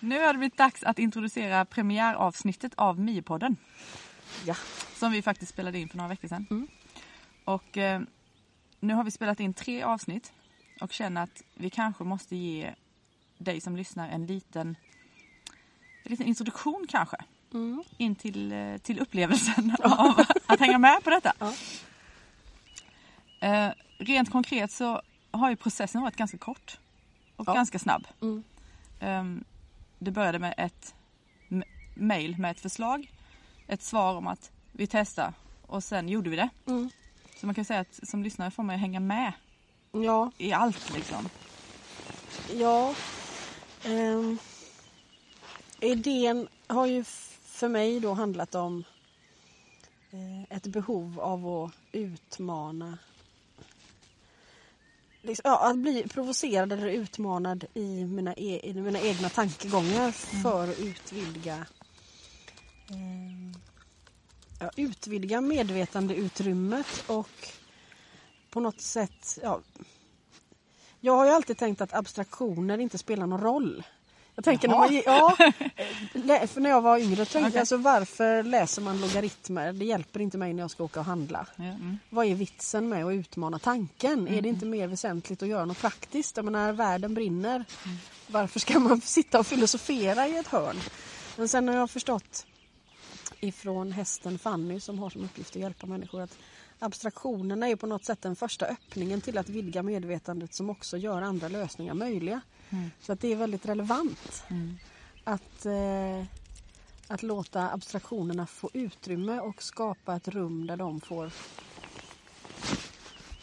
Nu 0.00 0.20
har 0.20 0.32
det 0.32 0.38
blivit 0.38 0.56
dags 0.56 0.82
att 0.82 0.98
introducera 0.98 1.64
premiäravsnittet 1.64 2.72
av 2.76 3.00
Miopodden. 3.00 3.56
Ja. 4.46 4.54
Som 4.94 5.12
vi 5.12 5.22
faktiskt 5.22 5.52
spelade 5.52 5.78
in 5.78 5.88
för 5.88 5.96
några 5.96 6.08
veckor 6.08 6.28
sedan. 6.28 6.46
Mm. 6.50 6.68
Och 7.44 7.78
eh, 7.78 8.00
nu 8.80 8.94
har 8.94 9.04
vi 9.04 9.10
spelat 9.10 9.40
in 9.40 9.54
tre 9.54 9.82
avsnitt 9.82 10.32
och 10.80 10.92
känner 10.92 11.22
att 11.22 11.42
vi 11.54 11.70
kanske 11.70 12.04
måste 12.04 12.36
ge 12.36 12.74
dig 13.38 13.60
som 13.60 13.76
lyssnar 13.76 14.08
en 14.08 14.26
liten, 14.26 14.76
en 16.02 16.10
liten 16.10 16.26
introduktion 16.26 16.86
kanske. 16.88 17.16
Mm. 17.52 17.84
In 17.96 18.14
till, 18.14 18.52
eh, 18.52 18.76
till 18.76 18.98
upplevelsen 19.00 19.76
av 19.84 20.24
att 20.46 20.60
hänga 20.60 20.78
med 20.78 21.04
på 21.04 21.10
detta. 21.10 21.32
Ja. 21.38 21.52
Eh, 23.40 23.72
rent 23.98 24.30
konkret 24.30 24.72
så 24.72 25.02
har 25.30 25.50
ju 25.50 25.56
processen 25.56 26.02
varit 26.02 26.16
ganska 26.16 26.38
kort 26.38 26.78
och 27.36 27.48
Ja. 27.48 27.54
ganska 27.54 27.78
snabb. 27.78 28.06
Mm. 28.22 28.42
Ehm, 29.00 29.44
det 30.00 30.10
började 30.10 30.38
med 30.38 30.54
ett 30.56 30.94
mail 31.94 32.38
med 32.38 32.50
ett 32.50 32.60
förslag, 32.60 33.12
ett 33.66 33.82
svar 33.82 34.14
om 34.14 34.26
att 34.26 34.50
vi 34.72 34.86
testar 34.86 35.32
och 35.66 35.84
sen 35.84 36.08
gjorde 36.08 36.30
vi 36.30 36.36
det. 36.36 36.48
Mm. 36.66 36.90
Så 37.36 37.46
man 37.46 37.54
kan 37.54 37.64
säga 37.64 37.80
att 37.80 38.08
som 38.08 38.22
lyssnare 38.22 38.50
får 38.50 38.62
man 38.62 38.76
ju 38.76 38.80
hänga 38.80 39.00
med 39.00 39.32
Ja, 39.92 40.30
i 40.38 40.52
allt 40.52 40.94
liksom. 40.94 41.28
ja. 42.52 42.94
Ehm, 43.84 44.38
idén 45.80 46.48
har 46.66 46.86
ju 46.86 47.04
för 47.44 47.68
mig 47.68 48.00
då 48.00 48.14
handlat 48.14 48.54
om 48.54 48.84
eh, 50.10 50.56
ett 50.56 50.66
behov 50.66 51.20
av 51.20 51.46
att 51.46 51.72
utmana 51.92 52.98
liksom, 55.22 55.50
ja, 55.50 55.70
att 55.70 55.78
bli 55.78 56.08
provocerad 56.08 56.72
eller 56.72 56.86
utmanad 56.88 57.64
i 57.74 58.04
mina, 58.04 58.34
e- 58.34 58.60
i 58.70 58.74
mina 58.74 59.00
egna 59.00 59.28
tankegångar 59.28 60.12
för 60.42 60.68
att 60.68 60.78
utvidga 60.78 61.66
eh, 62.90 63.60
ja, 64.60 64.70
utvidga 64.76 65.40
medvetandeutrymmet 65.40 67.04
och 67.06 67.48
på 68.50 68.60
något 68.60 68.80
sätt 68.80 69.38
ja, 69.42 69.60
jag 71.00 71.16
har 71.16 71.24
ju 71.26 71.30
alltid 71.30 71.58
tänkt 71.58 71.80
att 71.80 71.94
abstraktioner 71.94 72.78
inte 72.78 72.98
spelar 72.98 73.26
någon 73.26 73.40
roll. 73.40 73.84
Jag 74.40 74.44
tänker 74.44 74.68
när, 74.68 74.78
man, 74.78 75.02
ja, 75.06 75.36
för 76.46 76.60
när 76.60 76.70
jag 76.70 76.80
var 76.80 76.98
yngre 76.98 77.16
tänkte 77.16 77.38
Okej. 77.38 77.50
jag 77.52 77.60
alltså 77.60 77.76
varför 77.76 78.42
läser 78.42 78.82
man 78.82 79.00
logaritmer? 79.00 79.72
Det 79.72 79.84
hjälper 79.84 80.20
inte 80.20 80.38
mig 80.38 80.52
när 80.52 80.62
jag 80.62 80.70
ska 80.70 80.84
åka 80.84 81.00
och 81.00 81.06
handla. 81.06 81.46
Mm. 81.58 81.98
Vad 82.10 82.26
är 82.26 82.34
vitsen 82.34 82.88
med 82.88 83.04
att 83.06 83.12
utmana 83.12 83.58
tanken? 83.58 84.28
Är 84.28 84.42
det 84.42 84.48
inte 84.48 84.66
mer 84.66 84.86
väsentligt 84.86 85.42
att 85.42 85.48
göra 85.48 85.64
något 85.64 85.80
praktiskt? 85.80 86.36
Jag 86.36 86.44
menar, 86.44 86.72
världen 86.72 87.14
brinner. 87.14 87.64
Varför 88.26 88.60
ska 88.60 88.78
man 88.78 89.00
sitta 89.04 89.38
och 89.38 89.46
filosofera 89.46 90.26
i 90.28 90.36
ett 90.36 90.48
hörn? 90.48 90.76
Men 91.36 91.48
sen 91.48 91.68
har 91.68 91.74
jag 91.74 91.90
förstått 91.90 92.46
ifrån 93.40 93.92
hästen 93.92 94.38
Fanny 94.38 94.80
som 94.80 94.98
har 94.98 95.10
som 95.10 95.24
uppgift 95.24 95.56
att 95.56 95.62
hjälpa 95.62 95.86
människor 95.86 96.20
att 96.20 96.38
abstraktionerna 96.82 97.68
är 97.68 97.76
på 97.76 97.86
något 97.86 98.04
sätt 98.04 98.22
den 98.22 98.36
första 98.36 98.66
öppningen 98.66 99.20
till 99.20 99.38
att 99.38 99.48
vidga 99.48 99.82
medvetandet 99.82 100.54
som 100.54 100.70
också 100.70 100.96
gör 100.96 101.22
andra 101.22 101.48
lösningar 101.48 101.94
möjliga. 101.94 102.40
Mm. 102.70 102.90
Så 103.00 103.12
att 103.12 103.20
det 103.20 103.32
är 103.32 103.36
väldigt 103.36 103.66
relevant 103.66 104.44
Mm. 104.48 104.78
att, 105.24 105.66
eh, 105.66 106.24
att 107.08 107.22
låta 107.22 107.70
abstraktionerna 107.70 108.46
få 108.46 108.70
utrymme 108.72 109.40
och 109.40 109.62
skapa 109.62 110.16
ett 110.16 110.28
rum 110.28 110.66
där 110.66 110.76
de 110.76 111.00
får, 111.00 111.30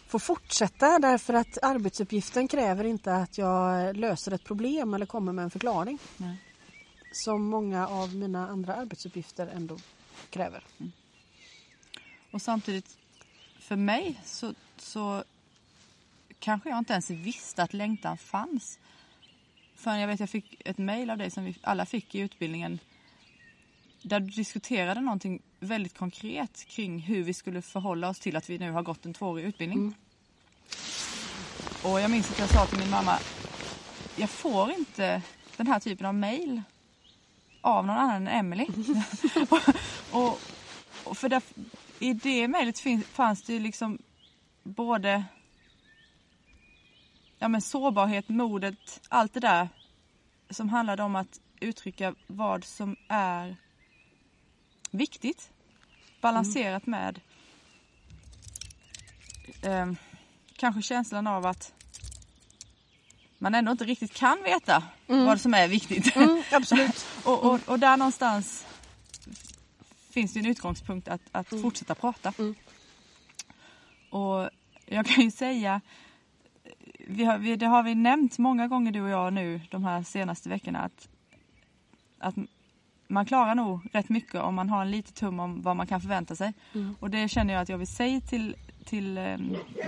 får 0.07 0.19
fortsätta 0.19 0.99
därför 0.99 1.33
att 1.33 1.57
arbetsuppgiften 1.61 2.47
kräver 2.47 2.83
inte 2.83 3.15
att 3.15 3.37
jag 3.37 3.97
löser 3.97 4.31
ett 4.31 4.43
problem 4.43 4.93
eller 4.93 5.05
kommer 5.05 5.33
med 5.33 5.43
en 5.43 5.51
förklaring 5.51 5.99
Nej. 6.17 6.37
som 7.11 7.43
många 7.45 7.87
av 7.87 8.15
mina 8.15 8.47
andra 8.47 8.75
arbetsuppgifter 8.75 9.47
ändå 9.47 9.77
kräver. 10.29 10.63
Och 12.31 12.41
samtidigt 12.41 12.97
för 13.67 13.75
mig 13.75 14.21
så, 14.25 14.53
så 14.77 15.23
kanske 16.39 16.69
jag 16.69 16.77
inte 16.77 16.93
ens 16.93 17.09
visste 17.09 17.63
att 17.63 17.73
längtan 17.73 18.17
fanns. 18.17 18.79
Förrän 19.75 19.99
jag 19.99 20.07
vet 20.07 20.19
jag 20.19 20.29
fick 20.29 20.61
ett 20.65 20.77
mejl 20.77 21.09
av 21.09 21.17
dig 21.17 21.31
som 21.31 21.43
vi 21.43 21.55
alla 21.61 21.85
fick 21.85 22.15
i 22.15 22.19
utbildningen 22.19 22.79
där 24.01 24.19
du 24.19 24.27
diskuterade 24.27 25.01
någonting 25.01 25.41
väldigt 25.59 25.97
konkret 25.97 26.65
kring 26.67 26.99
hur 26.99 27.23
vi 27.23 27.33
skulle 27.33 27.61
förhålla 27.61 28.09
oss 28.09 28.19
till 28.19 28.35
att 28.35 28.49
vi 28.49 28.57
nu 28.57 28.71
har 28.71 28.83
gått 28.83 29.05
en 29.05 29.13
tvåårig 29.13 29.45
utbildning. 29.45 29.79
Mm. 29.79 29.93
Och 31.83 32.01
jag 32.01 32.11
minns 32.11 32.31
att 32.31 32.39
jag 32.39 32.49
sa 32.49 32.65
till 32.65 32.79
min 32.79 32.89
mamma, 32.89 33.19
jag 34.15 34.29
får 34.29 34.71
inte 34.71 35.21
den 35.57 35.67
här 35.67 35.79
typen 35.79 36.05
av 36.05 36.15
mejl 36.15 36.61
av 37.61 37.85
någon 37.85 37.97
annan 37.97 38.27
än 38.27 38.27
Emily. 38.27 38.67
och, 40.11 40.39
och, 41.03 41.17
för 41.17 41.29
där, 41.29 41.41
i 41.99 42.13
det 42.13 42.47
mejlet 42.47 42.79
fanns 43.05 43.41
det 43.41 43.53
ju 43.53 43.59
liksom 43.59 43.97
både 44.63 45.23
ja, 47.39 47.47
men 47.47 47.61
sårbarhet, 47.61 48.29
modet, 48.29 49.01
allt 49.09 49.33
det 49.33 49.39
där 49.39 49.69
som 50.49 50.69
handlade 50.69 51.03
om 51.03 51.15
att 51.15 51.39
uttrycka 51.59 52.15
vad 52.27 52.63
som 52.63 52.95
är 53.07 53.55
viktigt. 54.91 55.49
Balanserat 56.21 56.85
med 56.85 57.19
eh, 59.61 59.91
kanske 60.55 60.81
känslan 60.81 61.27
av 61.27 61.45
att 61.45 61.73
man 63.37 63.55
ändå 63.55 63.71
inte 63.71 63.85
riktigt 63.85 64.13
kan 64.13 64.43
veta 64.43 64.83
vad 65.25 65.41
som 65.41 65.53
är 65.53 65.67
viktigt. 65.67 66.15
Mm, 66.15 66.43
absolut. 66.51 67.05
och, 67.23 67.43
och, 67.43 67.59
och 67.65 67.79
där 67.79 67.97
någonstans 67.97 68.66
finns 70.17 70.33
det 70.33 70.39
en 70.39 70.45
utgångspunkt 70.45 71.07
att, 71.07 71.21
att 71.31 71.47
fortsätta 71.61 71.95
prata. 71.95 72.33
Mm. 72.39 72.55
Och 74.09 74.49
jag 74.85 75.05
kan 75.05 75.23
ju 75.23 75.31
säga, 75.31 75.81
vi 77.07 77.23
har, 77.23 77.37
vi, 77.37 77.55
det 77.55 77.65
har 77.65 77.83
vi 77.83 77.95
nämnt 77.95 78.37
många 78.37 78.67
gånger 78.67 78.91
du 78.91 79.01
och 79.01 79.09
jag 79.09 79.33
nu 79.33 79.61
de 79.69 79.83
här 79.83 80.03
senaste 80.03 80.49
veckorna 80.49 80.79
att, 80.79 81.09
att 82.19 82.35
man 83.07 83.25
klarar 83.25 83.55
nog 83.55 83.79
rätt 83.93 84.09
mycket 84.09 84.41
om 84.41 84.55
man 84.55 84.69
har 84.69 84.81
en 84.81 84.91
liten 84.91 85.13
tum 85.13 85.39
om 85.39 85.61
vad 85.61 85.75
man 85.75 85.87
kan 85.87 86.01
förvänta 86.01 86.35
sig. 86.35 86.53
Mm. 86.73 86.95
Och 86.99 87.09
det 87.09 87.29
känner 87.29 87.53
jag 87.53 87.61
att 87.61 87.69
jag 87.69 87.77
vill 87.77 87.87
säga 87.87 88.21
till, 88.21 88.55
till 88.85 89.17
eh, 89.17 89.37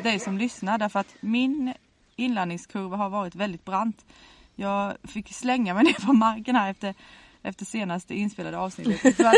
dig 0.03 0.19
som 0.19 0.37
lyssnar 0.37 0.77
därför 0.77 0.99
att 0.99 1.15
min 1.21 1.73
inlandningskurva 2.15 2.97
har 2.97 3.09
varit 3.09 3.35
väldigt 3.35 3.65
brant. 3.65 4.05
Jag 4.55 4.93
fick 5.03 5.33
slänga 5.33 5.73
mig 5.73 5.83
ner 5.83 6.05
på 6.05 6.13
marken 6.13 6.55
här 6.55 6.71
efter, 6.71 6.95
efter 7.43 7.65
senaste 7.65 8.15
inspelade 8.15 8.57
avsnittet. 8.57 9.15
För 9.15 9.23
att 9.23 9.35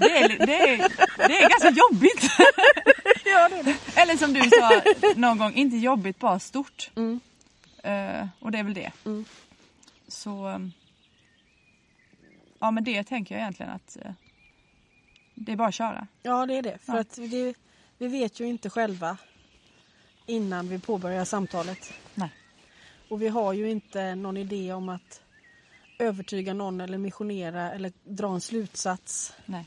det, 0.00 0.18
är, 0.18 0.46
det, 0.46 0.68
är, 0.68 0.78
det 1.28 1.42
är 1.42 1.48
ganska 1.48 1.70
jobbigt. 1.70 2.30
Ja, 3.24 3.48
det 3.48 3.58
är 3.58 3.62
det. 3.64 3.76
Eller 4.00 4.16
som 4.16 4.32
du 4.32 4.50
sa 4.50 4.82
någon 5.16 5.38
gång, 5.38 5.54
inte 5.54 5.76
jobbigt 5.76 6.18
bara 6.18 6.38
stort. 6.38 6.90
Mm. 6.96 7.20
Eh, 7.82 8.26
och 8.40 8.50
det 8.52 8.58
är 8.58 8.62
väl 8.64 8.74
det. 8.74 8.92
Mm. 9.06 9.24
Så 10.08 10.46
um, 10.48 10.72
ja 12.58 12.70
men 12.70 12.84
det 12.84 13.04
tänker 13.04 13.34
jag 13.34 13.42
egentligen 13.42 13.72
att 13.72 13.96
eh, 14.04 14.12
det 15.34 15.52
är 15.52 15.56
bara 15.56 15.68
att 15.68 15.74
köra. 15.74 16.06
Ja, 16.22 16.46
det 16.46 16.54
är 16.54 16.62
det. 16.62 16.78
För 16.78 16.92
Ja. 16.92 17.00
att 17.00 17.14
det, 17.16 17.54
vi 17.98 18.08
vet 18.08 18.40
ju 18.40 18.46
inte 18.46 18.70
själva 18.70 19.16
innan 20.26 20.68
vi 20.68 20.78
påbörjar 20.78 21.24
samtalet. 21.24 21.92
Nej. 22.14 22.30
Och 23.08 23.22
vi 23.22 23.28
har 23.28 23.52
ju 23.52 23.70
inte 23.70 24.14
någon 24.14 24.36
idé 24.36 24.72
om 24.72 24.88
att 24.88 25.20
övertyga 26.00 26.54
någon 26.54 26.80
eller 26.80 26.98
missionera 26.98 27.72
eller 27.72 27.92
dra 28.04 28.34
en 28.34 28.40
slutsats. 28.40 29.32
Nej. 29.46 29.66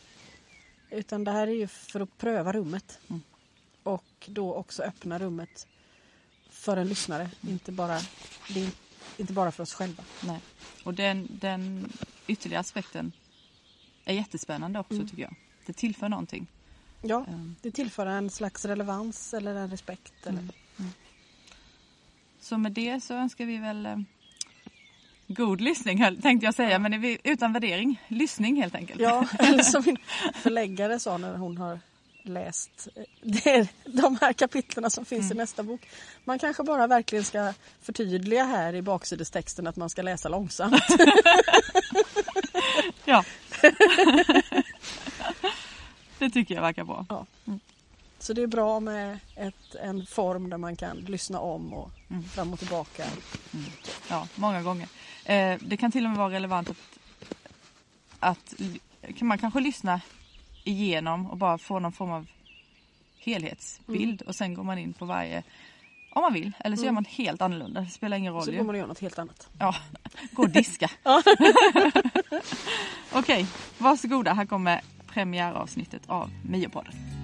Utan 0.89 1.23
det 1.23 1.31
här 1.31 1.47
är 1.47 1.51
ju 1.51 1.67
för 1.67 1.99
att 1.99 2.17
pröva 2.17 2.51
rummet. 2.53 2.99
Mm. 3.09 3.21
Och 3.83 4.05
då 4.27 4.53
också 4.53 4.83
öppna 4.83 5.19
rummet 5.19 5.67
för 6.49 6.77
en 6.77 6.87
lyssnare. 6.87 7.29
Inte, 7.41 7.71
bara, 7.71 7.99
inte 9.17 9.33
bara 9.33 9.51
för 9.51 9.63
oss 9.63 9.73
själva. 9.73 10.03
Nej. 10.23 10.39
Och 10.83 10.93
den, 10.93 11.27
den 11.41 11.91
ytterligare 12.27 12.59
aspekten 12.61 13.11
är 14.05 14.13
jättespännande 14.13 14.79
också 14.79 14.93
Mm. 14.93 15.07
tycker 15.07 15.23
jag. 15.23 15.35
Det 15.65 15.73
tillför 15.73 16.09
någonting. 16.09 16.47
Ja, 17.01 17.25
Um, 17.29 17.55
det 17.61 17.71
tillför 17.71 18.05
en 18.05 18.29
slags 18.29 18.65
relevans 18.65 19.33
eller 19.33 19.55
en 19.55 19.69
respekt. 19.69 20.13
Eller, 20.27 20.39
Mm. 20.77 20.91
Så 22.39 22.57
med 22.57 22.71
det 22.71 23.01
så 23.03 23.13
önskar 23.13 23.45
vi 23.45 23.57
väl 23.57 23.85
eh, 23.85 23.97
god 25.33 25.61
lyssning 25.61 26.21
tänkte 26.21 26.45
jag 26.45 26.53
säga 26.53 26.79
men 26.79 26.93
är 26.93 26.97
vi, 26.97 27.17
utan 27.23 27.53
värdering. 27.53 28.01
Lyssning 28.07 28.55
helt 28.55 28.75
enkelt. 28.75 29.01
Ja, 29.01 29.27
eller 29.39 29.63
som 29.63 29.83
min 29.85 29.97
förläggare 30.33 30.99
sa 30.99 31.17
när 31.17 31.37
hon 31.37 31.57
har 31.57 31.79
läst 32.23 32.87
eh, 33.45 33.67
de 33.85 34.17
här 34.21 34.33
kapitlerna 34.33 34.89
som 34.89 35.05
finns 35.05 35.31
i 35.31 35.33
nästa 35.33 35.63
bok. 35.63 35.81
Man 36.23 36.39
kanske 36.39 36.63
bara 36.63 36.87
verkligen 36.87 37.23
ska 37.23 37.53
förtydliga 37.81 38.43
här 38.43 38.75
i 38.75 38.81
baksidestexten 38.81 39.67
att 39.67 39.75
man 39.75 39.89
ska 39.89 40.01
läsa 40.01 40.29
långsamt. 40.29 40.83
Ja. 43.05 43.23
det 46.19 46.29
tycker 46.29 46.55
jag 46.55 46.61
verkar 46.61 46.83
bra. 46.83 47.25
Så 48.23 48.33
det 48.33 48.41
är 48.41 48.47
bra 48.47 48.79
med 48.79 49.19
ett, 49.35 49.75
en 49.75 50.05
form 50.05 50.49
där 50.49 50.57
man 50.57 50.75
kan 50.75 50.97
lyssna 50.97 51.39
om 51.39 51.73
och 51.73 51.91
Mm. 52.09 52.23
fram 52.23 52.53
och 52.53 52.59
tillbaka. 52.59 53.03
Ja, 54.09 54.27
många 54.35 54.61
gånger. 54.63 54.87
Eh, 55.25 55.57
det 55.61 55.77
kan 55.77 55.91
till 55.91 56.03
och 56.03 56.09
med 56.09 56.17
vara 56.19 56.33
relevant 56.33 56.69
att 56.69 56.77
att 58.19 58.53
kan 59.17 59.27
man 59.27 59.37
kanske 59.37 59.59
lyssna 59.59 60.01
igenom 60.63 61.31
och 61.31 61.37
bara 61.37 61.57
få 61.57 61.79
någon 61.79 61.91
form 61.91 62.11
av 62.11 62.27
helhetsbild 63.17 64.21
och 64.21 64.35
sen 64.35 64.53
går 64.53 64.63
man 64.63 64.77
in 64.77 64.93
på 64.93 65.05
varje 65.05 65.43
om 66.15 66.21
man 66.21 66.33
vill 66.33 66.51
eller 66.59 66.77
så 66.77 66.85
gör 66.85 66.91
man 66.91 67.05
helt 67.05 67.41
annorlunda. 67.41 67.81
Det 67.81 67.89
spelar 67.89 68.17
ingen 68.17 68.33
roll 68.33 68.45
Så 68.45 68.51
går 68.51 68.57
man 68.63 68.69
och 68.69 68.77
gör 68.77 68.87
något 68.87 68.99
helt 68.99 69.19
annat. 69.19 69.49
Ja, 69.59 69.75
gå 70.31 70.43
och 70.43 70.49
diska. 70.49 70.89
Okej, 73.13 73.47
varsågoda. 73.77 74.33
Här 74.33 74.45
kommer 74.45 74.81
premiäravsnittet 75.07 76.01
av 76.07 76.29
Miopodden. 76.49 77.22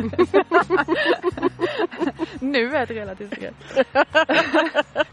Nu 2.40 2.76
är 2.76 2.82
ett 2.82 2.90
relativt 2.90 3.30
begrepp. 3.30 3.54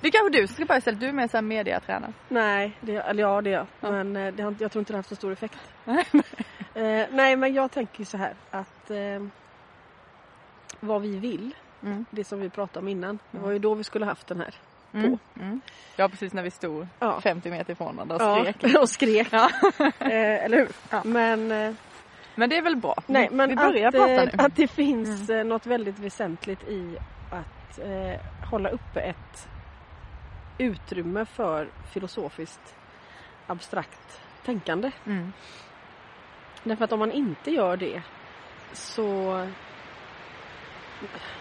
det 0.02 0.12
kanske 0.12 0.30
du 0.42 0.48
ska 0.48 0.66
börja 0.66 0.78
istället. 0.78 1.00
Du 1.00 1.08
är 1.08 1.12
mer 1.14 1.28
såhär 1.28 1.42
mediatränare. 1.42 2.14
Nej, 2.30 2.78
det, 2.82 2.96
eller 2.96 3.24
ja 3.24 3.42
det 3.42 3.50
är 3.50 3.54
jag. 3.54 3.68
Ja. 3.82 3.92
Men 3.92 4.16
eh, 4.16 4.34
det 4.34 4.56
jag 4.60 4.72
tror 4.72 4.80
inte 4.82 4.94
det 4.94 4.96
har 4.96 5.00
haft 5.00 5.10
så 5.10 5.16
stor 5.16 5.32
effekt. 5.32 5.58
eh, 6.74 7.06
nej 7.12 7.36
men 7.36 7.54
jag 7.54 7.72
tänker 7.72 8.00
ju 8.00 8.06
så 8.06 8.18
här 8.18 8.34
att 8.52 8.92
eh, 8.92 9.24
vad 10.80 11.02
vi 11.02 11.18
vill, 11.20 11.56
Mm. 11.84 12.06
det 12.12 12.24
som 12.24 12.40
vi 12.40 12.50
pratade 12.50 12.80
om 12.80 12.88
innan, 12.88 13.20
det 13.32 13.40
var 13.40 13.52
ju 13.52 13.60
då 13.60 13.74
vi 13.74 13.84
skulle 13.84 14.06
haft 14.06 14.28
den 14.28 14.40
här. 14.42 14.54
Mm. 14.94 15.18
Mm. 15.40 15.62
Ja 15.96 16.10
precis 16.10 16.34
när 16.34 16.44
vi 16.44 16.52
stod 16.52 16.88
Ja. 17.00 17.22
50 17.22 17.50
meter 17.50 17.74
ifrån 17.74 17.96
varandra 17.96 18.16
och 18.16 18.22
Ja, 18.48 18.54
skrek. 18.54 18.76
och 18.82 18.90
skrek. 18.90 19.28
Ja. 19.32 19.50
eh, 20.00 20.46
eller 20.46 20.58
hur? 20.58 20.68
Ja. 20.90 21.02
Men, 21.06 21.52
eh, 21.52 21.74
Men 22.38 22.50
det 22.50 22.58
är 22.58 22.62
väl 22.62 22.76
bra. 22.76 22.96
nej, 23.06 23.30
men 23.32 23.50
vi 23.50 23.56
börjar 23.56 23.88
att, 23.88 23.94
prata 23.94 24.12
eh, 24.12 24.24
nu. 24.26 24.32
Mm. 24.34 24.46
att 24.46 24.56
det 24.56 24.68
finns 24.68 25.30
eh, 25.30 25.44
något 25.44 25.66
väldigt 25.66 26.00
väsentligt 26.00 26.64
i 26.64 26.98
att 27.32 27.80
eh, 27.80 28.50
hålla 28.50 28.70
uppe 28.70 29.00
ett 29.00 29.50
utrymme 30.58 31.26
för 31.26 31.70
filosofiskt 31.92 32.76
abstrakt 33.48 34.22
tänkande. 34.46 34.92
Mm. 35.06 35.34
Därför 36.64 36.86
att 36.86 36.92
om 36.92 37.00
man 37.00 37.12
inte 37.12 37.52
gör 37.52 37.78
det 37.78 38.02
så 38.74 39.42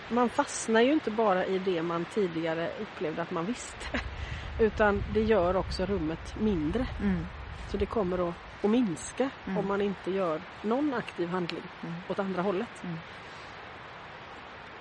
man 0.09 0.29
fastnar 0.29 0.81
ju 0.81 0.93
inte 0.93 1.11
bara 1.11 1.47
i 1.47 1.59
det 1.59 1.83
man 1.83 2.05
tidigare 2.05 2.71
upplevde 2.81 3.23
att 3.23 3.31
man 3.31 3.47
visste. 3.47 4.01
Utan 4.61 5.05
det 5.15 5.23
gör 5.23 5.57
också 5.57 5.87
rummet 5.87 6.41
mindre. 6.41 6.87
Mm. 7.03 7.27
Så 7.69 7.77
det 7.77 7.87
kommer 7.87 8.29
att, 8.29 8.35
att 8.62 8.70
minska 8.70 9.31
Mm. 9.47 9.58
om 9.58 9.69
man 9.69 9.81
inte 9.81 10.11
gör 10.11 10.41
någon 10.62 10.94
aktiv 10.94 11.29
handling 11.29 11.62
Mm. 11.82 11.94
åt 12.08 12.19
andra 12.19 12.43
hållet. 12.43 12.82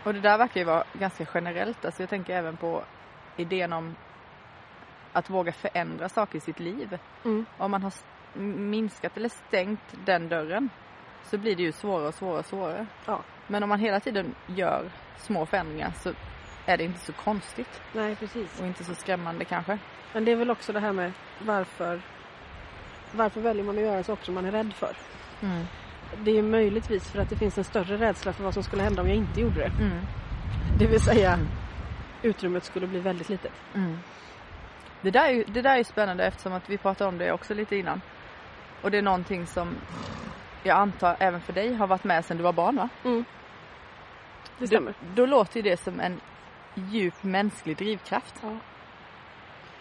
Och 0.04 0.14
det 0.14 0.20
där 0.20 0.38
verkar 0.38 0.60
ju 0.60 0.66
vara 0.66 0.84
ganska 0.94 1.26
generellt. 1.34 1.86
Alltså 1.86 2.02
jag 2.02 2.10
tänker 2.10 2.34
även 2.36 2.58
på 2.58 2.84
idén 3.38 3.74
om 3.74 3.96
att 5.14 5.30
våga 5.30 5.52
förändra 5.52 6.10
saker 6.10 6.38
i 6.38 6.42
sitt 6.42 6.60
liv. 6.60 7.00
Mm. 7.26 7.46
Om 7.58 7.72
man 7.72 7.84
har 7.84 7.94
minskat 8.44 9.18
eller 9.18 9.30
stängt 9.30 9.96
den 10.06 10.30
dörren 10.30 10.70
så 11.24 11.38
blir 11.38 11.56
det 11.56 11.64
ju 11.64 11.72
svårare 11.72 12.08
och 12.08 12.14
svårare 12.14 12.40
och 12.40 12.46
svårare. 12.46 12.86
Ja. 13.06 13.22
Men 13.48 13.64
om 13.64 13.70
man 13.70 13.80
hela 13.80 14.00
tiden 14.00 14.36
gör 14.48 14.92
små 15.18 15.46
förändringar 15.46 15.92
så 15.92 16.14
är 16.66 16.78
det 16.78 16.84
inte 16.84 17.00
så 17.00 17.14
konstigt 17.14 17.82
Nej 17.94 18.16
precis. 18.16 18.60
och 18.62 18.68
inte 18.68 18.84
så 18.84 18.96
skrämmande 18.96 19.46
kanske. 19.46 19.78
Men 20.14 20.26
det 20.26 20.32
är 20.32 20.36
väl 20.36 20.52
också 20.52 20.74
det 20.74 20.80
här 20.80 20.94
med 20.94 21.12
varför 21.40 22.02
varför 23.16 23.42
väljer 23.42 23.64
man 23.64 23.78
att 23.78 23.84
göra 23.84 24.04
saker 24.04 24.26
som 24.26 24.36
man 24.36 24.46
är 24.46 24.52
rädd 24.52 24.74
för? 24.74 24.96
Mm. 25.42 25.64
Det 26.24 26.38
är 26.38 26.42
möjligtvis 26.42 27.08
för 27.12 27.20
att 27.20 27.30
det 27.30 27.36
finns 27.36 27.58
en 27.58 27.64
större 27.64 27.98
rädsla 27.98 28.34
för 28.34 28.44
vad 28.44 28.54
som 28.54 28.64
skulle 28.64 28.84
hända 28.84 29.02
om 29.02 29.08
jag 29.08 29.18
inte 29.18 29.42
gjorde 29.42 29.56
det. 29.60 29.84
Mm. 29.84 30.00
Det 30.80 30.88
vill 30.88 31.02
säga 31.02 31.34
Mm. 31.34 31.48
utrymmet 32.22 32.64
skulle 32.64 32.88
bli 32.88 33.00
väldigt 33.00 33.30
litet. 33.30 33.52
Mm. 33.76 33.98
Det, 35.02 35.12
där 35.12 35.30
är 35.30 35.44
det 35.48 35.62
där 35.62 35.78
är 35.80 35.84
spännande 35.84 36.26
eftersom 36.26 36.54
att 36.54 36.70
vi 36.70 36.78
pratade 36.78 37.08
om 37.10 37.18
det 37.18 37.32
också 37.32 37.54
lite 37.54 37.76
innan. 37.76 38.02
Och 38.82 38.92
det 38.92 38.98
är 38.98 39.02
någonting 39.02 39.48
som 39.48 39.76
jag 40.64 40.78
antar 40.78 41.16
även 41.20 41.42
för 41.42 41.54
dig 41.54 41.74
har 41.76 41.88
varit 41.88 42.04
med 42.04 42.26
sedan 42.26 42.38
du 42.38 42.44
var 42.44 42.54
barn 42.54 42.76
va? 42.76 42.90
Det 43.04 43.24
Då, 44.60 44.68
stämmer. 44.68 44.94
då 45.16 45.26
låter 45.26 45.56
ju 45.58 45.62
det 45.62 45.78
som 45.78 46.00
en 46.00 46.22
djup 46.76 47.24
mänsklig 47.24 47.78
drivkraft. 47.78 48.36
Ja. 48.44 48.58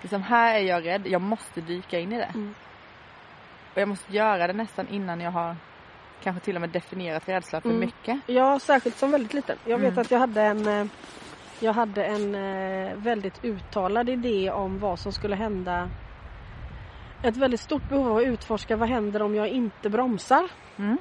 Liksom, 0.00 0.22
här 0.22 0.54
är 0.54 0.62
jag 0.62 0.84
rädd, 0.86 1.06
jag 1.06 1.20
måste 1.20 1.60
dyka 1.60 1.98
in 1.98 2.12
i 2.12 2.16
det. 2.18 2.24
Mm. 2.34 2.54
Och 3.74 3.80
jag 3.80 3.88
måste 3.88 4.12
göra 4.16 4.46
det 4.46 4.52
nästan 4.52 4.88
innan 4.88 5.20
jag 5.20 5.30
har 5.30 5.56
kanske 6.22 6.44
till 6.44 6.54
och 6.54 6.60
med 6.60 6.70
definierat 6.70 7.28
rädslan 7.28 7.62
för 7.62 7.68
Mm. 7.68 7.80
mycket. 7.80 8.20
Ja, 8.26 8.58
särskilt 8.58 8.96
som 8.96 9.10
väldigt 9.10 9.34
liten. 9.34 9.56
Jag 9.64 9.78
vet 9.78 9.92
Mm. 9.92 10.00
att 10.00 10.10
jag 10.10 10.18
hade 10.18 10.42
en 10.42 10.66
eh, 10.66 10.86
jag 11.60 11.72
hade 11.72 12.04
en 12.04 12.34
eh, 12.34 12.94
väldigt 12.96 13.44
uttalad 13.44 14.08
idé 14.08 14.50
om 14.50 14.78
vad 14.78 14.98
som 14.98 15.12
skulle 15.12 15.36
hända. 15.36 15.90
Ett 17.22 17.36
väldigt 17.36 17.60
stort 17.60 17.88
behov 17.88 18.08
av 18.08 18.16
att 18.16 18.22
utforska 18.22 18.76
vad 18.76 18.88
händer 18.88 19.22
om 19.22 19.34
jag 19.34 19.48
inte 19.48 19.90
bromsar. 19.90 20.48
Mm. 20.76 20.98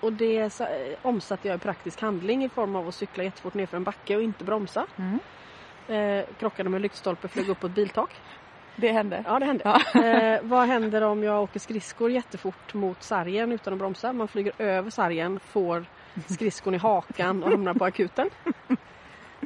Och 0.00 0.12
det 0.12 0.60
eh, 0.60 0.66
omsatte 1.02 1.48
jag 1.48 1.56
i 1.56 1.58
praktisk 1.60 2.00
handling 2.00 2.44
i 2.44 2.48
form 2.48 2.76
av 2.76 2.88
att 2.88 2.94
cykla 2.94 3.24
jättefort 3.24 3.54
ner 3.54 3.66
för 3.66 3.76
en 3.76 3.84
backe 3.84 4.16
och 4.16 4.22
inte 4.22 4.44
bromsa. 4.44 4.86
Mm. 4.96 5.18
Eh, 5.88 6.24
krockade 6.38 6.68
med 6.70 6.80
lyktstolpe, 6.82 7.28
flög 7.28 7.48
upp 7.48 7.60
på 7.60 7.66
ett 7.66 7.74
biltak. 7.74 8.10
Det 8.76 8.92
hände. 8.92 9.24
Ja, 9.26 9.38
det 9.38 9.46
hände. 9.46 9.62
Ja. 9.64 10.00
Eh, 10.04 10.40
vad 10.42 10.66
händer 10.66 11.02
om 11.02 11.22
jag 11.22 11.42
åker 11.42 11.60
skridskor 11.60 12.10
jättefort 12.10 12.74
mot 12.74 13.02
sargen 13.02 13.52
utan 13.52 13.72
att 13.72 13.78
bromsa? 13.78 14.12
Man 14.12 14.28
flyger 14.28 14.52
över 14.58 14.90
sargen, 14.90 15.40
får 15.40 15.84
skridskon 16.26 16.74
i 16.74 16.78
hakan 16.78 17.42
och 17.42 17.50
hamnar 17.50 17.74
på 17.74 17.84
akuten. 17.84 18.30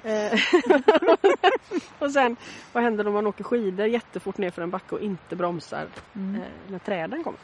Eh, 0.04 0.32
och 1.98 2.12
sen, 2.12 2.36
vad 2.72 2.82
händer 2.82 3.06
om 3.06 3.12
man 3.14 3.26
åker 3.26 3.44
skidor 3.44 3.86
jättefort 3.86 4.38
ner 4.38 4.50
för 4.50 4.62
en 4.62 4.70
backe 4.70 4.94
och 4.94 5.00
inte 5.00 5.36
bromsar 5.36 5.86
Mm. 6.14 6.34
eh, 6.34 6.48
när 6.68 6.78
träden 6.78 7.24
kommer? 7.24 7.40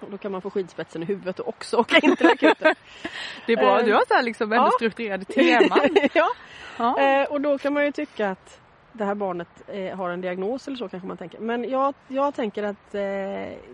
Och 0.00 0.10
då 0.10 0.18
kan 0.18 0.32
man 0.32 0.40
få 0.42 0.50
skidspetsen 0.50 1.02
i 1.02 1.06
huvudet 1.06 1.40
och 1.40 1.48
också 1.48 1.76
åka 1.76 1.98
in 1.98 2.16
till 2.16 2.26
akuten. 2.26 2.74
Det 3.46 3.52
är 3.52 3.56
bra, 3.56 3.78
Eh, 3.80 3.84
du 3.84 3.92
har 3.94 4.04
så 4.08 4.14
här 4.14 4.22
liksom 4.22 4.52
ändå 4.52 4.64
ja. 4.66 4.70
strukturerade 4.76 5.24
teman. 5.24 5.96
ja. 6.12 6.28
Ja. 6.78 7.00
Eh, 7.00 7.28
och 7.28 7.40
då 7.40 7.58
kan 7.58 7.72
man 7.72 7.84
ju 7.84 7.92
tycka 7.92 8.30
att 8.30 8.60
det 8.98 9.04
här 9.04 9.14
barnet 9.14 9.48
eh, 9.66 9.96
har 9.96 10.10
en 10.10 10.20
diagnos 10.20 10.68
eller 10.68 10.76
så 10.76 10.88
kanske 10.88 11.08
man 11.08 11.16
tänker. 11.16 11.38
Men 11.38 11.70
jag, 11.70 11.94
jag 12.08 12.34
tänker 12.34 12.62
att 12.62 12.94
eh, 12.94 13.00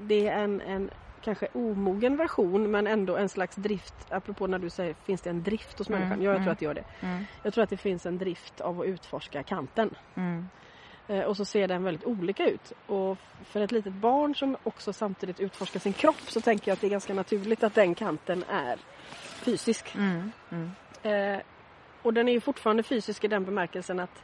det 0.01 0.29
är 0.29 0.39
en, 0.45 0.61
en 0.61 0.91
kanske 1.25 1.49
omogen 1.53 2.17
version 2.17 2.71
men 2.71 2.87
ändå 2.87 3.17
en 3.17 3.29
slags 3.29 3.57
drift. 3.57 3.95
Apropå 4.09 4.47
när 4.47 4.59
du 4.59 4.71
säger 4.71 4.95
finns 5.05 5.21
det 5.21 5.31
en 5.31 5.43
drift 5.43 5.79
hos 5.79 5.89
Mm, 5.89 6.01
människan? 6.01 6.23
Ja, 6.23 6.31
jag 6.31 6.35
mm. 6.35 6.45
tror 6.45 6.53
att 6.53 6.59
det 6.59 6.65
gör 6.65 6.75
det. 6.75 6.85
Mm. 7.01 7.25
Jag 7.43 7.55
tror 7.55 7.65
att 7.65 7.71
det 7.71 7.77
finns 7.77 8.07
en 8.07 8.19
drift 8.19 8.61
av 8.61 8.81
att 8.81 8.87
utforska 8.87 9.43
kanten. 9.43 9.95
Mm. 10.15 10.49
Eh, 11.09 11.21
och 11.21 11.37
så 11.37 11.45
ser 11.45 11.69
den 11.69 11.85
väldigt 11.85 12.05
olika 12.05 12.47
ut. 12.47 12.73
Och 12.87 13.19
för 13.45 13.61
ett 13.61 13.73
litet 13.73 13.93
barn 13.93 14.35
som 14.35 14.57
också 14.63 14.93
samtidigt 14.93 15.41
utforskar 15.41 15.81
sin 15.81 15.93
kropp 15.93 16.21
så 16.29 16.41
tänker 16.41 16.71
jag 16.71 16.73
att 16.73 16.81
det 16.81 16.87
är 16.87 16.91
ganska 16.91 17.15
naturligt 17.15 17.63
att 17.65 17.75
den 17.75 17.95
kanten 17.95 18.45
är 18.49 18.79
fysisk. 19.45 19.95
Mm. 19.95 20.33
Mm. 20.51 20.71
Eh, 21.03 21.41
och 22.03 22.15
den 22.15 22.29
är 22.29 22.33
ju 22.33 22.41
fortfarande 22.41 22.83
fysisk 22.83 23.25
i 23.25 23.29
den 23.29 23.45
bemärkelsen 23.45 24.01
att 24.01 24.23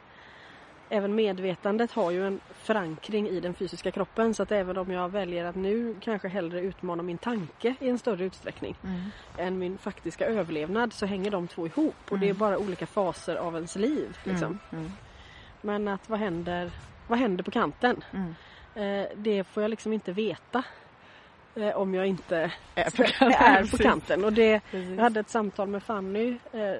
även 0.93 1.15
medvetandet 1.15 1.91
har 1.91 2.11
ju 2.11 2.27
en 2.27 2.39
förankring 2.53 3.27
i 3.27 3.39
den 3.39 3.53
fysiska 3.53 3.91
kroppen. 3.91 4.33
Så 4.33 4.43
att 4.43 4.51
även 4.51 4.77
om 4.77 4.91
jag 4.91 5.09
väljer 5.09 5.45
att 5.45 5.55
nu 5.55 5.95
kanske 6.01 6.27
hellre 6.27 6.59
utmana 6.61 7.03
min 7.03 7.17
tanke 7.17 7.75
i 7.79 7.89
en 7.89 7.99
större 7.99 8.23
utsträckning 8.23 8.75
Mm. 8.83 9.01
än 9.37 9.59
min 9.59 9.77
faktiska 9.77 10.25
överlevnad 10.25 10.93
så 10.93 11.05
hänger 11.05 11.31
de 11.31 11.47
två 11.47 11.67
ihop. 11.67 11.95
Och 12.09 12.19
det 12.19 12.25
är 12.25 12.29
Mm. 12.29 12.37
bara 12.39 12.57
olika 12.57 12.85
faser 12.85 13.35
av 13.35 13.55
ens 13.55 13.75
liv. 13.75 14.17
Liksom. 14.23 14.59
Mm. 14.71 14.83
Mm. 14.85 14.91
Men 15.61 15.87
att 15.87 16.09
vad 16.09 16.19
händer, 16.19 16.71
vad 17.07 17.19
händer 17.19 17.43
på 17.43 17.51
kanten? 17.51 18.03
Mm. 18.13 18.35
Eh, 18.75 19.07
det 19.15 19.43
får 19.43 19.63
jag 19.63 19.69
liksom 19.69 19.93
inte 19.93 20.11
veta. 20.11 20.63
Eh, 21.55 21.77
om 21.77 21.93
jag 21.93 22.07
inte 22.07 22.51
Är 22.75 22.91
på 22.97 23.03
är 23.03 23.71
på 23.71 23.77
kanten. 23.77 24.23
Och 24.25 24.33
det, 24.33 24.59
Precis. 24.71 24.89
jag 24.95 25.03
hade 25.03 25.19
ett 25.19 25.29
samtal 25.29 25.67
med 25.67 25.83
Fanny 25.83 26.37
eh, 26.51 26.73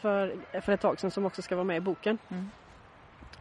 för, 0.00 0.34
för 0.60 0.72
ett 0.72 0.80
tag 0.80 1.00
sedan 1.00 1.10
som 1.10 1.24
också 1.26 1.42
ska 1.42 1.54
vara 1.56 1.64
med 1.64 1.76
i 1.76 1.80
boken. 1.80 2.18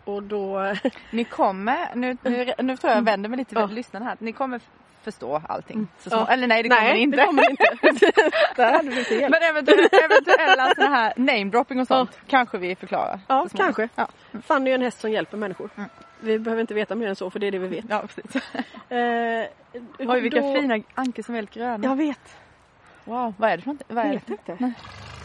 Mm. 0.05 0.15
Och 0.15 0.23
då... 0.23 0.73
Ni 1.11 1.23
kommer, 1.23 1.95
nu, 1.95 2.17
nu, 2.23 2.53
nu 2.57 2.77
tror 2.77 2.89
jag 2.91 2.97
jag 2.97 3.03
vänder 3.05 3.29
mig 3.29 3.37
lite 3.37 3.49
till 3.49 3.57
Ja. 3.59 3.65
lyssnarna 3.65 4.05
här. 4.05 4.15
Ni 4.19 4.31
kommer 4.33 4.59
förstå 5.03 5.41
allting. 5.49 5.87
Så 5.99 6.09
Ja. 6.11 6.17
små, 6.17 6.33
Eller 6.33 6.47
nej 6.47 6.63
det 6.63 6.69
kommer 6.69 6.93
ni 6.93 6.99
inte. 6.99 7.17
det 7.17 7.25
kommer 7.25 7.49
inte. 7.49 8.89
Du 8.89 9.03
fel. 9.03 9.31
Men 9.31 9.43
eventuella, 9.43 9.87
eventuella 10.03 10.73
sådana 10.75 10.95
här 10.95 11.13
namedropping 11.15 11.79
och 11.79 11.87
sånt 11.87 12.19
kanske 12.27 12.57
vi 12.57 12.75
förklarar. 12.75 13.19
ja, 13.27 13.47
så 13.51 13.57
kanske. 13.57 13.89
Ja. 13.95 14.07
Fanny 14.43 14.71
är 14.71 14.75
en 14.75 14.81
häst 14.81 14.99
som 14.99 15.11
hjälper 15.11 15.37
människor. 15.37 15.69
Mm. 15.75 15.89
Vi 16.19 16.39
behöver 16.39 16.61
inte 16.61 16.73
veta 16.73 16.95
mer 16.95 17.07
än 17.09 17.15
så 17.15 17.29
för 17.29 17.39
det 17.39 17.47
är 17.47 17.51
det 17.51 17.57
vi 17.59 17.67
vet. 17.67 17.85
ja 17.89 18.01
precis. 18.01 18.41
Eh, 18.89 20.09
Oj 20.09 20.21
vilka 20.21 20.41
då- 20.41 20.53
fina 20.61 20.79
ankor 20.93 21.23
som 21.23 21.35
är 21.35 21.37
helt 21.37 21.53
gröna. 21.53 21.87
Jag 21.87 21.95
vet. 21.95 22.35
Wow, 23.03 23.33
vad 23.37 23.49
är 23.51 23.57
det 23.57 23.63
för 23.63 23.69
något? 23.71 23.81
Vad 23.87 24.05
Jag 24.05 24.09
är 24.09 24.13
vet 24.13 24.27
det? 24.27 24.51
inte. 24.51 24.73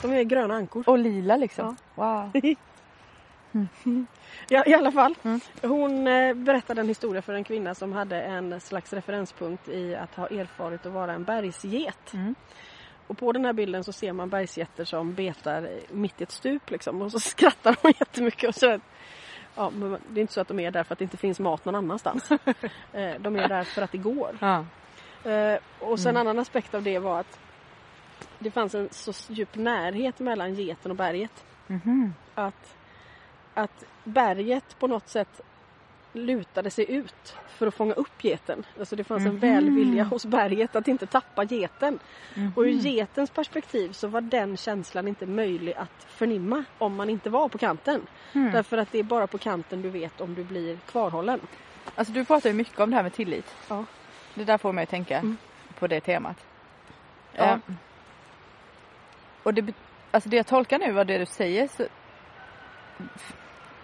De 0.03 0.13
är 0.13 0.23
gröna 0.23 0.55
ankor. 0.55 0.85
Och 0.87 0.99
lila 0.99 1.37
liksom. 1.37 1.77
Wow. 1.95 2.31
Ja, 4.49 4.65
I 4.67 4.75
alla 4.75 4.93
fall. 4.93 5.15
Mm. 5.23 5.41
Hon 5.63 6.07
eh, 6.07 6.35
berättade 6.35 6.81
en 6.81 6.89
historia 6.89 7.23
för 7.23 7.35
en 7.35 7.45
kvinna 7.45 7.75
som 7.75 7.93
hade 7.93 8.23
en 8.23 8.61
slags 8.61 8.93
referenspunkt 8.93 9.69
i 9.69 9.95
att 9.95 10.15
ha 10.15 10.27
erfarit 10.27 10.87
att 10.87 10.93
vara 10.93 11.13
en 11.13 11.25
bergsget. 11.25 12.13
Mm. 12.15 12.35
Och 13.07 13.19
på 13.19 13.33
den 13.33 13.45
här 13.45 13.53
bilden 13.53 13.85
så 13.85 13.93
ser 13.93 14.13
man 14.13 14.29
bergsgetter 14.29 14.85
som 14.85 15.15
betar 15.15 15.69
mitt 15.91 16.21
i 16.21 16.25
ett 16.25 16.31
stup 16.33 16.71
liksom. 16.71 17.03
Och 17.03 17.13
så 17.13 17.21
skrattar 17.31 17.77
hon 17.83 17.93
jättemycket 18.01 18.49
och 18.49 18.55
så 18.55 18.79
Ja, 19.55 19.71
men 19.71 19.99
det 20.09 20.21
är 20.21 20.23
inte 20.23 20.33
så 20.33 20.41
att 20.41 20.49
de 20.49 20.61
är 20.61 20.71
där 20.71 20.85
för 20.85 20.93
att 20.93 20.99
det 20.99 21.05
inte 21.05 21.17
finns 21.17 21.41
mat 21.41 21.65
någon 21.65 21.75
annanstans. 21.75 22.29
Eh, 22.93 23.15
de 23.21 23.37
är 23.37 23.49
där 23.49 23.65
för 23.65 23.83
att 23.83 23.93
det 23.93 23.99
går. 23.99 24.39
Ja. 24.41 24.65
Eh, 25.31 25.59
och 25.79 26.01
sen 26.01 26.11
Mm. 26.11 26.21
en 26.21 26.27
annan 26.29 26.39
aspekt 26.39 26.75
av 26.75 26.83
det 26.83 26.99
var 26.99 27.21
att 27.21 27.39
det 28.39 28.51
fanns 28.51 28.75
en 28.75 28.89
så 28.91 29.13
djup 29.33 29.57
närhet 29.57 30.19
mellan 30.19 30.55
geten 30.55 30.91
och 30.91 30.97
berget. 30.97 31.45
Mhm. 31.67 32.15
Att, 32.35 32.77
att 33.63 33.85
berget 34.05 34.79
på 34.79 34.87
något 34.87 35.09
sätt 35.09 35.41
lutade 36.13 36.71
sig 36.71 36.91
ut 36.93 37.37
för 37.49 37.67
att 37.67 37.75
fånga 37.75 37.95
upp 37.95 38.25
geten. 38.25 38.67
Alltså 38.79 38.97
det 38.97 39.05
fanns 39.05 39.23
en 39.27 39.31
Mhm. 39.31 39.39
välvilja 39.41 40.05
hos 40.05 40.25
berget 40.27 40.77
att 40.77 40.89
inte 40.89 41.07
tappa 41.07 41.45
geten. 41.45 41.99
Mhm. 42.35 42.53
Och 42.57 42.63
ur 42.63 42.69
getens 42.69 43.31
perspektiv 43.31 43.93
så 43.93 44.09
var 44.09 44.21
den 44.21 44.57
känslan 44.57 45.09
inte 45.09 45.27
möjlig 45.27 45.75
att 45.75 46.05
förnimma 46.09 46.65
om 46.79 46.97
man 46.97 47.11
inte 47.11 47.31
var 47.31 47.49
på 47.49 47.59
kanten. 47.59 48.07
Mm. 48.33 48.53
Därför 48.53 48.79
att 48.79 48.93
det 48.93 48.99
är 48.99 49.03
bara 49.03 49.27
på 49.27 49.39
kanten 49.39 49.83
du 49.83 49.89
vet 49.91 50.21
om 50.21 50.35
du 50.35 50.45
blir 50.45 50.77
kvarhållen. 50.87 51.41
Alltså 51.95 52.13
du 52.13 52.25
pratar 52.25 52.51
ju 52.51 52.55
mycket 52.57 52.81
om 52.81 52.91
det 52.91 52.97
här 52.97 53.03
med 53.03 53.13
tillit. 53.13 53.55
Ja. 53.69 53.85
Det 54.35 54.45
där 54.45 54.59
får 54.59 54.73
mig 54.73 54.83
att 54.83 54.89
tänka 54.91 55.17
Mm. 55.19 55.37
på 55.79 55.87
det 55.87 56.01
temat. 56.01 56.37
Ja. 57.33 57.45
Eh, 57.45 57.59
och 59.43 59.55
det, 59.55 59.75
alltså 60.11 60.29
det 60.29 60.37
jag 60.37 60.47
tolkar 60.47 60.79
nu 60.79 60.99
av 61.01 61.07
det 61.07 61.19
du 61.19 61.27
säger 61.27 61.69
så... 61.77 61.87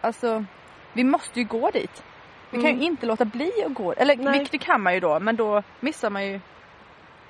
Alltså, 0.06 0.44
vi 0.92 1.04
måste 1.04 1.40
ju 1.40 1.46
gå 1.46 1.70
dit. 1.70 2.02
Vi 2.50 2.56
kan 2.58 2.66
Mm. 2.70 2.80
ju 2.80 2.86
inte 2.86 3.06
låta 3.06 3.25
bli 3.25 3.52
att 3.66 3.75
gå. 3.75 3.92
Eller 3.92 4.16
Nej. 4.16 4.38
vilket 4.38 4.60
kan 4.60 4.80
man 4.82 4.94
ju 4.94 5.00
då, 5.00 5.20
men 5.20 5.36
då 5.36 5.62
missar 5.80 6.10
man 6.10 6.26
ju 6.26 6.40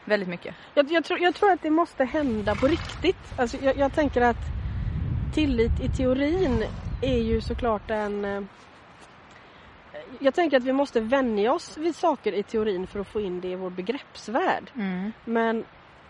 väldigt 0.04 0.28
mycket. 0.28 0.54
Jag, 0.74 0.90
jag, 0.92 1.04
tror, 1.04 1.20
jag 1.20 1.34
tror 1.34 1.52
att 1.52 1.62
det 1.62 1.70
måste 1.70 2.04
hända 2.04 2.56
på 2.56 2.68
riktigt. 2.68 3.32
Alltså 3.38 3.56
jag, 3.56 3.76
jag 3.76 3.94
tänker 3.94 4.20
att 4.22 4.36
tillit 5.34 5.80
i 5.80 5.88
teorin 5.88 6.64
är 7.02 7.18
ju 7.18 7.40
såklart 7.40 7.90
en... 7.90 8.24
eh, 8.24 8.42
Jag 10.18 10.34
tänker 10.34 10.56
att 10.56 10.62
vi 10.64 10.72
måste 10.72 11.00
vänja 11.00 11.52
oss 11.52 11.76
vid 11.78 11.96
saker 11.96 12.32
i 12.32 12.42
teorin 12.42 12.86
för 12.86 13.00
att 13.00 13.06
få 13.08 13.20
in 13.20 13.40
det 13.40 13.48
i 13.48 13.54
vår 13.54 13.70
begreppsvärld. 13.70 14.70
Men, 15.24 15.64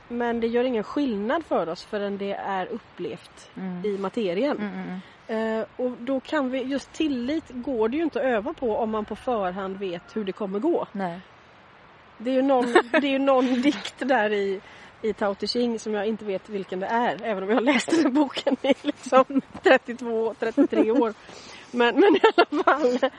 men 0.09 0.41
det 0.41 0.47
gör 0.47 0.65
ingen 0.65 0.85
skillnad 0.85 1.45
för 1.45 1.69
oss 1.69 1.85
förrän 1.85 2.19
det 2.19 2.33
är 2.33 2.67
upplevt 2.67 3.51
Mm. 3.57 3.85
i 3.87 3.99
materien. 3.99 4.57
Eh, 5.29 5.65
och 5.77 5.91
då 5.91 6.21
kan 6.21 6.51
vi, 6.51 6.63
just 6.63 6.93
tillit 6.93 7.45
går 7.51 7.89
det 7.89 7.97
ju 7.97 8.03
inte 8.03 8.19
att 8.21 8.25
öva 8.27 8.53
på 8.53 8.77
om 8.77 8.91
man 8.91 9.05
på 9.05 9.17
förhand 9.17 9.77
vet 9.77 10.17
hur 10.17 10.25
det 10.25 10.33
kommer 10.33 10.59
gå. 10.59 10.87
Nej. 10.93 11.21
Det 12.19 12.31
är 12.31 12.35
ju 12.35 12.43
någon, 12.43 12.73
det 12.91 13.07
är 13.07 13.11
ju 13.11 13.19
någon 13.19 13.63
dikt 13.63 13.95
där 13.99 14.33
i, 14.33 14.61
i 15.03 15.13
Tao 15.13 15.35
Te 15.35 15.47
Ching 15.47 15.79
som 15.79 15.95
jag 15.95 16.07
inte 16.07 16.25
vet 16.25 16.49
vilken 16.49 16.81
det 16.81 16.87
är. 16.87 17.23
Även 17.23 17.43
om 17.43 17.49
jag 17.49 17.57
har 17.57 17.63
läst 17.63 17.91
den 17.91 18.01
här 18.03 18.11
boken 18.11 18.57
i 18.63 18.75
liksom 18.83 19.25
32-33 19.63 21.01
år. 21.01 21.15
Men, 21.71 21.95
men 21.95 22.17
i 22.17 22.21
alla 22.37 22.63
fall. 22.63 23.11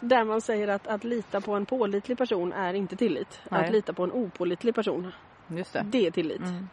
Där 0.00 0.24
man 0.24 0.40
säger 0.40 0.68
att 0.68 0.86
att 0.86 1.04
lita 1.04 1.40
på 1.40 1.54
en 1.54 1.66
pålitlig 1.66 2.18
person 2.18 2.52
är 2.52 2.74
inte 2.74 2.96
tillit. 2.96 3.40
Nej. 3.48 3.64
Att 3.64 3.72
lita 3.72 3.92
på 3.92 4.04
en 4.04 4.12
opålitlig 4.12 4.74
person, 4.74 5.12
Just 5.46 5.72
det. 5.72 5.82
det 5.84 6.06
är 6.06 6.10
tillit. 6.10 6.40
Mm. 6.40 6.68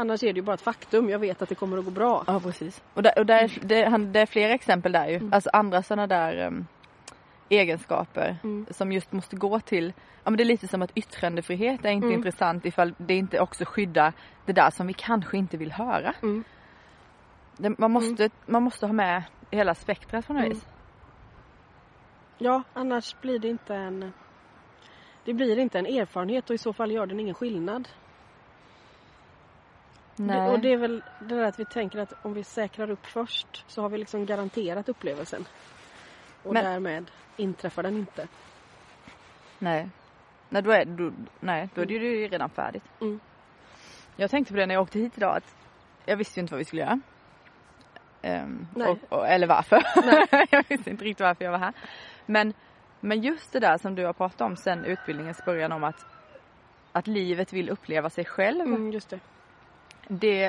Annars 0.00 0.22
är 0.22 0.32
det 0.32 0.38
ju 0.38 0.42
bara 0.42 0.54
ett 0.54 0.60
faktum. 0.60 1.08
Jag 1.08 1.18
vet 1.18 1.42
att 1.42 1.48
det 1.48 1.54
kommer 1.54 1.78
att 1.78 1.84
gå 1.84 1.90
bra. 1.90 2.24
Ja 2.26 2.40
precis. 2.40 2.82
Och, 2.94 3.02
där, 3.02 3.18
och 3.18 3.26
där, 3.26 3.42
är- 3.44 3.58
det, 3.62 3.84
han, 3.84 4.12
det 4.12 4.20
är 4.20 4.26
flera 4.26 4.52
exempel 4.54 4.92
där 4.92 5.08
ju. 5.08 5.16
Mm. 5.16 5.32
Alltså 5.32 5.50
andra 5.52 5.82
sådana 5.82 6.06
där 6.06 6.36
em, 6.36 6.66
egenskaper 7.48 8.36
Mm. 8.44 8.66
som 8.70 8.92
just 8.92 9.12
måste 9.12 9.36
gå 9.36 9.60
till, 9.60 9.92
ja 10.24 10.30
men 10.30 10.36
det 10.36 10.42
är 10.42 10.44
lite 10.44 10.68
som 10.68 10.82
att 10.82 10.90
yttrandefrihet 10.94 11.84
är 11.84 11.90
inte 11.90 12.06
Mm. 12.06 12.18
intressant 12.18 12.66
ifall 12.66 12.94
det 12.98 13.14
inte 13.14 13.40
också 13.40 13.64
skyddar 13.64 14.12
det 14.46 14.52
där 14.52 14.70
som 14.70 14.86
vi 14.86 14.92
kanske 14.92 15.36
inte 15.36 15.56
vill 15.56 15.72
höra. 15.72 16.14
Mm. 16.22 16.44
Det, 17.56 17.78
man, 17.78 17.90
måste, 17.90 18.30
man 18.46 18.62
måste 18.62 18.86
ha 18.86 18.92
med 18.92 19.22
hela 19.50 19.74
spektrat 19.74 20.26
på 20.26 20.32
något 20.32 20.40
Mm. 20.40 20.52
vis. 20.52 20.66
Ja, 22.38 22.62
annars 22.72 23.16
blir 23.20 23.38
det 23.38 23.48
inte 23.48 23.74
en 23.74 24.12
det 25.24 25.34
blir 25.34 25.58
inte 25.58 25.78
en 25.78 25.86
erfarenhet 25.86 26.50
och 26.50 26.54
i 26.54 26.58
så 26.58 26.72
fall 26.72 26.90
gör 26.92 27.06
den 27.06 27.20
ingen 27.20 27.34
skillnad. 27.34 27.88
Nej. 30.26 30.50
Och 30.50 30.60
det 30.60 30.72
är 30.72 30.76
väl 30.76 31.02
det 31.20 31.34
där 31.34 31.44
att 31.44 31.60
vi 31.60 31.64
tänker 31.64 31.98
att 31.98 32.12
om 32.22 32.34
vi 32.34 32.44
säkrar 32.44 32.90
upp 32.90 33.06
först 33.06 33.64
så 33.66 33.82
har 33.82 33.88
vi 33.88 33.98
liksom 33.98 34.26
garanterat 34.26 34.88
upplevelsen. 34.88 35.44
Och 36.42 36.54
Men- 36.54 36.64
därmed 36.64 37.10
inträffar 37.36 37.82
den 37.82 37.96
inte. 37.96 38.28
Nej. 39.58 39.88
Nej, 40.48 40.62
då 40.62 40.70
är, 40.70 40.84
då, 40.84 41.12
nej, 41.40 41.68
då 41.74 41.82
är 41.82 41.86
det 41.86 41.94
ju 41.94 42.28
redan 42.28 42.50
färdigt. 42.50 42.84
Mm. 43.00 43.20
Jag 44.16 44.30
tänkte 44.30 44.52
på 44.52 44.58
det 44.58 44.66
när 44.66 44.74
jag 44.74 44.82
åkte 44.82 44.98
hit 44.98 45.12
idag 45.16 45.36
att 45.36 45.56
jag 46.04 46.16
visste 46.16 46.40
ju 46.40 46.42
inte 46.42 46.54
vad 46.54 46.58
vi 46.58 46.64
skulle 46.64 46.82
göra. 46.82 47.00
Nej. 48.22 48.88
och, 48.88 49.18
och, 49.18 49.28
eller 49.28 49.46
varför. 49.46 49.82
jag 50.50 50.64
visste 50.68 50.90
inte 50.90 51.04
riktigt 51.04 51.24
varför 51.24 51.44
jag 51.44 51.52
var 51.52 51.58
här. 51.58 51.72
Men, 52.26 52.54
men 53.00 53.22
just 53.22 53.52
det 53.52 53.60
där 53.60 53.78
som 53.78 53.94
du 53.94 54.06
har 54.06 54.12
pratat 54.12 54.40
om 54.40 54.56
sen 54.56 54.84
utbildningens 54.84 55.44
början 55.44 55.72
om 55.72 55.84
att, 55.84 56.06
att 56.92 57.06
livet 57.06 57.52
vill 57.52 57.70
uppleva 57.70 58.10
sig 58.10 58.24
själv. 58.24 58.60
Mm, 58.60 58.92
just 58.92 59.10
det. 59.10 59.20
Det, 60.12 60.44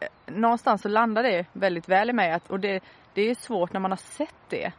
eh, 0.00 0.08
någonstans 0.26 0.82
så 0.82 0.88
landar 0.88 1.22
det 1.22 1.46
väldigt 1.52 1.88
väl 1.88 2.10
i 2.10 2.12
mig 2.12 2.32
att, 2.32 2.50
och 2.50 2.60
det, 2.60 2.84
det 3.14 3.22
är 3.22 3.28
ju 3.28 3.34
svårt 3.34 3.72
när 3.72 3.80
man 3.80 3.90
har 3.90 3.96
sett 3.96 4.34
det. 4.48 4.72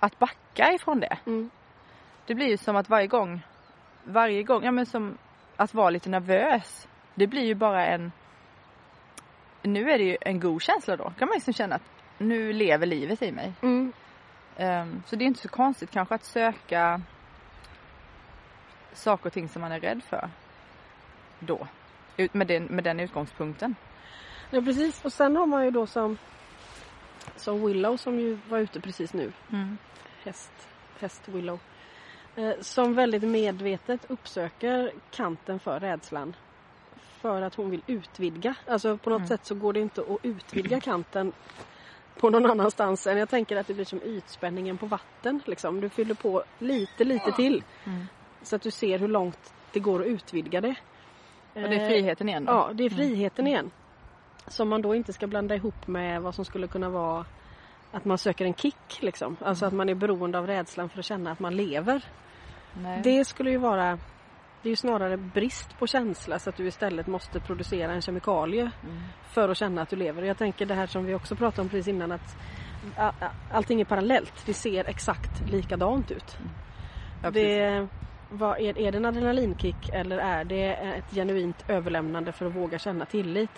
Att 0.00 0.18
backa 0.18 0.72
ifrån 0.72 1.00
det. 1.00 1.18
Mm. 1.26 1.50
Det 2.26 2.34
blir 2.34 2.46
ju 2.46 2.56
som 2.56 2.76
att 2.76 2.88
varje 2.88 3.06
gång, 3.06 3.40
varje 4.04 4.42
gång, 4.42 4.64
ja 4.64 4.70
men 4.70 4.86
som 4.86 5.18
att 5.56 5.74
vara 5.74 5.90
lite 5.90 6.08
nervös. 6.10 6.88
Det 7.14 7.26
blir 7.26 7.44
ju 7.44 7.54
bara 7.54 7.86
en, 7.86 8.12
nu 9.62 9.90
är 9.90 9.98
det 9.98 10.04
ju 10.04 10.16
en 10.20 10.40
god 10.40 10.62
känsla 10.62 10.96
då. 10.96 11.12
Kan 11.18 11.28
man 11.28 11.34
liksom 11.34 11.52
känna 11.52 11.74
att 11.74 11.90
nu 12.18 12.52
lever 12.52 12.86
livet 12.86 13.22
i 13.22 13.32
mig. 13.32 13.52
Mm. 13.62 13.92
Ehm, 14.56 15.02
så 15.06 15.16
det 15.16 15.24
är 15.24 15.26
inte 15.26 15.40
så 15.40 15.48
konstigt 15.48 15.90
kanske 15.90 16.14
att 16.14 16.24
söka 16.24 17.02
saker 18.92 19.26
och 19.26 19.32
ting 19.32 19.48
som 19.48 19.62
man 19.62 19.72
är 19.72 19.80
rädd 19.80 20.02
för. 20.04 20.30
Då. 21.38 21.66
Ut- 22.16 22.34
Med 22.34 22.46
den, 22.46 22.64
med 22.64 22.84
den 22.84 23.00
utgångspunkten. 23.00 23.74
Ja 24.50 24.60
precis 24.62 25.04
och 25.04 25.12
sen 25.12 25.36
har 25.36 25.46
man 25.46 25.64
ju 25.64 25.70
då 25.70 25.86
som 25.86 26.18
som 27.36 27.66
Willow 27.66 27.96
som 27.96 28.18
ju 28.20 28.38
var 28.48 28.58
ute 28.58 28.80
precis 28.80 29.12
nu. 29.12 29.32
Häst, 30.24 30.52
häst 31.00 31.22
Willow. 31.28 31.58
Eh, 32.36 32.52
som 32.60 32.94
väldigt 32.94 33.22
medvetet 33.22 34.10
uppsöker 34.10 34.92
kanten 35.10 35.60
för 35.60 35.80
rädslan. 35.80 36.36
För 37.20 37.42
att 37.42 37.54
hon 37.54 37.70
vill 37.70 37.82
utvidga. 37.86 38.54
Alltså 38.66 38.96
på 38.98 39.10
något 39.10 39.18
Mm. 39.18 39.28
sätt 39.28 39.46
så 39.46 39.54
går 39.54 39.72
det 39.72 39.80
inte 39.80 40.00
att 40.00 40.18
utvidga 40.22 40.80
kanten 40.80 41.32
på 42.20 42.30
någon 42.30 42.50
annanstans 42.50 43.06
än 43.06 43.18
jag 43.18 43.28
tänker 43.28 43.56
att 43.56 43.66
det 43.66 43.74
blir 43.74 43.84
som 43.84 44.02
ytspänningen 44.02 44.78
på 44.78 44.86
vatten. 44.86 45.40
Liksom. 45.44 45.80
Du 45.80 45.88
fyller 45.88 46.14
på 46.14 46.44
lite, 46.58 47.04
lite 47.04 47.32
till. 47.32 47.62
Mm. 47.84 48.06
Så 48.42 48.56
att 48.56 48.62
du 48.62 48.70
ser 48.70 48.98
hur 48.98 49.08
långt 49.08 49.52
det 49.72 49.80
går 49.80 50.00
att 50.00 50.06
utvidga 50.06 50.60
det. 50.60 50.74
Och 51.54 51.60
det 51.60 51.74
är 51.76 51.88
friheten 51.88 52.28
igen 52.28 52.44
då. 52.44 52.52
Ja, 52.52 52.70
det 52.74 52.84
är 52.84 52.90
friheten 52.90 53.46
igen. 53.46 53.70
Som 54.46 54.68
man 54.68 54.82
då 54.82 54.94
inte 54.94 55.12
ska 55.12 55.26
blanda 55.26 55.54
ihop 55.54 55.86
med 55.86 56.22
vad 56.22 56.34
som 56.34 56.44
skulle 56.44 56.66
kunna 56.66 56.88
vara 56.88 57.24
att 57.92 58.04
man 58.04 58.18
söker 58.18 58.44
en 58.44 58.54
kick. 58.54 58.98
Liksom. 59.02 59.36
Alltså 59.40 59.66
att 59.66 59.72
man 59.72 59.88
är 59.88 59.94
beroende 59.94 60.38
av 60.38 60.46
rädslan 60.46 60.88
för 60.88 60.98
att 60.98 61.04
känna 61.04 61.32
att 61.32 61.40
man 61.40 61.56
lever. 61.56 62.04
Nej. 62.82 63.00
Det 63.04 63.24
skulle 63.24 63.50
ju 63.50 63.58
vara 63.58 63.98
det 64.62 64.68
är 64.68 64.70
ju 64.70 64.76
snarare 64.76 65.16
brist 65.16 65.78
på 65.78 65.86
känsla 65.86 66.38
så 66.38 66.50
att 66.50 66.56
du 66.56 66.66
istället 66.66 67.06
måste 67.06 67.40
producera 67.40 67.92
en 67.92 68.02
kemikalie 68.02 68.70
Mm. 68.82 69.02
för 69.28 69.48
att 69.48 69.56
känna 69.56 69.82
att 69.82 69.88
du 69.90 69.96
lever. 69.96 70.22
Jag 70.22 70.38
tänker 70.38 70.66
det 70.66 70.74
här 70.74 70.86
som 70.86 71.04
vi 71.04 71.14
också 71.14 71.36
pratade 71.36 71.62
om 71.62 71.68
precis 71.68 71.88
innan 71.88 72.12
att 72.12 72.36
allting 73.52 73.80
är 73.80 73.84
parallellt. 73.84 74.46
Det 74.46 74.54
ser 74.54 74.88
exakt 74.88 75.50
likadant 75.50 76.10
ut. 76.10 76.38
Ja, 77.22 77.30
precis. 77.30 77.48
det, 77.48 77.88
vad, 78.38 78.58
är, 78.60 78.78
är 78.78 78.92
det 78.92 78.98
en 78.98 79.04
adrenalinkick 79.04 79.88
eller 79.92 80.18
är 80.18 80.44
det 80.44 80.64
ett 80.74 81.14
genuint 81.14 81.64
överlämnande 81.68 82.32
för 82.32 82.46
att 82.46 82.56
våga 82.56 82.78
känna 82.78 83.04
tillit? 83.06 83.50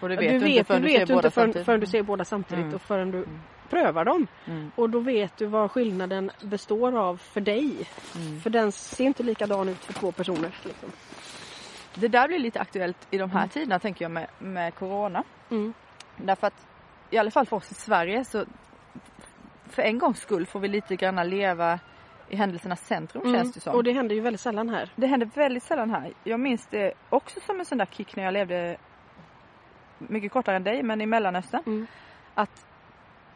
och 0.00 0.08
det 0.08 0.16
vet 0.16 0.32
du 0.32 0.38
du, 0.38 0.44
vet, 0.44 0.50
inte 0.50 0.64
förrän 0.64 0.82
du 0.82 0.88
du, 0.88 0.98
vet 0.98 1.10
inte 1.10 1.30
förrän, 1.30 1.64
förrän 1.64 1.80
du 1.80 1.86
ser 1.86 2.02
båda 2.02 2.24
samtidigt 2.24 2.62
Mm. 2.64 2.74
och 2.74 2.82
förrän 2.82 3.10
du 3.10 3.18
Mm. 3.18 3.40
prövar 3.70 4.04
dem. 4.04 4.26
Mm. 4.46 4.70
Och 4.76 4.90
då 4.90 5.00
vet 5.00 5.36
du 5.36 5.46
vad 5.46 5.70
skillnaden 5.70 6.30
består 6.42 6.96
av 6.98 7.16
för 7.16 7.40
dig. 7.40 7.88
Mm. 8.16 8.40
För 8.40 8.50
den 8.50 8.72
ser 8.72 9.04
inte 9.04 9.22
likadan 9.22 9.68
ut 9.68 9.84
för 9.84 9.92
två 9.92 10.12
personer. 10.12 10.54
Liksom. 10.64 10.92
Det 11.94 12.08
där 12.08 12.28
blir 12.28 12.38
lite 12.38 12.60
aktuellt 12.60 13.06
i 13.10 13.18
de 13.18 13.30
här 13.30 13.38
Mm. 13.40 13.48
tiderna 13.48 13.78
tänker 13.78 14.04
jag 14.04 14.12
med, 14.12 14.26
med 14.38 14.74
Corona. 14.74 15.24
Mm. 15.50 15.72
Därför 16.16 16.46
att 16.46 16.66
i 17.10 17.18
alla 17.18 17.30
fall 17.30 17.46
för 17.46 17.56
oss 17.56 17.70
i 17.70 17.74
Sverige 17.74 18.24
så 18.24 18.44
för 19.70 19.82
en 19.82 19.98
gångs 19.98 20.20
skull 20.20 20.46
får 20.46 20.60
vi 20.60 20.68
lite 20.68 20.96
grann 20.96 21.30
leva 21.30 21.78
i 22.28 22.36
händelsernas 22.36 22.86
centrum 22.86 23.34
känns 23.34 23.52
det 23.52 23.60
som. 23.60 23.70
Mm. 23.70 23.76
Och 23.76 23.84
det 23.84 23.92
händer 23.92 24.14
ju 24.14 24.20
väldigt 24.20 24.40
sällan 24.40 24.68
här. 24.68 24.92
Det 24.96 25.06
händer 25.06 25.26
väldigt 25.34 25.62
sällan 25.62 25.90
här. 25.90 26.12
Jag 26.24 26.40
minns 26.40 26.66
det 26.66 26.92
också 27.08 27.40
som 27.40 27.58
en 27.58 27.64
sån 27.64 27.78
där 27.78 27.86
kick 27.86 28.16
när 28.16 28.24
jag 28.24 28.34
levde 28.34 28.76
mycket 29.98 30.32
kortare 30.32 30.56
än 30.56 30.64
dig 30.64 30.82
men 30.82 31.00
i 31.00 31.06
Mellanöstern. 31.06 31.62
Mm. 31.66 31.86
Att 32.34 32.66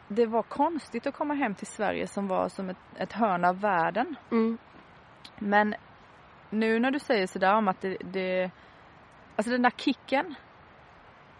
det 0.07 0.25
var 0.25 0.43
konstigt 0.43 1.07
att 1.07 1.15
komma 1.15 1.33
hem 1.33 1.55
till 1.55 1.67
Sverige 1.67 2.07
som 2.07 2.27
var 2.27 2.49
som 2.49 2.69
ett, 2.69 2.77
ett 2.95 3.13
hörn 3.13 3.45
av 3.45 3.59
världen. 3.59 4.15
Mm. 4.31 4.57
Men 5.39 5.75
nu 6.49 6.79
när 6.79 6.91
du 6.91 6.99
säger 6.99 7.27
sådär 7.27 7.55
om 7.55 7.67
att 7.67 7.81
det, 7.81 7.97
det 8.03 8.51
alltså 9.35 9.51
den 9.51 9.61
där 9.61 9.73
kicken. 9.77 10.35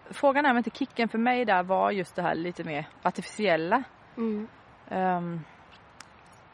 Frågan 0.09 0.45
är 0.45 0.51
om 0.51 0.57
inte 0.57 0.69
kicken 0.69 1.09
för 1.09 1.17
mig 1.17 1.45
där 1.45 1.63
var 1.63 1.91
just 1.91 2.15
det 2.15 2.21
här 2.21 2.35
lite 2.35 2.63
mer 2.63 2.87
artificiella. 3.03 3.83
Mm. 4.17 4.47
Um, 4.89 5.43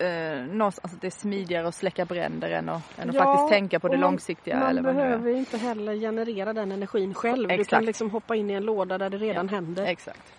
uh, 0.01 0.45
någonstans, 0.55 0.79
alltså 0.83 0.97
det 1.01 1.07
är 1.07 1.11
smidigare 1.11 1.67
att 1.67 1.75
släcka 1.75 2.05
bränder 2.05 2.49
än 2.51 2.69
att, 2.69 2.99
än 2.99 3.09
att 3.09 3.15
Ja, 3.15 3.23
faktiskt 3.23 3.49
tänka 3.49 3.79
på 3.79 3.87
det 3.87 3.97
man- 3.97 4.01
långsiktiga. 4.01 4.59
Man 4.59 4.69
eller 4.69 4.81
vad 4.81 4.95
behöver 4.95 5.31
inte 5.31 5.57
heller 5.57 5.95
generera 5.95 6.53
den 6.53 6.71
energin 6.71 7.13
själv. 7.13 7.47
Du 7.47 7.53
Exakt. 7.53 7.69
kan 7.69 7.85
liksom 7.85 8.09
hoppa 8.09 8.35
in 8.35 8.49
i 8.49 8.53
en 8.53 8.63
låda 8.63 8.97
där 8.97 9.09
det 9.09 9.17
redan 9.17 9.49
händer. 9.49 9.85
Exakt. 9.85 10.33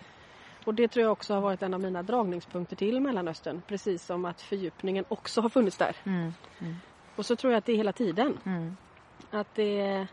Och 0.65 0.73
det 0.73 0.87
tror 0.87 1.03
jag 1.03 1.11
också 1.11 1.33
har 1.33 1.41
varit 1.41 1.61
en 1.63 1.73
av 1.73 1.79
mina 1.81 2.03
dragningspunkter 2.03 2.75
till 2.75 2.99
Mellanöstern. 3.01 3.61
Precis 3.67 4.05
som 4.05 4.25
att 4.25 4.41
fördjupningen 4.41 5.05
också 5.07 5.41
har 5.41 5.49
funnits 5.49 5.77
där. 5.77 5.95
Mm. 6.03 6.33
Och 7.15 7.25
så 7.25 7.35
tror 7.35 7.53
jag 7.53 7.57
att 7.57 7.65
det 7.65 7.71
är 7.71 7.77
hela 7.77 7.93
tiden. 7.93 8.37
Mm. 8.45 8.77
Att 9.31 9.55
det, 9.55 10.07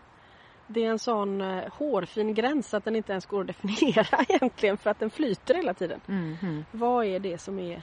det 0.67 0.85
är 0.85 0.91
en 0.91 0.99
sån 0.99 1.41
eh, 1.41 1.65
hårfin 1.73 2.35
gräns 2.35 2.75
att 2.75 2.85
den 2.85 2.97
inte 2.97 3.13
ens 3.13 3.27
går 3.27 3.41
att 3.41 3.47
definiera 3.63 4.25
egentligen 4.29 4.77
för 4.77 4.91
att 4.91 4.99
den 4.99 5.11
flyter 5.11 5.55
hela 5.55 5.75
tiden. 5.75 6.01
Mm. 6.09 6.37
Mm. 6.43 6.65
Vad 6.73 7.05
är 7.05 7.19
det 7.21 7.39
som 7.39 7.59
är, 7.59 7.83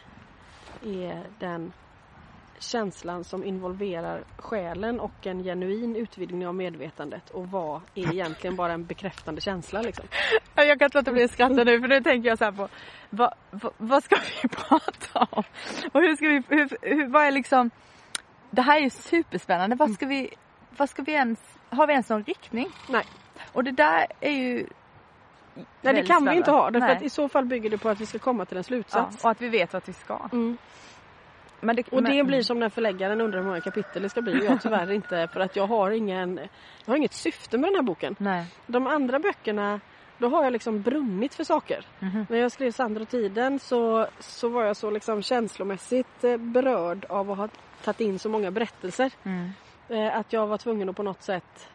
är 0.84 1.24
den 1.39 1.74
känslan 2.60 3.24
som 3.24 3.44
involverar 3.44 4.24
själen 4.38 5.00
och 5.00 5.27
en 5.27 5.44
genuin 5.44 5.96
utvidgning 5.96 6.48
av 6.48 6.55
medvetandet 6.55 7.29
och 7.29 7.48
vad 7.51 7.82
är 7.96 8.13
egentligen 8.13 8.55
bara 8.55 8.74
en 8.74 8.86
bekräftande 8.86 9.41
känsla 9.41 9.82
liksom? 9.82 10.05
Ja, 10.55 10.63
Jag 10.63 10.79
kan 10.79 10.86
inte 10.86 10.98
låta 10.98 11.12
bli 11.12 11.24
att 11.24 11.32
skratta 11.32 11.63
nu 11.63 11.82
för 11.82 11.88
nu 11.88 12.01
tänker 12.01 12.29
jag 12.29 12.38
så 12.38 12.44
här 12.46 12.51
på 12.51 12.70
vad, 13.10 13.34
vad, 13.51 13.74
vad 13.77 14.03
ska 14.03 14.15
vi 14.15 14.48
prata 14.50 15.27
om? 15.32 15.44
Och 15.91 16.01
hur 16.01 16.15
ska 16.15 16.27
vi, 16.27 16.44
hur, 16.50 16.70
hur, 16.82 17.08
vad 17.08 17.25
är 17.25 17.32
liksom 17.32 17.72
Det 18.51 18.62
här 18.62 18.77
är 18.77 18.82
ju 18.84 18.89
superspännande. 18.89 19.75
Vad 19.75 19.94
ska 19.94 20.05
vi, 20.05 20.29
vad 20.77 20.89
ska 20.89 21.01
vi 21.03 21.12
ens, 21.12 21.39
har 21.70 21.88
vi 21.88 21.94
ens 21.94 22.10
någon 22.10 22.24
riktning? 22.24 22.67
Nej. 22.89 23.05
Och 23.53 23.63
det 23.63 23.72
där 23.72 24.05
är 24.20 24.32
ju 24.32 24.67
Nej 25.82 25.94
det 25.94 26.04
kan 26.04 26.26
vi 26.26 26.36
inte 26.36 26.52
ha 26.52 26.72
därför 26.72 26.88
Nej. 26.88 26.96
att 26.98 27.04
i 27.04 27.10
så 27.10 27.30
fall 27.30 27.46
bygger 27.46 27.70
det 27.70 27.78
på 27.78 27.90
att 27.90 28.02
vi 28.02 28.06
ska 28.06 28.20
komma 28.20 28.46
till 28.46 28.58
en 28.58 28.60
ja, 28.60 28.64
slutsats. 28.64 29.24
och 29.24 29.32
att 29.32 29.42
vi 29.42 29.50
vet 29.50 29.74
vart 29.74 29.90
vi 29.90 29.94
ska. 29.94 30.20
Mm. 30.32 30.58
Men 31.62 31.76
det, 31.76 31.88
Och 31.92 32.04
det 32.04 32.16
men, 32.16 32.28
blir 32.28 32.42
som 32.42 32.60
när 32.60 32.70
förläggaren 32.70 33.22
undrar 33.22 33.40
hur 33.40 33.48
många 33.48 33.62
kapitel 33.62 34.04
det 34.04 34.10
ska 34.10 34.22
bli 34.22 34.42
och 34.42 34.46
jag 34.46 34.62
tyvärr 34.62 34.92
inte 34.92 35.28
för 35.34 35.40
att 35.40 35.56
jag 35.56 35.68
har 35.68 35.92
ingen 35.92 36.38
Jag 36.86 36.92
har 36.94 36.98
inget 36.98 37.14
syfte 37.14 37.58
med 37.58 37.70
den 37.70 37.76
här 37.76 37.82
boken. 37.82 38.16
Nej. 38.20 38.46
De 38.68 38.88
andra 38.88 39.20
böckerna 39.20 39.80
då 40.18 40.30
har 40.30 40.44
jag 40.44 40.54
liksom 40.54 40.82
brunnit 40.82 41.34
för 41.36 41.44
saker. 41.44 41.86
Mhm. 42.00 42.26
När 42.30 42.38
jag 42.38 42.52
skrev 42.52 42.72
Sandro 42.72 43.02
och 43.02 43.10
tiden 43.10 43.60
så, 43.60 44.08
så 44.20 44.50
var 44.50 44.64
jag 44.64 44.78
så 44.78 44.90
liksom 44.90 45.22
känslomässigt 45.22 46.24
eh, 46.24 46.38
berörd 46.38 47.06
av 47.10 47.32
att 47.32 47.38
ha 47.38 47.50
tagit 47.84 48.00
in 48.00 48.20
så 48.20 48.30
många 48.30 48.52
berättelser. 48.52 49.12
Mm. 49.24 49.50
Eh, 49.90 50.18
att 50.18 50.34
jag 50.34 50.48
var 50.48 50.58
tvungen 50.58 50.90
att 50.90 50.96
på 50.96 51.04
något 51.04 51.24
sätt 51.24 51.70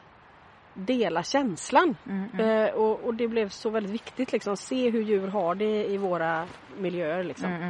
dela 0.74 1.22
känslan. 1.22 1.96
Mm. 2.08 2.24
Mm. 2.34 2.64
Eh, 2.66 2.74
och, 2.74 3.00
och 3.04 3.14
det 3.14 3.28
blev 3.28 3.48
så 3.48 3.70
väldigt 3.70 3.92
viktigt 3.92 4.32
liksom. 4.32 4.56
Se 4.56 4.90
hur 4.90 5.02
djur 5.02 5.28
har 5.28 5.54
det 5.54 5.84
i 5.86 5.96
våra 5.96 6.46
miljöer 6.78 7.24
liksom. 7.24 7.52
Mm. 7.52 7.62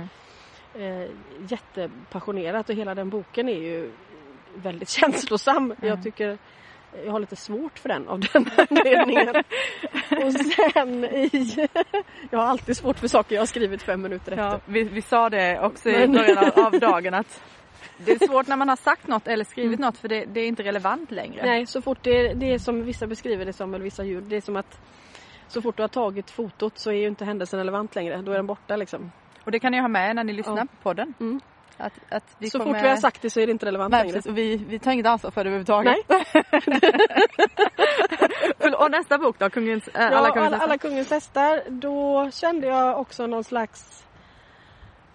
Mm. 0.74 1.02
Eh, 1.02 1.08
jättepassionerat 1.48 2.68
och 2.68 2.74
hela 2.74 2.94
den 2.94 3.10
boken 3.10 3.48
är 3.48 3.60
ju 3.60 3.90
väldigt 4.54 4.88
känslosam. 4.98 5.64
Mm. 5.64 5.76
Jag 5.88 6.02
tycker 6.02 6.38
jag 7.04 7.12
har 7.12 7.20
lite 7.20 7.36
svårt 7.36 7.78
för 7.78 7.88
den 7.88 8.08
av 8.08 8.20
den 8.32 8.50
anledningen. 8.56 9.28
och 10.24 10.32
sen 10.32 11.04
i... 11.04 11.68
jag 12.30 12.38
har 12.38 12.46
alltid 12.46 12.76
svårt 12.76 12.98
för 12.98 13.08
saker 13.08 13.34
jag 13.34 13.42
har 13.42 13.46
skrivit 13.46 13.82
fem 13.82 14.02
minuter 14.02 14.32
efter. 14.32 14.44
Ja, 14.44 14.60
vi, 14.66 14.82
vi 14.82 15.02
sa 15.02 15.30
det 15.30 15.60
också 15.60 15.88
i 15.88 15.92
Men- 15.92 16.12
början 16.12 16.38
av, 16.38 16.58
av 16.66 16.80
dagen 16.80 17.14
att 17.14 17.42
det 18.04 18.12
är 18.12 18.26
svårt 18.26 18.46
när 18.46 18.56
man 18.56 18.68
har 18.68 18.76
sagt 18.76 19.06
något 19.08 19.28
eller 19.28 19.44
skrivit 19.44 19.80
något 19.80 19.98
för 19.98 20.08
det, 20.08 20.24
det 20.24 20.40
är 20.40 20.46
inte 20.48 20.62
relevant 20.62 21.10
längre. 21.10 21.46
Nej, 21.46 21.66
så 21.66 21.82
fort 21.82 21.98
det, 22.02 22.34
det 22.34 22.54
är 22.54 22.58
som 22.58 22.84
vissa 22.84 23.06
beskriver 23.06 23.44
det 23.44 23.52
som, 23.52 23.74
eller 23.74 23.84
vissa 23.84 24.04
djur, 24.04 24.20
det 24.20 24.36
är 24.36 24.40
som 24.40 24.56
att 24.56 24.80
så 25.48 25.62
fort 25.62 25.76
du 25.76 25.82
har 25.82 25.88
tagit 25.88 26.30
fotot 26.30 26.78
så 26.78 26.90
är 26.90 26.94
ju 26.94 27.06
inte 27.08 27.24
händelsen 27.24 27.58
relevant 27.58 27.94
längre. 27.94 28.22
Då 28.22 28.32
är 28.32 28.36
den 28.36 28.46
borta 28.46 28.76
liksom. 28.76 29.12
Och 29.44 29.50
det 29.50 29.58
kan 29.60 29.72
ni 29.72 29.80
ha 29.80 29.88
med 29.88 30.16
när 30.16 30.24
ni 30.24 30.32
lyssnar 30.32 30.56
Ja. 30.56 30.64
på 30.64 30.76
podden. 30.82 31.14
Mm. 31.20 31.40
Att, 31.76 31.92
att 32.08 32.50
så 32.50 32.58
får 32.58 32.66
fort 32.66 32.76
vi 32.82 32.88
har 32.88 32.96
sagt 32.96 33.22
det 33.22 33.30
så 33.30 33.40
är 33.40 33.46
det 33.46 33.52
inte 33.52 33.66
relevant 33.66 33.90
Nej, 33.92 34.04
längre. 34.12 34.32
vi, 34.32 34.56
vi 34.56 34.78
tar 34.78 34.92
inget 34.92 35.06
ansvar 35.06 35.30
för 35.30 35.44
det 35.44 35.50
överhuvudtaget. 35.50 35.96
och 38.78 38.90
nästa 38.90 39.18
bok 39.18 39.38
då? 39.38 39.50
Kungens, 39.50 39.88
äh, 39.88 39.92
Ja, 39.94 40.06
alla 40.06 40.18
alla, 40.18 40.30
kungens 40.32 40.52
alla, 40.52 40.72
hästar? 40.72 40.76
kungens 40.88 41.10
hästar. 41.10 41.62
Då 41.68 42.30
kände 42.30 42.66
jag 42.66 43.00
också 43.00 43.26
någon 43.26 43.44
slags... 43.44 44.04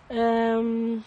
ehm, 0.09 1.03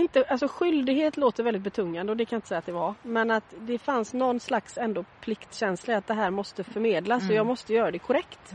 inte, 0.00 0.24
alltså 0.28 0.48
skyldighet 0.48 1.16
låter 1.16 1.42
väldigt 1.42 1.62
betungande 1.62 2.10
och 2.12 2.16
det 2.16 2.24
kan 2.24 2.36
jag 2.36 2.38
inte 2.38 2.48
säga 2.48 2.58
att 2.58 2.66
det 2.66 2.72
var. 2.72 2.94
Men 3.02 3.30
att 3.30 3.54
det 3.58 3.78
fanns 3.78 4.14
någon 4.14 4.40
slags 4.40 4.78
ändå 4.78 5.04
pliktkänsla 5.20 5.96
att 5.96 6.06
det 6.06 6.14
här 6.14 6.30
måste 6.30 6.64
förmedlas 6.64 7.18
och 7.18 7.24
Mm. 7.24 7.36
jag 7.36 7.46
måste 7.46 7.72
göra 7.74 7.90
det 7.90 7.98
korrekt. 7.98 8.52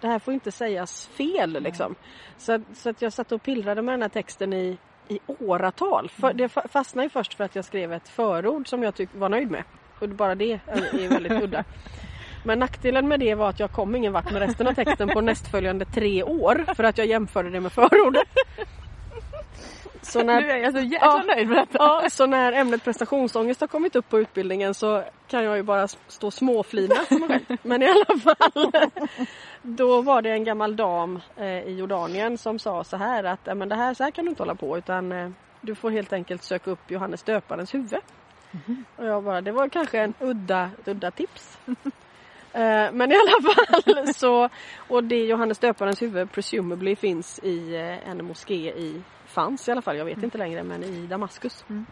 Det 0.00 0.06
här 0.06 0.18
får 0.18 0.34
inte 0.34 0.52
sägas 0.52 1.06
fel 1.06 1.62
liksom. 1.62 1.94
Så, 2.38 2.60
så 2.74 2.90
att 2.90 3.02
jag 3.02 3.12
satt 3.12 3.32
och 3.32 3.42
pillrade 3.42 3.82
med 3.82 3.92
den 3.92 4.02
här 4.02 4.08
texten 4.08 4.52
i, 4.52 4.78
i 5.08 5.18
åratal. 5.38 6.08
För, 6.10 6.32
det 6.32 6.46
fa- 6.48 6.68
fastnade 6.68 7.06
ju 7.06 7.10
först 7.10 7.34
för 7.34 7.44
att 7.44 7.54
jag 7.56 7.64
skrev 7.64 7.92
ett 7.92 8.08
förord 8.08 8.68
som 8.68 8.82
jag 8.82 8.94
tyck, 8.94 9.08
var 9.14 9.28
nöjd 9.28 9.50
med. 9.50 9.62
Och 10.00 10.08
bara 10.08 10.34
det 10.34 10.52
är, 10.66 11.04
är 11.04 11.08
väldigt 11.08 11.42
udda. 11.42 11.64
Men 12.44 12.58
nackdelen 12.58 13.08
med 13.08 13.20
det 13.20 13.34
var 13.34 13.48
att 13.48 13.60
jag 13.60 13.72
kom 13.72 13.96
ingen 13.96 14.12
vart 14.12 14.32
med 14.32 14.42
resten 14.42 14.66
av 14.66 14.74
texten 14.74 15.08
på 15.08 15.20
nästföljande 15.20 15.84
tre 15.84 16.22
år 16.22 16.74
för 16.74 16.84
att 16.84 16.98
jag 16.98 17.06
jämförde 17.06 17.50
det 17.50 17.60
med 17.60 17.72
förordet. 17.72 18.28
Så 20.06 20.22
när, 20.22 20.40
Nu 20.40 20.50
är 20.50 20.56
jag 20.56 20.72
så 20.72 20.80
jäkla 20.80 21.06
Ja. 21.06 21.22
nöjd 21.34 21.48
med 21.48 21.58
detta. 21.58 21.76
ja, 21.78 22.10
så 22.10 22.26
när 22.26 22.52
ämnet 22.52 22.84
prestationsångest 22.84 23.60
har 23.60 23.68
kommit 23.68 23.96
upp 23.96 24.08
på 24.08 24.18
utbildningen 24.18 24.74
så 24.74 25.04
kan 25.28 25.44
jag 25.44 25.56
ju 25.56 25.62
bara 25.62 25.88
stå 25.88 26.30
småflina 26.30 26.94
för 26.94 27.28
mig 27.28 27.44
själv. 27.48 27.58
Men 27.62 27.82
i 27.82 27.86
alla 27.86 28.20
fall. 28.20 28.72
Då 29.62 30.02
var 30.02 30.22
det 30.22 30.30
en 30.30 30.44
gammal 30.44 30.76
dam 30.76 31.20
eh, 31.36 31.46
i 31.46 31.74
Jordanien 31.78 32.38
som 32.38 32.58
sa 32.58 32.84
så 32.84 32.96
här 32.96 33.24
att 33.24 33.40
"Ja, 33.44 33.54
men 33.54 33.68
det 33.68 33.74
här, 33.74 33.94
så 33.94 34.04
här 34.04 34.10
kan 34.10 34.24
du 34.24 34.28
inte 34.28 34.42
hålla 34.42 34.54
på 34.54 34.78
utan 34.78 35.12
eh, 35.12 35.30
du 35.60 35.74
får 35.74 35.90
helt 35.90 36.12
enkelt 36.12 36.42
söka 36.42 36.70
upp 36.70 36.90
Johannes 36.90 37.22
döparens 37.22 37.74
huvud. 37.74 37.98
Och 38.96 39.04
jag 39.06 39.22
bara, 39.24 39.40
det 39.40 39.52
var 39.52 39.68
kanske 39.68 39.98
en 40.00 40.14
udda, 40.20 40.70
udda 40.84 41.10
tips. 41.10 41.58
Eh, 42.52 42.92
Men 42.92 43.12
i 43.12 43.14
alla 43.14 43.52
fall 43.54 44.14
så, 44.14 44.48
och 44.88 45.04
det 45.04 45.16
Johannes 45.24 45.58
döparens 45.58 46.02
huvud 46.02 46.32
presumably 46.32 46.96
finns 46.96 47.38
i 47.42 47.74
eh, 47.76 48.08
en 48.10 48.24
moské 48.26 48.54
i, 48.54 49.02
fanns 49.36 49.68
i 49.68 49.70
alla 49.72 49.82
fall, 49.82 49.96
jag 49.96 50.04
vet 50.04 50.22
inte 50.22 50.38
längre, 50.38 50.62
men 50.62 50.84
i 50.84 51.06
Damaskus. 51.06 51.64
Mm. 51.68 51.86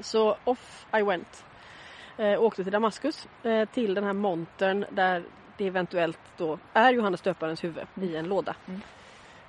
Så 0.00 0.36
off 0.44 0.86
I 1.00 1.02
went. 1.02 1.44
Eh, 2.16 2.42
åkte 2.42 2.62
till 2.64 2.72
Damaskus 2.72 3.28
eh, 3.42 3.64
till 3.68 3.94
den 3.94 4.04
här 4.04 4.12
montern 4.12 4.84
där 4.90 5.24
det 5.56 5.66
eventuellt 5.66 6.18
då 6.36 6.58
är 6.72 6.92
Johannes 6.92 7.20
döparens 7.20 7.64
huvud 7.64 7.86
i 8.02 8.16
en 8.16 8.28
låda. 8.28 8.56
Mm. 8.66 8.80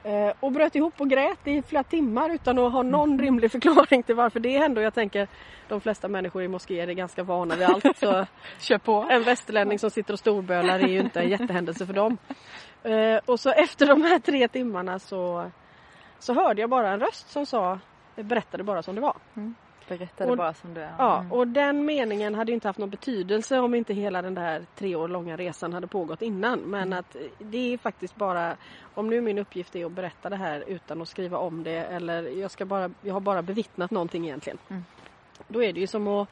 Eh, 0.03 0.33
och 0.39 0.51
bröt 0.51 0.75
ihop 0.75 1.01
och 1.01 1.09
grät 1.09 1.47
i 1.47 1.61
flera 1.61 1.83
timmar 1.83 2.29
utan 2.29 2.59
att 2.59 2.71
ha 2.71 2.83
någon 2.83 3.19
rimlig 3.19 3.51
förklaring 3.51 4.03
till 4.03 4.15
varför 4.15 4.39
det 4.39 4.57
hände. 4.57 4.79
Och 4.79 4.85
jag 4.85 4.93
tänker 4.93 5.27
de 5.67 5.81
flesta 5.81 6.07
människor 6.07 6.43
i 6.43 6.47
moskéer 6.47 6.87
är 6.87 6.93
ganska 6.93 7.23
vana 7.23 7.55
vid 7.55 7.67
allt. 7.67 7.97
Så 7.97 8.25
Kör 8.59 8.77
på. 8.77 9.07
en 9.09 9.23
västerlänning 9.23 9.79
som 9.79 9.89
sitter 9.89 10.13
och 10.13 10.19
storbölar 10.19 10.79
är 10.79 10.87
ju 10.87 10.99
inte 10.99 11.19
en 11.19 11.29
jättehändelse 11.29 11.85
för 11.85 11.93
dem. 11.93 12.17
Eh, 12.83 13.19
och 13.25 13.39
så 13.39 13.49
efter 13.51 13.87
de 13.87 14.01
här 14.01 14.19
tre 14.19 14.47
timmarna 14.47 14.99
så, 14.99 15.51
så 16.21 16.33
hörde 16.33 16.61
jag 16.61 16.69
bara 16.69 16.89
en 16.91 16.99
röst 16.99 17.29
som 17.29 17.45
sa 17.45 17.79
berättade 18.15 18.63
bara 18.63 18.83
som 18.83 18.95
det 18.95 19.01
var. 19.01 19.15
Berättade 19.87 20.31
Och- 20.31 20.37
bara 20.37 20.53
som 20.53 20.73
det 20.73 20.81
är. 20.83 20.93
Ja, 20.97 21.17
Mm. 21.19 21.31
och 21.31 21.47
den 21.47 21.85
meningen 21.85 22.35
hade 22.35 22.51
inte 22.51 22.67
haft 22.69 22.79
någon 22.79 22.89
betydelse 22.89 23.59
om 23.59 23.75
inte 23.75 23.93
hela 23.93 24.21
den 24.21 24.33
där 24.35 24.65
tre 24.75 24.95
år 24.95 25.07
långa 25.07 25.37
resan 25.37 25.73
hade 25.73 25.87
pågått 25.87 26.21
innan. 26.21 26.59
Men 26.59 26.81
Mm. 26.87 26.99
att 26.99 27.15
det 27.39 27.73
är 27.73 27.77
faktiskt 27.77 28.15
bara, 28.15 28.55
om 28.93 29.09
nu 29.09 29.21
min 29.21 29.37
uppgift 29.37 29.75
är 29.75 29.85
att 29.85 29.91
berätta 29.91 30.29
det 30.29 30.35
här 30.35 30.63
utan 30.67 31.01
att 31.01 31.07
skriva 31.07 31.37
om 31.37 31.63
det 31.63 31.71
eller 31.77 32.23
jag, 32.23 32.51
ska 32.51 32.65
bara, 32.65 32.91
jag 33.01 33.13
har 33.13 33.21
bara 33.21 33.41
bevittnat 33.41 33.91
någonting 33.91 34.25
egentligen. 34.25 34.57
Mm. 34.69 34.85
Då 35.47 35.63
är 35.63 35.73
det 35.73 35.79
ju 35.79 35.87
som 35.87 36.07
att 36.07 36.27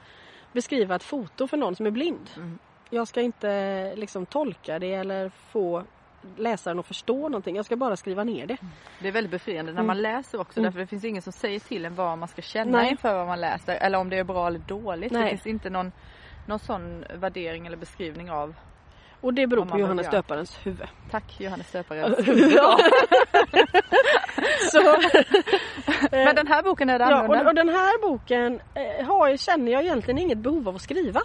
beskriva 0.53 0.95
ett 0.95 1.03
foto 1.03 1.47
för 1.47 1.57
någon 1.57 1.75
som 1.75 1.85
är 1.85 1.91
blind. 1.91 2.29
Mm. 2.35 2.59
Jag 2.89 3.07
ska 3.07 3.21
inte 3.21 3.93
liksom 3.95 4.25
tolka 4.25 4.79
det 4.79 4.93
eller 4.93 5.29
få 5.29 5.83
läsaren 6.37 6.79
att 6.79 6.85
förstå 6.85 7.29
någonting. 7.29 7.55
Jag 7.55 7.65
ska 7.65 7.75
bara 7.75 7.95
skriva 7.95 8.23
ner 8.23 8.45
det. 8.47 8.57
Det 8.99 9.07
är 9.07 9.11
väldigt 9.11 9.31
befriande 9.31 9.71
när 9.71 9.79
Mm. 9.79 9.87
man 9.87 10.01
läser 10.01 10.39
också 10.41 10.59
Mm. 10.59 10.65
därför 10.67 10.79
det 10.79 10.87
finns 10.87 11.05
ingen 11.05 11.21
som 11.21 11.33
säger 11.33 11.59
till 11.59 11.85
en 11.85 11.95
vad 11.95 12.17
man 12.17 12.27
ska 12.27 12.41
känna 12.41 12.77
Nej. 12.77 12.91
inför 12.91 13.13
vad 13.13 13.27
man 13.27 13.41
läser 13.41 13.75
eller 13.75 13.97
om 13.97 14.09
det 14.09 14.17
är 14.17 14.23
bra 14.23 14.47
eller 14.47 14.59
dåligt. 14.59 15.13
Det 15.13 15.19
Nej. 15.19 15.29
finns 15.29 15.47
inte 15.47 15.69
någon, 15.69 15.91
någon 16.47 16.59
sån 16.59 17.05
värdering 17.15 17.67
eller 17.67 17.77
beskrivning 17.77 18.31
av 18.31 18.55
Och 19.21 19.33
det 19.33 19.47
beror 19.47 19.65
på 19.65 19.79
Johannes 19.79 20.09
döparens 20.09 20.59
huvud. 20.63 20.87
Tack 21.11 21.39
Johannes 21.39 21.71
Döpare. 21.71 21.99
Ja. 22.55 22.77
Så, 24.71 24.95
Men 26.11 26.35
den 26.35 26.47
här 26.47 26.63
boken 26.63 26.89
är 26.89 26.99
det 26.99 27.05
Ja, 27.05 27.27
och, 27.27 27.47
och 27.47 27.55
den 27.55 27.69
här 27.69 28.01
boken 28.09 28.61
eh, 28.73 29.05
har, 29.05 29.37
känner 29.37 29.71
jag 29.71 29.83
egentligen 29.83 30.17
inget 30.17 30.37
behov 30.37 30.67
av 30.67 30.75
att 30.75 30.81
skriva. 30.81 31.21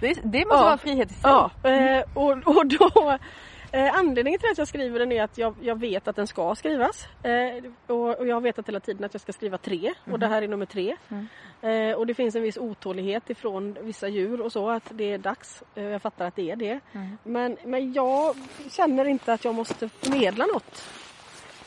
Det, 0.00 0.14
det 0.24 0.44
måste 0.44 0.58
Ja. 0.58 0.64
vara 0.64 0.78
frihet 0.78 1.10
i 1.10 1.14
sig. 1.14 1.30
Ja, 1.30 1.50
eh, 1.70 2.02
och, 2.14 2.30
och 2.56 2.66
då 2.66 3.18
Eh, 3.74 3.94
anledningen 3.98 4.40
till 4.40 4.50
att 4.50 4.58
jag 4.58 4.68
skriver 4.68 4.98
den 4.98 5.12
är 5.12 5.22
att 5.22 5.38
jag, 5.38 5.54
jag 5.60 5.80
vet 5.80 6.08
att 6.08 6.16
den 6.16 6.26
ska 6.26 6.54
skrivas. 6.54 7.06
Eh, 7.22 7.64
och, 7.86 8.18
och 8.18 8.26
jag 8.26 8.36
har 8.36 8.40
vetat 8.40 8.68
hela 8.68 8.80
tiden 8.80 9.04
att 9.04 9.14
jag 9.14 9.20
ska 9.20 9.32
skriva 9.32 9.58
tre 9.58 9.94
och 10.04 10.18
det 10.18 10.26
här 10.26 10.42
är 10.42 10.48
nummer 10.48 10.66
tre. 10.66 10.96
Eh, 11.62 11.92
och 11.96 12.06
det 12.06 12.14
finns 12.14 12.34
en 12.34 12.42
viss 12.42 12.58
otålighet 12.58 13.30
ifrån 13.30 13.76
vissa 13.80 14.08
djur 14.08 14.40
och 14.40 14.52
så 14.52 14.70
att 14.70 14.84
det 14.90 15.12
är 15.12 15.18
dags. 15.18 15.62
Eh, 15.74 15.84
jag 15.84 16.02
fattar 16.02 16.26
att 16.26 16.36
det 16.36 16.50
är 16.50 16.56
det. 16.56 16.80
Men, 17.22 17.56
men 17.64 17.92
jag 17.92 18.36
känner 18.70 19.04
inte 19.04 19.32
att 19.32 19.44
jag 19.44 19.54
måste 19.54 19.88
förmedla 19.88 20.46
något 20.46 20.84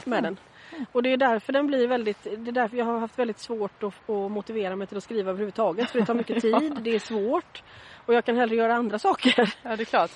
med 0.04 0.24
den. 0.24 0.38
Och 0.92 1.04
det 1.04 1.14
är 1.14 1.18
därför 1.18 1.54
den 1.54 1.68
blir 1.68 1.88
väldigt, 1.88 2.24
det 2.24 2.52
är 2.52 2.52
därför 2.52 2.78
jag 2.78 2.86
har 2.86 3.00
haft 3.00 3.20
väldigt 3.20 3.40
svårt 3.40 3.84
att, 3.84 4.10
att 4.10 4.32
motivera 4.32 4.76
mig 4.76 4.88
till 4.88 4.98
att 4.98 5.04
skriva 5.04 5.30
överhuvudtaget. 5.30 5.90
För 5.90 6.00
det 6.00 6.06
tar 6.06 6.14
mycket 6.14 6.42
tid, 6.42 6.78
det 6.82 6.96
är 6.96 7.00
svårt 7.00 7.64
och 8.06 8.14
jag 8.14 8.26
kan 8.26 8.38
hellre 8.38 8.56
göra 8.56 8.76
andra 8.76 9.00
saker. 9.00 9.54
Ja, 9.64 9.76
det 9.76 9.84
är 9.84 9.86
klart. 9.86 10.12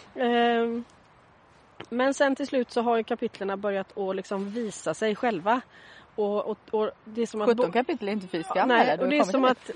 Men 1.93 2.13
sen 2.13 2.36
till 2.36 2.47
slut 2.47 2.71
så 2.71 2.82
har 2.82 2.97
ju 2.97 3.04
kapitlerna 3.04 3.58
börjat 3.58 3.97
att 3.97 4.15
liksom 4.15 4.49
visa 4.49 4.93
sig 4.93 5.15
själva. 5.15 5.62
Och, 6.15 6.45
och, 6.47 6.58
och 6.71 6.91
det 7.06 7.21
är 7.21 7.25
som 7.25 7.41
att 7.41 7.49
17 7.49 7.65
bo- 7.67 7.71
kapitel 7.73 8.08
är 8.08 8.12
inte 8.12 8.27
fy 8.27 8.43
skam 8.43 8.69
heller. 8.69 8.86
Nej, 8.86 8.97
och 8.99 9.10
det 9.10 9.17
är 9.17 9.23
som 9.23 9.45
att 9.45 9.69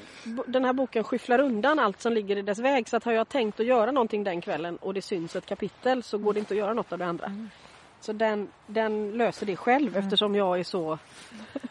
den 0.47 0.65
här 0.65 0.73
boken 0.73 1.03
skyfflar 1.03 1.39
undan 1.39 1.79
allt 1.79 2.01
som 2.01 2.13
ligger 2.13 2.37
i 2.37 2.41
dess 2.41 2.59
väg. 2.59 2.89
Så 2.89 2.97
att 2.97 3.03
har 3.03 3.11
jag 3.11 3.29
tänkt 3.29 3.59
att 3.59 3.65
göra 3.65 3.91
någonting 3.91 4.23
den 4.23 4.41
kvällen 4.41 4.75
och 4.77 4.93
det 4.93 5.01
syns 5.01 5.35
ett 5.35 5.45
kapitel 5.45 6.03
så 6.03 6.17
går 6.17 6.33
det 6.33 6.39
inte 6.39 6.53
att 6.53 6.57
göra 6.57 6.73
något 6.73 6.91
av 6.93 6.99
det 6.99 7.05
andra. 7.05 7.25
Mm. 7.25 7.49
Så 7.99 8.13
den, 8.13 8.47
den 8.67 9.11
löser 9.11 9.45
det 9.45 9.55
själv 9.55 9.97
eftersom 9.97 10.35
jag 10.35 10.59
är 10.59 10.63
så 10.63 10.97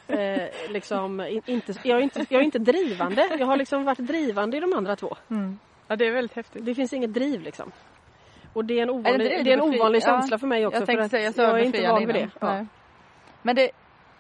eh, 0.06 0.42
liksom 0.68 1.20
in, 1.20 1.42
inte, 1.46 1.74
jag, 1.82 1.98
är 1.98 2.02
inte, 2.02 2.26
jag 2.28 2.40
är 2.40 2.44
inte 2.44 2.58
drivande. 2.58 3.28
Jag 3.38 3.46
har 3.46 3.56
liksom 3.56 3.84
varit 3.84 3.98
drivande 3.98 4.56
i 4.56 4.60
de 4.60 4.72
andra 4.72 4.96
två. 4.96 5.16
Mm. 5.30 5.58
Ja, 5.88 5.96
det 5.96 6.06
är 6.06 6.10
väldigt 6.12 6.36
häftigt. 6.36 6.64
Det 6.64 6.74
finns 6.74 6.92
inget 6.92 7.14
driv 7.14 7.40
liksom. 7.42 7.72
Och 8.54 8.64
det 8.64 8.78
är 8.78 8.82
en 8.82 8.88
Är 8.88 8.92
ovanlig, 8.92 9.30
det 9.30 9.42
det 9.42 9.50
är 9.50 9.54
en 9.54 9.60
ovanlig 9.60 10.02
Ja, 10.02 10.06
känsla 10.06 10.38
för 10.38 10.46
mig 10.46 10.66
också. 10.66 10.78
Jag 10.80 10.86
tänkte 10.86 11.04
att 11.04 11.10
säga 11.10 11.32
jag 11.36 11.60
är 11.60 11.64
inte 11.64 11.88
van 11.88 12.06
vid 12.06 12.14
det. 12.14 12.30
Ja. 12.40 12.66
Men 13.42 13.56
det, 13.56 13.70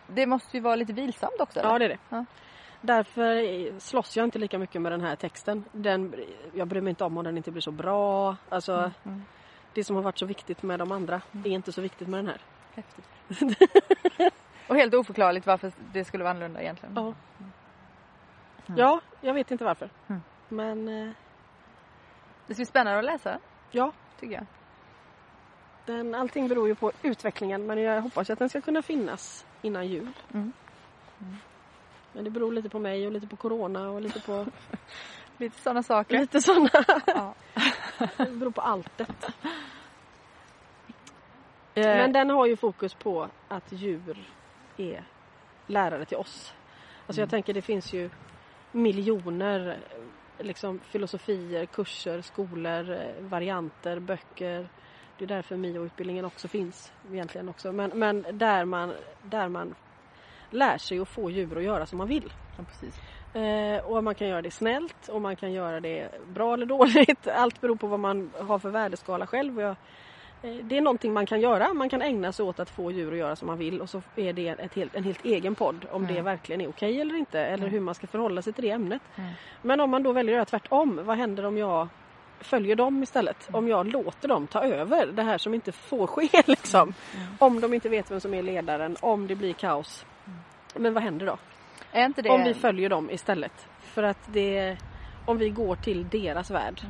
det 0.06 0.26
måste 0.26 0.56
ju 0.56 0.62
vara 0.62 0.76
lite 0.76 0.92
vilsamt 0.92 1.40
också? 1.40 1.60
eller? 1.60 1.70
Ja 1.70 1.78
det 1.78 1.84
är 1.84 1.88
det. 1.88 1.98
Ja. 2.08 2.24
Därför 2.80 3.78
slåss 3.80 4.16
jag 4.16 4.24
inte 4.24 4.38
lika 4.38 4.58
mycket 4.58 4.82
med 4.82 4.92
den 4.92 5.00
här 5.00 5.16
texten. 5.16 5.64
Den, 5.72 6.14
jag 6.54 6.68
bryr 6.68 6.80
mig 6.80 6.90
inte 6.90 7.04
om 7.04 7.18
om 7.18 7.24
den 7.24 7.36
inte 7.36 7.50
blir 7.50 7.62
så 7.62 7.70
bra. 7.70 8.36
Alltså, 8.48 8.90
Mm. 9.04 9.22
Det 9.74 9.84
som 9.84 9.96
har 9.96 10.02
varit 10.02 10.18
så 10.18 10.26
viktigt 10.26 10.62
med 10.62 10.78
de 10.78 10.92
andra 10.92 11.20
är 11.44 11.50
inte 11.50 11.72
så 11.72 11.80
viktigt 11.80 12.08
med 12.08 12.18
den 12.18 12.26
här. 12.26 12.40
Häftigt. 12.74 13.04
Och 14.68 14.76
helt 14.76 14.94
oförklarligt 14.94 15.46
varför 15.46 15.72
det 15.92 16.04
skulle 16.04 16.24
vara 16.24 16.30
annorlunda 16.30 16.62
egentligen. 16.62 16.94
Ja, 16.96 17.14
ja 18.76 19.00
jag 19.20 19.34
vet 19.34 19.50
inte 19.50 19.64
varför. 19.64 19.90
Mm. 20.06 20.22
Men 20.48 20.88
eh, 20.88 21.12
Det 22.46 22.54
ska 22.54 22.60
bli 22.60 22.66
spännande 22.66 22.98
att 22.98 23.04
läsa 23.04 23.38
ja, 23.70 23.92
tycker 24.24 24.34
jag. 24.36 24.46
den, 25.96 26.14
allting 26.14 26.48
beror 26.48 26.68
ju 26.68 26.74
på 26.74 26.92
utvecklingen 27.02 27.66
men 27.66 27.78
jag 27.82 28.02
hoppas 28.02 28.30
att 28.30 28.38
den 28.38 28.48
ska 28.48 28.60
kunna 28.60 28.82
finnas 28.82 29.46
innan 29.62 29.86
jul. 29.86 30.08
Mm. 30.34 30.52
Men 32.12 32.24
det 32.24 32.30
beror 32.30 32.52
lite 32.52 32.68
på 32.68 32.78
mig 32.78 33.06
och 33.06 33.12
lite 33.12 33.26
på 33.26 33.36
Corona 33.36 33.90
och 33.90 34.02
lite 34.02 34.20
på 34.20 34.46
Lite 35.38 35.60
sådana 35.60 35.82
saker. 35.82 36.18
lite 36.20 36.40
sådana. 36.40 36.70
Ja. 37.06 37.34
Det 38.16 38.30
beror 38.30 38.50
på 38.50 38.60
alltet. 38.60 39.26
Eh, 41.76 41.86
Men 41.86 42.12
den 42.12 42.30
har 42.30 42.46
ju 42.46 42.56
fokus 42.56 42.94
på 42.94 43.28
att 43.48 43.72
djur 43.72 44.32
är 44.76 45.04
lärare 45.66 46.04
till 46.04 46.16
oss. 46.16 46.54
Alltså 47.06 47.22
jag 47.22 47.30
tänker 47.30 47.54
det 47.54 47.62
finns 47.62 47.92
ju 47.92 48.10
miljoner 48.72 49.78
liksom, 50.38 50.80
filosofier, 50.80 51.66
kurser, 51.66 52.20
skolor, 52.20 52.90
eh, 52.90 52.98
varianter, 53.20 53.98
böcker. 53.98 54.68
Det 55.18 55.24
är 55.24 55.28
därför 55.28 55.56
MIO-utbildningen 55.56 56.24
också 56.24 56.48
finns 56.48 56.92
egentligen 57.12 57.48
också. 57.48 57.72
Men, 57.72 57.90
men 57.94 58.26
där, 58.32 58.64
man, 58.64 58.92
där 59.22 59.48
man 59.48 59.74
lär 60.50 60.78
sig 60.78 60.98
att 60.98 61.08
få 61.08 61.30
djur 61.30 61.58
att 61.58 61.64
göra 61.64 61.86
som 61.86 61.98
man 61.98 62.08
vill. 62.08 62.32
ja, 62.58 62.64
precis. 62.64 63.00
Eh, 63.34 63.84
och 63.84 64.04
man 64.04 64.14
kan 64.14 64.28
göra 64.28 64.42
det 64.42 64.50
snällt 64.50 65.08
och 65.08 65.20
man 65.20 65.36
kan 65.36 65.52
göra 65.52 65.80
det 65.80 66.08
bra 66.28 66.54
eller 66.54 66.66
dåligt. 66.66 67.26
Allt 67.34 67.60
beror 67.60 67.76
på 67.76 67.86
vad 67.86 68.00
man 68.00 68.30
har 68.38 68.58
för 68.58 68.70
värdeskala 68.70 69.26
själv. 69.26 69.56
Och 69.56 69.62
jag, 69.62 69.76
det 70.62 70.76
är 70.76 70.80
någonting 70.80 71.12
man 71.12 71.26
kan 71.26 71.40
göra. 71.40 71.74
Man 71.74 71.88
kan 71.88 72.02
ägna 72.02 72.32
sig 72.32 72.44
åt 72.44 72.60
att 72.60 72.70
få 72.70 72.90
djur 72.90 73.12
att 73.12 73.18
göra 73.18 73.36
som 73.36 73.46
man 73.46 73.58
vill 73.58 73.80
och 73.80 73.90
så 73.90 74.02
är 74.16 74.32
det 74.32 74.48
ett 74.48 74.74
helt, 74.74 74.94
en 74.94 75.04
helt 75.04 75.24
egen 75.24 75.54
podd 75.54 75.86
om 75.90 76.02
Mm. 76.04 76.14
det 76.14 76.22
verkligen 76.22 76.60
är 76.60 76.68
okej 76.68 77.00
eller 77.00 77.14
inte 77.14 77.40
eller 77.40 77.68
hur 77.68 77.80
man 77.80 77.94
ska 77.94 78.06
förhålla 78.06 78.42
sig 78.42 78.52
till 78.52 78.64
det 78.64 78.70
ämnet. 78.70 79.02
Mm. 79.16 79.30
Men 79.62 79.80
om 79.80 79.90
man 79.90 80.02
då 80.02 80.12
väljer 80.12 80.32
att 80.32 80.36
göra 80.36 80.44
tvärtom, 80.44 81.00
vad 81.04 81.16
händer 81.16 81.44
om 81.46 81.58
jag 81.58 81.88
följer 82.40 82.76
dem 82.76 83.02
istället? 83.02 83.48
Om 83.52 83.68
jag 83.68 83.86
låter 83.86 84.28
dem 84.28 84.46
ta 84.46 84.62
över 84.62 85.06
det 85.06 85.22
här 85.22 85.38
som 85.38 85.54
inte 85.54 85.72
får 85.72 86.06
ske 86.06 86.28
liksom. 86.46 86.94
Om 87.38 87.60
de 87.60 87.74
inte 87.74 87.88
vet 87.88 88.10
vem 88.10 88.20
som 88.20 88.34
är 88.34 88.42
ledaren, 88.42 88.96
om 89.00 89.26
det 89.26 89.34
blir 89.34 89.52
kaos. 89.52 90.06
Men 90.74 90.94
vad 90.94 91.02
händer 91.02 91.26
då? 91.26 91.36
Om 92.30 92.44
vi 92.44 92.54
följer 92.54 92.88
dem 92.88 93.10
istället. 93.10 93.66
För 93.80 94.02
att 94.02 94.32
det 94.32 94.76
om 95.26 95.38
vi 95.38 95.50
går 95.50 95.76
till 95.76 96.08
deras 96.08 96.50
värld. 96.50 96.80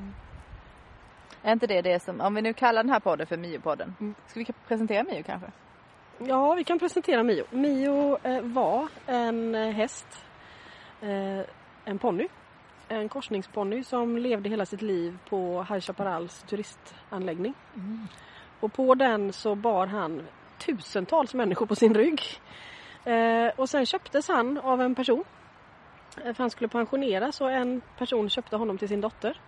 Är 1.45 1.53
inte 1.53 1.67
det 1.67 1.83
det 1.83 2.03
som, 2.03 2.21
om 2.21 2.35
vi 2.35 2.43
nu 2.43 2.53
kallar 2.53 2.83
den 2.83 2.93
här 2.93 3.01
podden 3.01 3.27
för 3.27 3.37
Mio-podden. 3.37 3.93
Mm. 4.01 4.15
Ska 4.27 4.41
vi 4.41 4.47
presentera 4.69 5.05
Mio 5.05 5.23
kanske? 5.23 5.51
Ja, 6.19 6.55
vi 6.55 6.65
kan 6.65 6.79
presentera 6.79 7.23
Mio. 7.23 7.45
Mio 7.51 8.19
eh, 8.23 8.41
var 8.41 8.89
en 9.07 9.55
eh, 9.55 9.71
häst, 9.71 10.27
eh, 11.01 11.41
en 11.85 11.99
ponny. 11.99 12.29
En 12.89 13.09
korsningsponny 13.09 13.85
som 13.85 14.19
levde 14.19 14.49
hela 14.49 14.67
sitt 14.67 14.83
liv 14.83 15.19
på 15.29 15.67
High 15.69 15.81
Chaparrals 15.81 16.43
turistanläggning. 16.43 17.55
Och 18.61 18.73
på 18.73 18.95
den 18.95 19.33
så 19.33 19.55
bar 19.55 19.87
han 19.87 20.23
tusentals 20.59 21.35
människor 21.35 21.67
på 21.67 21.77
sin 21.77 21.95
rygg. 21.95 22.23
Eh, 23.05 23.49
och 23.57 23.69
sen 23.69 23.87
köptes 23.87 24.29
han 24.29 24.59
av 24.59 24.81
en 24.81 24.95
person. 24.95 25.25
Eh, 26.25 26.35
För 26.35 26.45
han 26.45 26.51
skulle 26.51 26.69
pensioneras 26.69 27.41
och 27.41 27.51
en 27.53 27.83
person 27.99 28.31
köpte 28.31 28.57
honom 28.57 28.79
till 28.79 28.89
sin 28.89 29.01
dotter. 29.01 29.41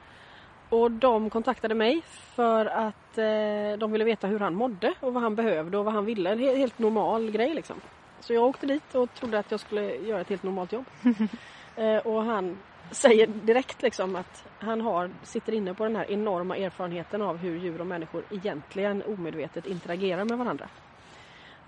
Och 0.68 0.90
de 0.90 1.30
kontaktade 1.30 1.74
mig 1.74 2.02
för 2.34 2.66
att 2.66 3.18
eh, 3.18 3.78
de 3.78 3.92
ville 3.92 4.04
veta 4.04 4.26
hur 4.26 4.38
han 4.38 4.54
mådde 4.54 4.94
och 5.00 5.14
vad 5.14 5.22
han 5.22 5.34
behövde 5.34 5.78
och 5.78 5.84
vad 5.84 5.94
han 5.94 6.04
ville. 6.04 6.30
En 6.30 6.38
he- 6.38 6.56
helt 6.56 6.78
normal 6.78 7.30
grej 7.30 7.54
liksom. 7.54 7.76
Så 8.20 8.32
jag 8.32 8.44
åkte 8.44 8.66
dit 8.66 8.94
och 8.94 9.14
trodde 9.14 9.38
att 9.38 9.50
jag 9.50 9.60
skulle 9.60 9.96
göra 9.96 10.20
ett 10.20 10.28
helt 10.28 10.42
normalt 10.42 10.72
jobb. 10.72 10.84
eh, 11.76 11.96
och 11.96 12.22
han 12.22 12.56
säger 12.90 13.26
direkt 13.26 13.82
liksom 13.82 14.16
att 14.16 14.46
han 14.58 14.80
har, 14.80 15.10
sitter 15.22 15.52
inne 15.52 15.74
på 15.74 15.84
den 15.84 15.96
här 15.96 16.10
enorma 16.10 16.56
erfarenheten 16.56 17.22
av 17.22 17.36
hur 17.36 17.58
djur 17.58 17.80
och 17.80 17.86
människor 17.86 18.22
egentligen 18.30 19.02
omedvetet 19.02 19.66
interagerar 19.66 20.24
med 20.24 20.38
varandra. 20.38 20.68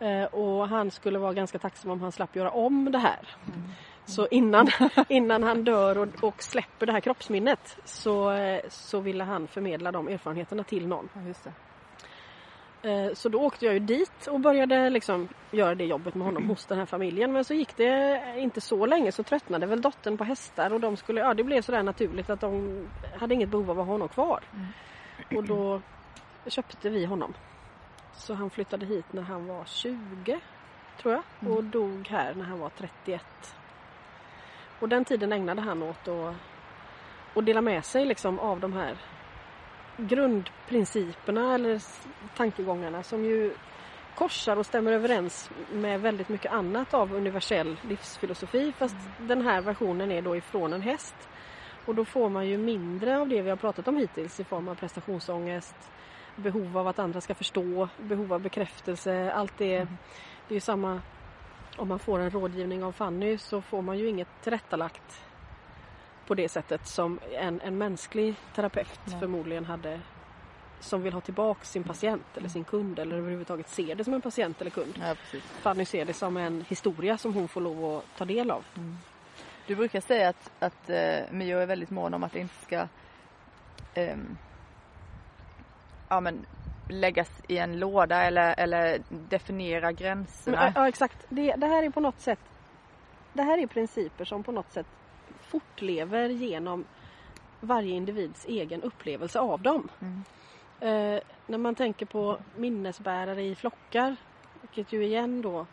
Eh, 0.01 0.25
och 0.25 0.69
han 0.69 0.91
skulle 0.91 1.19
vara 1.19 1.33
ganska 1.33 1.59
tacksam 1.59 1.91
om 1.91 2.01
han 2.01 2.13
slapp 2.13 2.37
göra 2.37 2.51
om 2.51 2.93
det 2.93 2.99
här. 2.99 3.29
Så 4.09 4.29
innan, 4.31 4.69
innan 5.09 5.43
han 5.43 5.65
dör 5.65 5.99
och, 5.99 6.09
och 6.25 6.43
släpper 6.43 6.87
det 6.87 6.93
här 6.93 7.01
kroppsminnet 7.01 7.77
så, 7.85 8.31
eh, 8.33 8.61
så 8.69 9.01
ville 9.01 9.25
han 9.25 9.47
förmedla 9.49 9.93
de 9.93 10.09
erfarenheterna 10.09 10.65
till 10.65 10.87
någon. 10.87 11.09
Ja. 11.15 11.51
Eh, 12.91 13.13
Så 13.15 13.29
då 13.29 13.39
åkte 13.41 13.65
jag 13.65 13.75
ju 13.75 13.81
dit 13.81 14.27
och 14.27 14.41
började 14.41 14.91
liksom 14.91 15.29
göra 15.51 15.75
det 15.75 15.85
jobbet 15.85 16.15
med 16.15 16.27
honom 16.27 16.49
hos 16.49 16.67
den 16.67 16.79
här 16.79 16.87
familjen. 16.87 17.33
Men 17.33 17.45
så 17.45 17.55
gick 17.55 17.77
det 17.77 18.23
inte 18.37 18.61
så 18.61 18.87
länge 18.87 19.13
så 19.13 19.23
tröttnade 19.23 19.67
väl 19.67 19.81
dottern 19.81 20.17
på 20.17 20.25
hästar 20.25 20.73
och 20.73 20.81
de 20.81 20.97
skulle, 20.97 21.21
ja 21.21 21.35
det 21.35 21.45
blev 21.45 21.63
sådär 21.63 21.83
naturligt 21.83 22.31
att 22.31 22.41
de 22.41 22.87
hade 23.21 23.35
inget 23.35 23.49
behov 23.49 23.71
av 23.71 23.81
att 23.81 23.87
ha 23.87 23.93
honom 23.93 24.09
kvar. 24.09 24.41
Och 25.37 25.45
då 25.45 25.81
köpte 26.47 26.91
vi 26.91 27.05
honom. 27.05 27.35
Så 28.15 28.35
han 28.35 28.51
flyttade 28.51 28.87
hit 28.87 29.13
när 29.13 29.23
han 29.23 29.47
var 29.47 29.65
20 29.65 30.41
tror 31.03 31.15
jag 31.15 31.53
och 31.53 31.65
dog 31.65 32.09
här 32.09 32.35
när 32.35 32.45
han 32.45 32.59
var 32.59 32.71
31. 32.71 33.23
Och 34.81 34.89
den 34.89 35.05
tiden 35.05 35.33
ägnade 35.33 35.61
han 35.61 35.83
åt 35.83 36.09
att, 36.09 36.35
att 37.35 37.47
dela 37.47 37.61
med 37.61 37.85
sig 37.85 38.05
liksom 38.05 38.39
av 38.39 38.61
de 38.61 38.73
här 38.73 38.97
grundprinciperna 39.97 41.55
eller 41.55 41.83
tankegångarna 42.37 43.03
som 43.03 43.25
ju 43.25 43.55
korsar 44.15 44.57
och 44.57 44.67
stämmer 44.67 44.93
överens 44.93 45.51
med 45.73 46.01
väldigt 46.01 46.29
mycket 46.29 46.53
annat 46.53 46.95
av 46.95 47.15
universell 47.15 47.77
livsfilosofi 47.83 48.73
fast 48.73 48.97
den 49.19 49.43
här 49.43 49.61
versionen 49.61 50.13
är 50.13 50.23
då 50.23 50.37
ifrån 50.37 50.73
en 50.73 50.83
häst. 50.83 51.29
Och 51.87 51.95
då 51.95 52.05
får 52.05 52.29
man 52.29 52.47
ju 52.47 52.59
mindre 52.59 53.19
av 53.19 53.29
det 53.29 53.43
vi 53.43 53.51
har 53.51 53.57
pratat 53.57 53.89
om 53.89 53.97
hittills 53.97 54.41
i 54.41 54.45
form 54.45 54.69
av 54.69 54.75
prestationsångest, 54.75 55.77
behov 56.37 56.79
av 56.79 56.89
att 56.89 56.99
andra 56.99 57.21
ska 57.21 57.35
förstå, 57.35 57.89
behov 57.97 58.33
av 58.33 58.41
bekräftelse, 58.41 59.33
allt 59.33 59.59
det. 59.59 59.77
Det 60.49 60.53
är 60.53 60.55
ju 60.55 60.61
samma 60.61 61.01
om 61.79 61.89
man 61.89 61.99
får 61.99 62.19
en 62.19 62.31
rådgivning 62.31 62.85
av 62.85 62.93
Fanny 62.93 63.39
så 63.39 63.63
får 63.63 63.83
man 63.83 63.99
ju 63.99 64.09
inget 64.09 64.29
tillrättalagt 64.43 65.25
på 66.27 66.35
det 66.35 66.49
sättet 66.49 66.87
som 66.87 67.21
en, 67.33 67.61
en 67.61 67.79
mänsklig 67.79 68.35
terapeut 68.55 69.01
Nej. 69.05 69.21
förmodligen 69.21 69.65
hade 69.65 70.01
som 70.81 71.03
vill 71.03 71.13
ha 71.13 71.21
tillbaka 71.21 71.65
sin 71.65 71.85
patient 71.85 72.37
eller 72.37 72.49
sin 72.49 72.65
kund 72.65 72.99
eller 72.99 73.17
överhuvudtaget 73.17 73.69
ser 73.69 73.95
det 73.95 74.05
som 74.05 74.15
en 74.15 74.21
patient 74.21 74.61
eller 74.61 74.71
kund. 74.71 74.95
Ja, 75.01 75.15
precis. 75.15 75.43
Fanny 75.43 75.85
ser 75.85 76.05
det 76.05 76.13
som 76.13 76.37
en 76.37 76.65
historia 76.69 77.19
som 77.19 77.35
hon 77.35 77.49
får 77.49 77.61
lov 77.61 77.97
att 77.97 78.19
ta 78.19 78.25
del 78.25 78.51
av. 78.51 78.65
Du 79.67 79.77
brukar 79.77 80.01
säga 80.01 80.29
att, 80.29 80.51
att 80.59 80.91
uh, 80.91 81.33
Mio 81.33 81.59
är 81.59 81.67
väldigt 81.67 81.91
mån 81.91 82.15
om 82.15 82.25
att 82.25 82.33
det 82.33 82.41
inte 82.41 82.65
ska 82.65 82.87
ehm, 83.95 84.37
ja, 86.09 86.21
men, 86.21 86.47
läggas 86.89 87.31
i 87.49 87.59
en 87.59 87.79
låda 87.79 88.23
eller, 88.23 88.55
eller 88.59 89.01
definiera 89.09 89.93
gränserna. 89.93 90.61
Men, 90.61 90.73
ja 90.75 90.89
exakt. 90.89 91.27
Det, 91.29 91.55
det 91.55 91.67
här 91.67 91.83
är 91.83 91.91
på 91.91 92.01
något 92.01 92.21
sätt 92.21 92.41
Det 93.33 93.43
här 93.43 93.59
är 93.59 93.67
principer 93.67 94.25
som 94.25 94.43
på 94.43 94.53
något 94.53 94.73
sätt 94.73 94.87
fortlever 95.41 96.29
genom 96.29 96.85
varje 97.61 97.95
individs 97.95 98.47
egen 98.49 98.83
upplevelse 98.83 99.41
av 99.41 99.63
dem. 99.63 99.89
Mm. 100.01 100.25
Eh, 100.81 101.21
när 101.47 101.59
man 101.59 101.75
tänker 101.75 102.07
på 102.07 102.39
minnesbärare 102.57 103.43
i 103.43 103.55
flockar, 103.55 104.17
vilket 104.61 104.93
ju 104.93 105.05
igen 105.05 105.43
då 105.43 105.67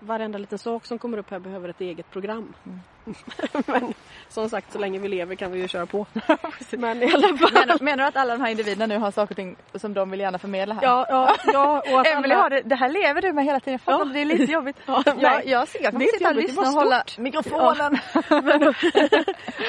varenda 0.00 0.38
liten 0.38 0.58
sak 0.58 0.86
som 0.86 0.98
kommer 0.98 1.18
upp 1.18 1.30
här 1.30 1.38
behöver 1.38 1.68
ett 1.68 1.80
eget 1.80 2.10
program. 2.10 2.52
Mm. 2.66 2.80
Men 3.66 3.94
som 4.28 4.48
sagt, 4.48 4.72
så 4.72 4.78
länge 4.78 4.98
vi 4.98 5.08
lever 5.08 5.34
kan 5.34 5.52
vi 5.52 5.58
ju 5.60 5.68
köra 5.68 5.86
på. 5.86 6.06
Men 6.70 7.02
i 7.02 7.12
alla 7.12 7.36
fall. 7.38 7.52
Menar, 7.52 7.78
menar 7.84 7.96
du 7.96 8.08
att 8.08 8.16
alla 8.16 8.36
de 8.36 8.42
här 8.42 8.50
individerna 8.50 8.86
nu 8.86 8.98
har 8.98 9.10
saker 9.10 9.32
och 9.32 9.36
ting 9.36 9.56
som 9.74 9.94
de 9.94 10.10
vill 10.10 10.20
gärna 10.20 10.38
förmedla 10.38 10.74
här? 10.74 10.82
Ja, 10.82 11.06
ja, 11.08 11.36
ja 11.52 11.82
och 11.92 12.00
att 12.00 12.06
Emelie 12.16 12.34
alla... 12.34 12.42
har 12.42 12.50
det, 12.50 12.62
det 12.64 12.74
här 12.74 12.88
lever 12.88 13.22
du 13.22 13.32
med 13.32 13.44
hela 13.44 13.60
tiden. 13.60 13.72
Jag 13.72 13.80
fattar 13.80 13.98
Ja. 13.98 14.02
inte, 14.02 14.14
det 14.14 14.20
är 14.20 14.38
lite 14.38 14.52
jobbigt. 14.52 14.76
Ja, 14.86 15.02
jag, 15.20 15.46
jag 15.46 15.68
ser, 15.68 15.82
jag 15.82 15.92
kommer 15.92 16.06
sitta 16.06 16.28
och 16.28 16.34
jobbigt, 16.34 16.56
det 16.56 16.62
lyssna 16.62 16.68
och 16.68 16.84
hålla 16.84 17.04
mikrofonen. 17.18 17.98
Men, 18.28 18.74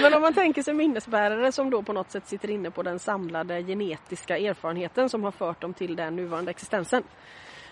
men 0.02 0.14
om 0.14 0.22
man 0.22 0.34
tänker 0.34 0.64
sig 0.64 0.74
minnesbärare 0.74 1.52
som 1.52 1.70
då 1.70 1.82
på 1.84 1.94
något 1.94 2.12
sätt 2.12 2.28
sitter 2.28 2.50
inne 2.50 2.72
på 2.72 2.84
den 2.84 3.00
samlade 3.00 3.64
genetiska 3.64 4.38
erfarenheten 4.38 5.10
som 5.10 5.24
har 5.24 5.32
fört 5.32 5.62
dem 5.62 5.74
till 5.74 5.96
den 5.96 6.16
nuvarande 6.16 6.52
existensen. 6.52 7.04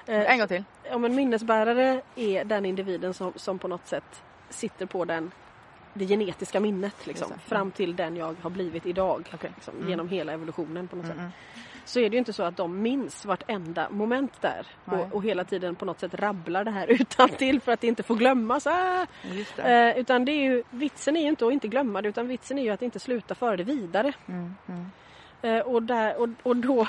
Eh, 0.09 0.31
En 0.31 0.37
gång 0.39 0.47
till. 0.47 0.63
Ja, 0.89 0.97
men 0.97 1.15
minnesbärare 1.15 2.01
är 2.15 2.43
den 2.43 2.65
individen 2.65 3.13
som, 3.13 3.33
som 3.35 3.59
på 3.59 3.67
något 3.67 3.87
sätt 3.87 4.23
sitter 4.49 4.85
på 4.85 5.05
den, 5.05 5.31
det 5.93 6.05
genetiska 6.05 6.59
minnet 6.59 7.07
liksom, 7.07 7.29
det. 7.29 7.39
fram 7.39 7.71
till 7.71 7.95
den 7.95 8.15
jag 8.15 8.35
har 8.41 8.49
blivit 8.49 8.85
idag. 8.85 9.29
Okej. 9.33 9.51
Liksom, 9.55 9.73
Mm. 9.75 9.89
Genom 9.89 10.09
hela 10.09 10.31
evolutionen 10.33 10.87
på 10.87 10.95
något 10.95 11.05
sätt. 11.05 11.17
Mm. 11.17 11.29
Så 11.85 11.99
är 11.99 12.09
det 12.09 12.13
ju 12.13 12.19
inte 12.19 12.33
så 12.33 12.43
att 12.43 12.57
de 12.57 12.81
minns 12.81 13.25
vartenda 13.25 13.89
moment 13.89 14.41
där 14.41 14.67
och, 14.85 15.13
och 15.15 15.23
hela 15.23 15.43
tiden 15.43 15.75
på 15.75 15.85
något 15.85 15.99
sätt 15.99 16.13
rabblar 16.13 16.63
det 16.63 16.71
här 16.71 16.87
utan 17.01 17.29
till 17.29 17.61
för 17.61 17.71
att 17.71 17.81
det 17.81 17.87
inte 17.87 18.03
får 18.03 18.15
glömmas. 18.15 18.67
Just 19.31 19.55
det. 19.55 19.91
Eh, 19.91 19.97
utan 19.97 20.25
det 20.25 20.31
är 20.31 20.43
ju, 20.43 20.63
vitsen 20.69 21.15
är 21.17 21.21
ju 21.21 21.27
inte 21.27 21.47
att 21.47 21.53
inte 21.53 21.67
glömma 21.67 22.01
det 22.01 22.09
utan 22.09 22.27
vitsen 22.27 22.57
är 22.59 22.63
ju 22.63 22.69
att 22.69 22.81
inte 22.81 22.99
sluta 22.99 23.35
föra 23.35 23.57
det 23.57 23.63
vidare. 23.63 24.13
Mm. 24.27 24.55
Mm. 24.67 24.85
Eh, 25.41 25.59
och, 25.65 25.83
där, 25.83 26.21
och, 26.21 26.29
och 26.43 26.55
då 26.55 26.87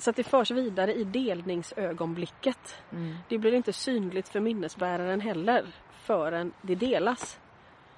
så 0.00 0.10
att 0.10 0.16
det 0.16 0.24
förs 0.24 0.50
vidare 0.50 0.94
i 0.94 1.04
delningsögonblicket. 1.04 2.76
Mm. 2.92 3.16
Det 3.28 3.38
blir 3.38 3.54
inte 3.54 3.72
synligt 3.72 4.28
för 4.28 4.40
minnesbäraren 4.40 5.20
heller 5.20 5.66
förrän 5.92 6.52
det 6.62 6.74
delas. 6.74 7.38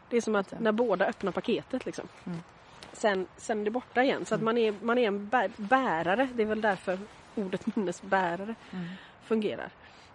Det 0.09 0.17
är 0.17 0.21
som 0.21 0.37
att 0.37 0.61
när 0.61 0.73
båda 0.73 1.07
öppnar 1.07 1.33
paketet 1.33 1.87
liksom. 1.87 2.09
Mm. 2.25 2.39
Sen, 2.93 3.27
sen 3.37 3.61
är 3.61 3.65
det 3.65 3.71
borta 3.71 4.03
igen. 4.03 4.25
Så 4.25 4.35
att 4.35 4.43
man 4.43 4.59
är, 4.59 4.75
man 4.81 4.99
är 4.99 5.07
en 5.07 5.29
bär, 5.29 5.51
bärare. 5.57 6.29
Det 6.35 6.43
är 6.43 6.47
väl 6.47 6.61
därför 6.61 6.99
ordet 7.35 7.77
minnesbärare 7.77 8.55
Mm. 8.71 8.87
fungerar. 9.25 9.71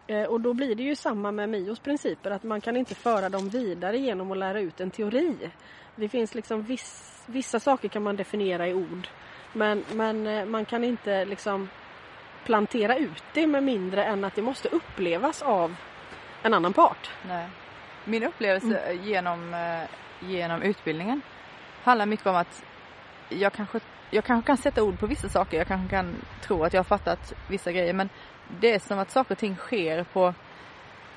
Eh, 0.07 0.23
och 0.23 0.41
då 0.41 0.53
blir 0.53 0.75
det 0.75 0.83
ju 0.83 0.95
samma 0.95 1.31
med 1.31 1.49
Mios 1.49 1.79
principer 1.79 2.31
att 2.31 2.43
man 2.43 2.61
kan 2.61 2.77
inte 2.77 2.95
föra 2.95 3.29
dem 3.29 3.49
vidare 3.49 3.97
genom 3.97 4.31
att 4.31 4.37
lära 4.37 4.59
ut 4.59 4.79
en 4.79 4.91
teori. 4.91 5.51
Det 5.95 6.09
finns 6.09 6.35
liksom 6.35 6.61
viss, 6.61 7.23
vissa 7.25 7.59
saker 7.59 7.87
kan 7.87 8.03
man 8.03 8.15
definiera 8.15 8.67
i 8.67 8.73
ord. 8.73 9.07
Men, 9.57 9.83
men 9.93 10.27
eh, 10.27 10.45
man 10.45 10.65
kan 10.65 10.83
inte 10.83 11.25
liksom 11.25 11.69
plantera 12.43 12.97
ut 12.97 13.23
det 13.33 13.47
med 13.47 13.63
mindre 13.63 14.03
än 14.03 14.25
att 14.25 14.35
det 14.35 14.41
måste 14.41 14.67
upplevas 14.67 15.41
av 15.41 15.75
en 16.43 16.53
annan 16.53 16.73
part. 16.73 17.09
Nej. 17.27 17.47
Min 18.05 18.23
upplevelse 18.23 18.93
genom, 19.03 19.53
eh, 19.53 19.83
genom 20.29 20.61
utbildningen 20.61 21.21
handlar 21.83 22.05
mycket 22.05 22.27
om 22.27 22.35
att 22.35 22.63
jag 23.29 23.53
kanske, 23.53 23.79
jag 24.09 24.23
kanske 24.23 24.47
kan 24.47 24.57
sätta 24.57 24.83
ord 24.83 24.99
på 24.99 25.07
vissa 25.07 25.29
saker. 25.29 25.57
Jag 25.57 25.67
kanske 25.67 25.89
kan 25.89 26.15
tro 26.41 26.63
att 26.63 26.73
jag 26.73 26.79
har 26.79 26.97
fattat 26.97 27.33
vissa 27.49 27.71
grejer. 27.71 27.93
Men 27.93 28.09
det 28.59 28.73
är 28.73 28.79
som 28.79 28.99
att 28.99 29.11
saker 29.11 29.31
och 29.31 29.37
ting 29.37 29.55
sker 29.55 30.03
på, 30.03 30.33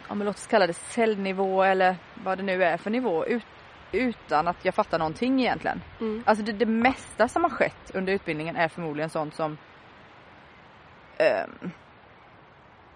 men 0.08 0.18
låt 0.18 0.36
oss 0.36 0.46
kalla 0.46 0.66
det 0.66 0.74
cellnivå 0.74 1.62
eller 1.62 1.96
vad 2.14 2.38
det 2.38 2.44
nu 2.44 2.64
är 2.64 2.76
för 2.76 2.90
nivå. 2.90 3.26
Ut, 3.26 3.46
utan 3.92 4.48
att 4.48 4.64
jag 4.64 4.74
fattar 4.74 4.98
någonting 4.98 5.40
egentligen. 5.40 5.82
Mm. 6.00 6.22
Alltså 6.26 6.44
det, 6.44 6.52
det 6.52 6.66
mesta 6.66 7.28
som 7.28 7.42
har 7.44 7.50
skett 7.50 7.90
under 7.94 8.12
utbildningen 8.12 8.56
är 8.56 8.68
förmodligen 8.68 9.10
sånt 9.10 9.34
som 9.34 9.58
ehm, 11.18 11.70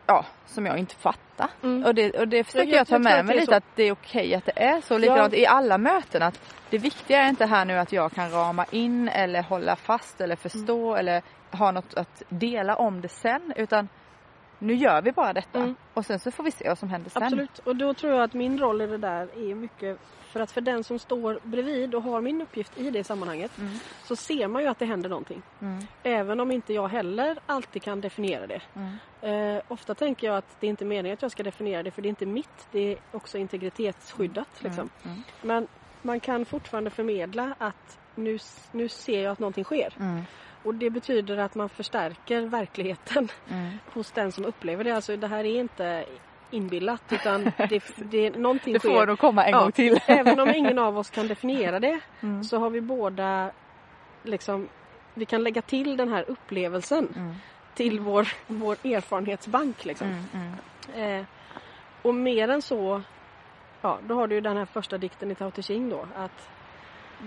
Ja, 0.06 0.24
som 0.46 0.66
jag 0.66 0.78
inte 0.78 0.94
fattar. 0.94 1.48
Mm. 1.62 1.84
Och, 1.84 1.94
det, 1.94 2.10
och 2.20 2.28
det 2.28 2.44
försöker 2.44 2.68
Jag- 2.68 2.78
jag, 2.80 2.86
ta 2.86 2.94
jag 2.94 3.02
med 3.02 3.24
mig 3.24 3.34
lite 3.36 3.46
så. 3.46 3.54
att 3.54 3.64
det 3.74 3.82
är 3.82 3.92
okej 3.92 4.34
att 4.34 4.46
det 4.46 4.62
är 4.62 4.80
så. 4.80 4.98
Likadant 4.98 5.34
i 5.34 5.46
alla 5.46 5.78
möten 5.78 6.22
att 6.22 6.40
det 6.70 6.78
viktiga 6.78 7.22
är 7.22 7.28
inte 7.28 7.46
här 7.46 7.64
nu 7.64 7.78
att 7.78 7.92
jag 7.92 8.12
kan 8.12 8.30
rama 8.30 8.66
in 8.70 9.08
eller 9.08 9.42
hålla 9.42 9.76
fast 9.76 10.20
eller 10.20 10.36
förstå 10.36 10.88
Mm. 10.92 10.98
eller 11.00 11.22
ha 11.50 11.70
något 11.70 11.94
att 11.94 12.22
dela 12.28 12.76
om 12.76 13.00
det 13.00 13.08
sen. 13.08 13.52
Utan 13.56 13.88
nu 14.58 14.74
gör 14.74 15.02
vi 15.02 15.12
bara 15.12 15.32
detta 15.32 15.58
Mm. 15.58 15.74
och 15.94 16.06
sen 16.06 16.18
så 16.18 16.30
får 16.30 16.44
vi 16.44 16.50
se 16.50 16.68
vad 16.68 16.78
som 16.78 16.88
händer 16.88 17.10
sen. 17.10 17.22
Absolut. 17.22 17.58
Och 17.58 17.76
då 17.76 17.94
tror 17.94 18.12
jag 18.12 18.22
att 18.22 18.34
min 18.34 18.58
roll 18.58 18.82
i 18.82 18.86
det 18.86 18.98
där 18.98 19.50
är 19.50 19.54
mycket 19.54 19.98
för 20.34 20.40
att 20.40 20.50
för 20.52 20.60
den 20.60 20.84
som 20.84 20.98
står 20.98 21.38
bredvid 21.42 21.94
och 21.94 22.02
har 22.02 22.20
min 22.20 22.42
uppgift 22.42 22.78
i 22.78 22.90
det 22.90 23.04
sammanhanget 23.04 23.58
Mm. 23.58 23.72
så 24.04 24.16
ser 24.16 24.48
man 24.48 24.62
ju 24.62 24.68
att 24.68 24.78
det 24.78 24.84
händer 24.86 25.08
någonting. 25.08 25.42
Mm. 25.60 25.84
Även 26.02 26.40
om 26.40 26.50
inte 26.50 26.72
jag 26.72 26.88
heller 26.88 27.38
alltid 27.46 27.82
kan 27.82 28.00
definiera 28.00 28.46
det. 28.46 28.62
Mm. 28.74 29.56
Eh, 29.56 29.62
ofta 29.68 29.94
tänker 29.94 30.26
jag 30.26 30.36
att 30.36 30.56
det 30.60 30.66
är 30.66 30.70
inte 30.70 30.84
meningen 30.84 31.14
att 31.14 31.22
jag 31.22 31.30
ska 31.30 31.42
definiera 31.42 31.82
det 31.82 31.90
för 31.90 32.02
det 32.02 32.06
är 32.08 32.10
inte 32.10 32.26
mitt. 32.26 32.68
Det 32.72 32.92
är 32.92 32.98
också 33.12 33.38
integritetsskyddat. 33.38 34.48
Liksom. 34.58 34.88
Mm. 35.04 35.22
Men 35.42 35.66
man 36.02 36.20
kan 36.20 36.44
fortfarande 36.44 36.90
förmedla 36.90 37.54
att 37.58 37.98
nu, 38.14 38.38
nu 38.72 38.88
ser 38.88 39.22
jag 39.22 39.32
att 39.32 39.38
någonting 39.38 39.64
sker. 39.64 39.94
Mm. 40.00 40.22
Och 40.62 40.74
det 40.74 40.90
betyder 40.90 41.36
att 41.36 41.54
man 41.54 41.68
förstärker 41.68 42.40
verkligheten 42.42 43.28
Mm. 43.50 43.70
hos 43.92 44.12
den 44.12 44.32
som 44.32 44.44
upplever 44.44 44.84
det. 44.84 44.94
Alltså 44.96 45.16
det 45.16 45.26
här 45.28 45.44
är 45.44 45.60
inte 45.60 46.04
inbillat 46.54 47.02
utan 47.12 47.44
det, 47.68 47.82
det, 47.96 48.30
någonting 48.36 48.72
Det 48.72 48.80
får 48.80 48.88
sker. 48.96 49.06
nog 49.06 49.18
komma 49.18 49.44
en 49.44 49.50
Ja. 49.52 49.60
gång 49.60 49.72
till. 49.72 50.00
Även 50.06 50.40
om 50.40 50.48
ingen 50.48 50.78
av 50.78 50.98
oss 50.98 51.10
kan 51.10 51.28
definiera 51.28 51.80
det 51.80 52.00
Mm. 52.20 52.44
så 52.44 52.58
har 52.58 52.70
vi 52.70 52.80
båda 52.80 53.50
liksom 54.22 54.68
vi 55.14 55.24
kan 55.24 55.42
lägga 55.42 55.62
till 55.62 55.96
den 55.96 56.08
här 56.08 56.24
upplevelsen 56.30 57.08
Mm. 57.16 57.34
till 57.74 58.00
vår, 58.00 58.28
vår 58.46 58.72
erfarenhetsbank. 58.84 59.84
Liksom. 59.84 60.06
Mm. 60.08 60.52
Mm. 60.94 61.20
Eh, 61.20 61.26
och 62.02 62.14
mer 62.14 62.48
än 62.48 62.62
så, 62.62 63.02
ja, 63.80 63.98
då 64.02 64.14
har 64.14 64.26
du 64.26 64.34
ju 64.34 64.40
den 64.40 64.56
här 64.56 64.64
första 64.64 64.98
dikten 64.98 65.30
i 65.30 65.34
Tao 65.34 65.50
Te 65.50 65.62
Ching 65.62 65.90
då. 65.90 66.06
Att 66.16 66.48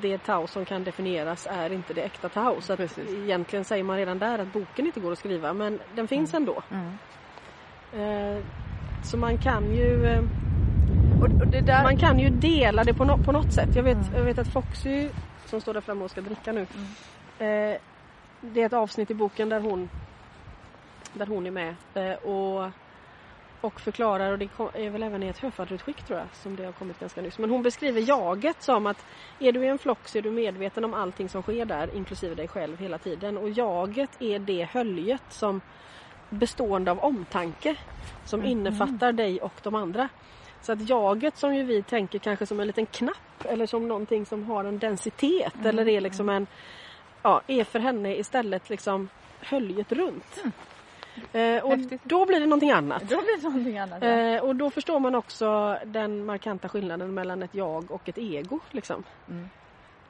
det 0.01 0.17
Tao 0.17 0.47
som 0.47 0.65
kan 0.65 0.83
definieras 0.83 1.47
är 1.51 1.71
inte 1.71 1.93
det 1.93 2.01
äkta 2.01 2.29
Tao. 2.29 2.61
Så 2.61 2.73
att 2.73 2.97
egentligen 2.97 3.65
säger 3.65 3.83
man 3.83 3.97
redan 3.97 4.19
där 4.19 4.39
att 4.39 4.53
boken 4.53 4.85
inte 4.85 4.99
går 4.99 5.11
att 5.11 5.19
skriva 5.19 5.53
men 5.53 5.79
den 5.95 6.07
finns 6.07 6.33
ändå. 6.33 6.61
Mm. 6.71 6.97
Eh, 7.93 8.43
så 9.03 9.17
man 9.17 9.37
kan 9.37 9.75
ju 9.75 10.05
eh, 10.05 10.21
där... 11.63 11.83
man 11.83 11.97
kan 11.97 12.19
ju 12.19 12.29
dela 12.29 12.83
det 12.83 12.93
på, 12.93 13.03
no- 13.03 13.23
på 13.25 13.31
något 13.31 13.53
sätt. 13.53 13.69
Jag 13.75 13.83
vet, 13.83 13.97
Mm. 13.97 14.13
jag 14.15 14.23
vet 14.23 14.37
att 14.37 14.47
Foxy 14.53 15.09
som 15.45 15.61
står 15.61 15.73
där 15.73 15.81
framme 15.81 16.03
och 16.03 16.11
ska 16.11 16.21
dricka 16.21 16.51
nu. 16.51 16.61
Eh, 17.39 17.77
det 18.41 18.61
är 18.61 18.65
ett 18.65 18.73
avsnitt 18.73 19.11
i 19.11 19.13
boken 19.13 19.49
där 19.49 19.59
hon 19.59 19.89
där 21.13 21.25
hon 21.25 21.47
är 21.47 21.51
med 21.51 21.75
eh, 21.93 22.13
och, 22.13 22.69
och 23.61 23.79
förklarar 23.81 24.31
och 24.31 24.39
det 24.39 24.47
kom, 24.47 24.69
är 24.73 24.89
väl 24.89 25.03
även 25.03 25.23
i 25.23 25.27
ett 25.27 25.37
högfallsutskick 25.37 26.03
tror 26.03 26.19
jag 26.19 26.27
som 26.33 26.55
det 26.55 26.65
har 26.65 26.71
kommit 26.71 26.99
ganska 26.99 27.21
nyss. 27.21 27.39
Men 27.39 27.49
hon 27.49 27.63
beskriver 27.63 28.01
jaget 28.09 28.61
som 28.63 28.87
att 28.87 29.05
är 29.39 29.51
du 29.51 29.63
i 29.63 29.67
en 29.67 29.77
flock 29.77 30.07
så 30.07 30.17
är 30.17 30.21
du 30.21 30.31
medveten 30.31 30.85
om 30.85 30.93
allting 30.93 31.29
som 31.29 31.41
sker 31.41 31.65
där 31.65 31.95
inklusive 31.95 32.35
dig 32.35 32.47
själv 32.47 32.77
hela 32.79 32.97
tiden 32.97 33.37
och 33.37 33.49
jaget 33.49 34.21
är 34.21 34.39
det 34.39 34.63
höljet 34.71 35.23
som 35.29 35.61
bestående 36.29 36.91
av 36.91 36.99
omtanke 36.99 37.75
som 38.25 38.39
Mhm. 38.39 38.49
innefattar 38.49 39.11
dig 39.11 39.41
och 39.41 39.53
de 39.63 39.75
andra. 39.75 40.09
Så 40.61 40.71
att 40.71 40.89
jaget 40.89 41.37
som 41.37 41.55
ju 41.55 41.63
vi 41.63 41.83
tänker 41.83 42.19
kanske 42.19 42.45
som 42.45 42.59
en 42.59 42.67
liten 42.67 42.85
knapp 42.85 43.45
eller 43.45 43.65
som 43.65 43.87
någonting 43.87 44.25
som 44.25 44.43
har 44.43 44.63
en 44.65 44.79
densitet 44.79 45.55
Mm. 45.55 45.67
eller 45.67 45.87
är 45.87 46.01
liksom 46.01 46.29
en 46.29 46.47
ja, 47.23 47.41
är 47.47 47.63
för 47.63 47.79
henne 47.79 48.15
istället 48.15 48.69
liksom 48.69 49.09
höljet 49.39 49.91
runt. 49.91 50.43
Eh, 51.33 51.63
och 51.63 51.73
Mm. 51.73 51.79
Häftigt. 51.79 52.01
då 52.03 52.25
blir 52.25 52.39
det 52.39 52.45
någonting 52.45 52.71
annat. 52.71 53.01
Då 53.01 53.07
blir 53.21 53.37
det 53.37 53.43
någonting 53.43 53.77
annat. 53.79 53.97
ja. 54.01 54.07
Eh, 54.09 54.43
och 54.43 54.55
då 54.55 54.69
förstår 54.69 54.99
man 54.99 55.15
också 55.15 55.77
den 55.85 56.25
markanta 56.25 56.69
skillnaden 56.69 57.13
mellan 57.13 57.43
ett 57.43 57.55
jag 57.55 57.91
och 57.91 58.09
ett 58.09 58.17
ego. 58.17 58.59
Liksom. 58.71 59.03
Mm. 59.29 59.49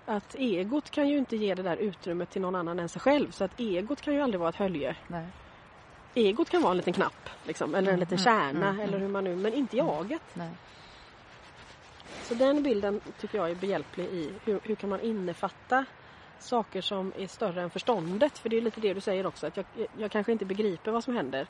Att 0.06 0.36
egot 0.36 0.89
kan 0.91 1.10
ju 1.10 1.17
inte 1.17 1.36
ge 1.38 1.56
det 1.56 1.63
där 1.63 1.77
utrymmet 1.77 2.30
till 2.30 2.41
någon 2.41 2.56
annan 2.56 2.80
än 2.80 2.89
sig 2.89 3.01
själv. 3.01 3.32
Så 3.32 3.43
att 3.43 3.60
egot 3.60 4.01
kan 4.01 4.13
ju 4.13 4.21
aldrig 4.21 4.39
vara 4.39 4.49
ett 4.49 4.56
hölje. 4.56 4.95
Nej. 5.08 5.25
Egot 6.17 6.49
kan 6.49 6.62
vara 6.62 6.71
en 6.71 6.77
liten 6.77 6.93
knapp 6.93 7.30
liksom, 7.43 7.75
eller 7.75 7.91
en 7.91 7.95
Mm, 7.95 7.99
liten 7.99 8.17
mm, 8.17 8.23
kärna 8.23 8.69
mm, 8.69 8.80
eller 8.80 8.97
hur 8.97 9.08
man 9.08 9.23
nu, 9.23 9.36
men 9.36 9.53
inte 9.53 9.77
jaget. 9.77 10.21
Nej. 10.34 10.51
Så 12.23 12.34
den 12.34 12.63
bilden 12.63 13.01
tycker 13.19 13.38
jag 13.38 13.51
är 13.51 13.56
behjälplig 13.56 14.06
i 14.06 14.32
hur, 14.45 14.60
hur 14.63 14.75
kan 14.75 14.89
man 14.89 15.01
innefatta 15.01 15.86
saker 16.39 16.82
som 16.82 17.13
är 17.17 17.27
större 17.27 17.62
än 17.62 17.69
förståndet. 17.69 18.38
För 18.38 18.49
det 18.49 18.58
är 18.58 18.62
lite 18.62 18.82
det 18.82 18.93
du 18.93 19.01
säger 19.01 19.25
också 19.25 19.47
att 19.47 19.58
jag, 19.58 19.65
jag 19.97 20.12
kanske 20.12 20.32
inte 20.32 20.45
begriper 20.45 20.91
vad 20.91 21.03
som 21.03 21.15
händer. 21.15 21.47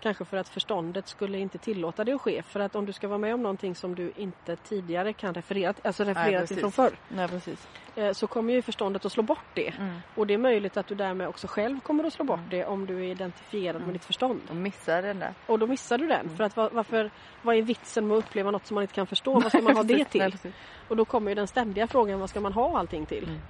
Kanske 0.00 0.24
för 0.24 0.36
att 0.36 0.48
förståndet 0.48 1.08
skulle 1.08 1.38
inte 1.38 1.58
tillåta 1.58 2.04
det 2.04 2.12
att 2.12 2.20
ske. 2.20 2.42
För 2.42 2.60
att 2.60 2.76
om 2.76 2.86
du 2.86 2.92
ska 2.92 3.08
vara 3.08 3.18
med 3.18 3.34
om 3.34 3.42
någonting 3.42 3.74
som 3.74 3.94
du 3.94 4.12
inte 4.16 4.56
tidigare 4.56 5.12
kan 5.12 5.34
referera, 5.34 5.74
alltså 5.84 6.04
referera 6.04 6.38
till 6.46 6.56
precis. 6.56 6.58
från 6.60 6.72
förr. 6.72 6.92
Nej, 7.08 7.28
precis. 7.28 7.68
eh, 7.96 8.12
Så 8.12 8.26
kommer 8.26 8.52
ju 8.54 8.62
förståndet 8.62 9.04
att 9.04 9.12
slå 9.12 9.22
bort 9.22 9.44
det. 9.54 9.68
Mm. 9.78 9.98
Och 10.14 10.26
det 10.26 10.34
är 10.34 10.38
möjligt 10.38 10.76
att 10.76 10.86
du 10.86 10.94
därmed 10.94 11.28
också 11.28 11.46
själv 11.46 11.80
kommer 11.80 12.04
att 12.04 12.12
slå 12.12 12.24
bort 12.24 12.40
det 12.50 12.64
om 12.64 12.86
du 12.86 12.98
är 12.98 13.10
identifierad 13.10 13.76
Mm. 13.76 13.86
med 13.86 13.94
ditt 13.94 14.04
förstånd. 14.04 14.40
De 14.48 14.62
missar 14.62 15.02
den 15.02 15.18
där. 15.18 15.34
Och 15.46 15.58
då 15.58 15.66
missar 15.66 15.98
du 15.98 16.06
den. 16.06 16.20
Mm. 16.20 16.36
För 16.36 16.44
att 16.44 16.56
va- 16.56 16.70
varför, 16.72 17.10
vad 17.42 17.56
är 17.56 17.62
vitsen 17.62 18.06
med 18.08 18.16
att 18.18 18.24
uppleva 18.24 18.50
något 18.50 18.66
som 18.66 18.74
man 18.74 18.82
inte 18.82 18.94
kan 18.94 19.06
förstå? 19.06 19.32
Vad 19.40 19.48
ska 19.52 19.60
man 19.62 19.76
ha 19.76 19.82
det 19.82 19.94
Nej, 19.94 20.04
till? 20.04 20.30
precis. 20.30 20.54
Och 20.88 20.96
då 20.96 21.04
kommer 21.04 21.30
ju 21.30 21.34
den 21.34 21.46
ständiga 21.46 21.86
frågan, 21.86 22.20
vad 22.20 22.30
ska 22.30 22.40
man 22.40 22.52
ha 22.52 22.78
allting 22.78 23.06
till? 23.06 23.24
Mm. 23.24 23.40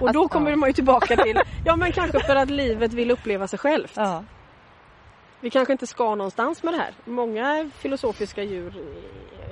Och 0.00 0.12
då 0.12 0.20
Alltså, 0.20 0.28
kommer 0.28 0.50
ja. 0.50 0.56
man 0.56 0.68
ju 0.68 0.72
tillbaka 0.72 1.16
till, 1.16 1.40
ja 1.64 1.76
men 1.76 1.92
kanske 1.92 2.20
för 2.20 2.36
att 2.36 2.50
livet 2.50 2.92
vill 2.92 3.10
uppleva 3.10 3.46
sig 3.48 3.58
självt. 3.58 3.92
Ja. 3.96 4.24
Vi 5.40 5.50
kanske 5.50 5.72
inte 5.72 5.86
ska 5.86 6.14
någonstans 6.14 6.62
med 6.62 6.74
det 6.74 6.78
här. 6.78 6.94
Många 7.04 7.70
filosofiska 7.74 8.42
djur 8.42 8.72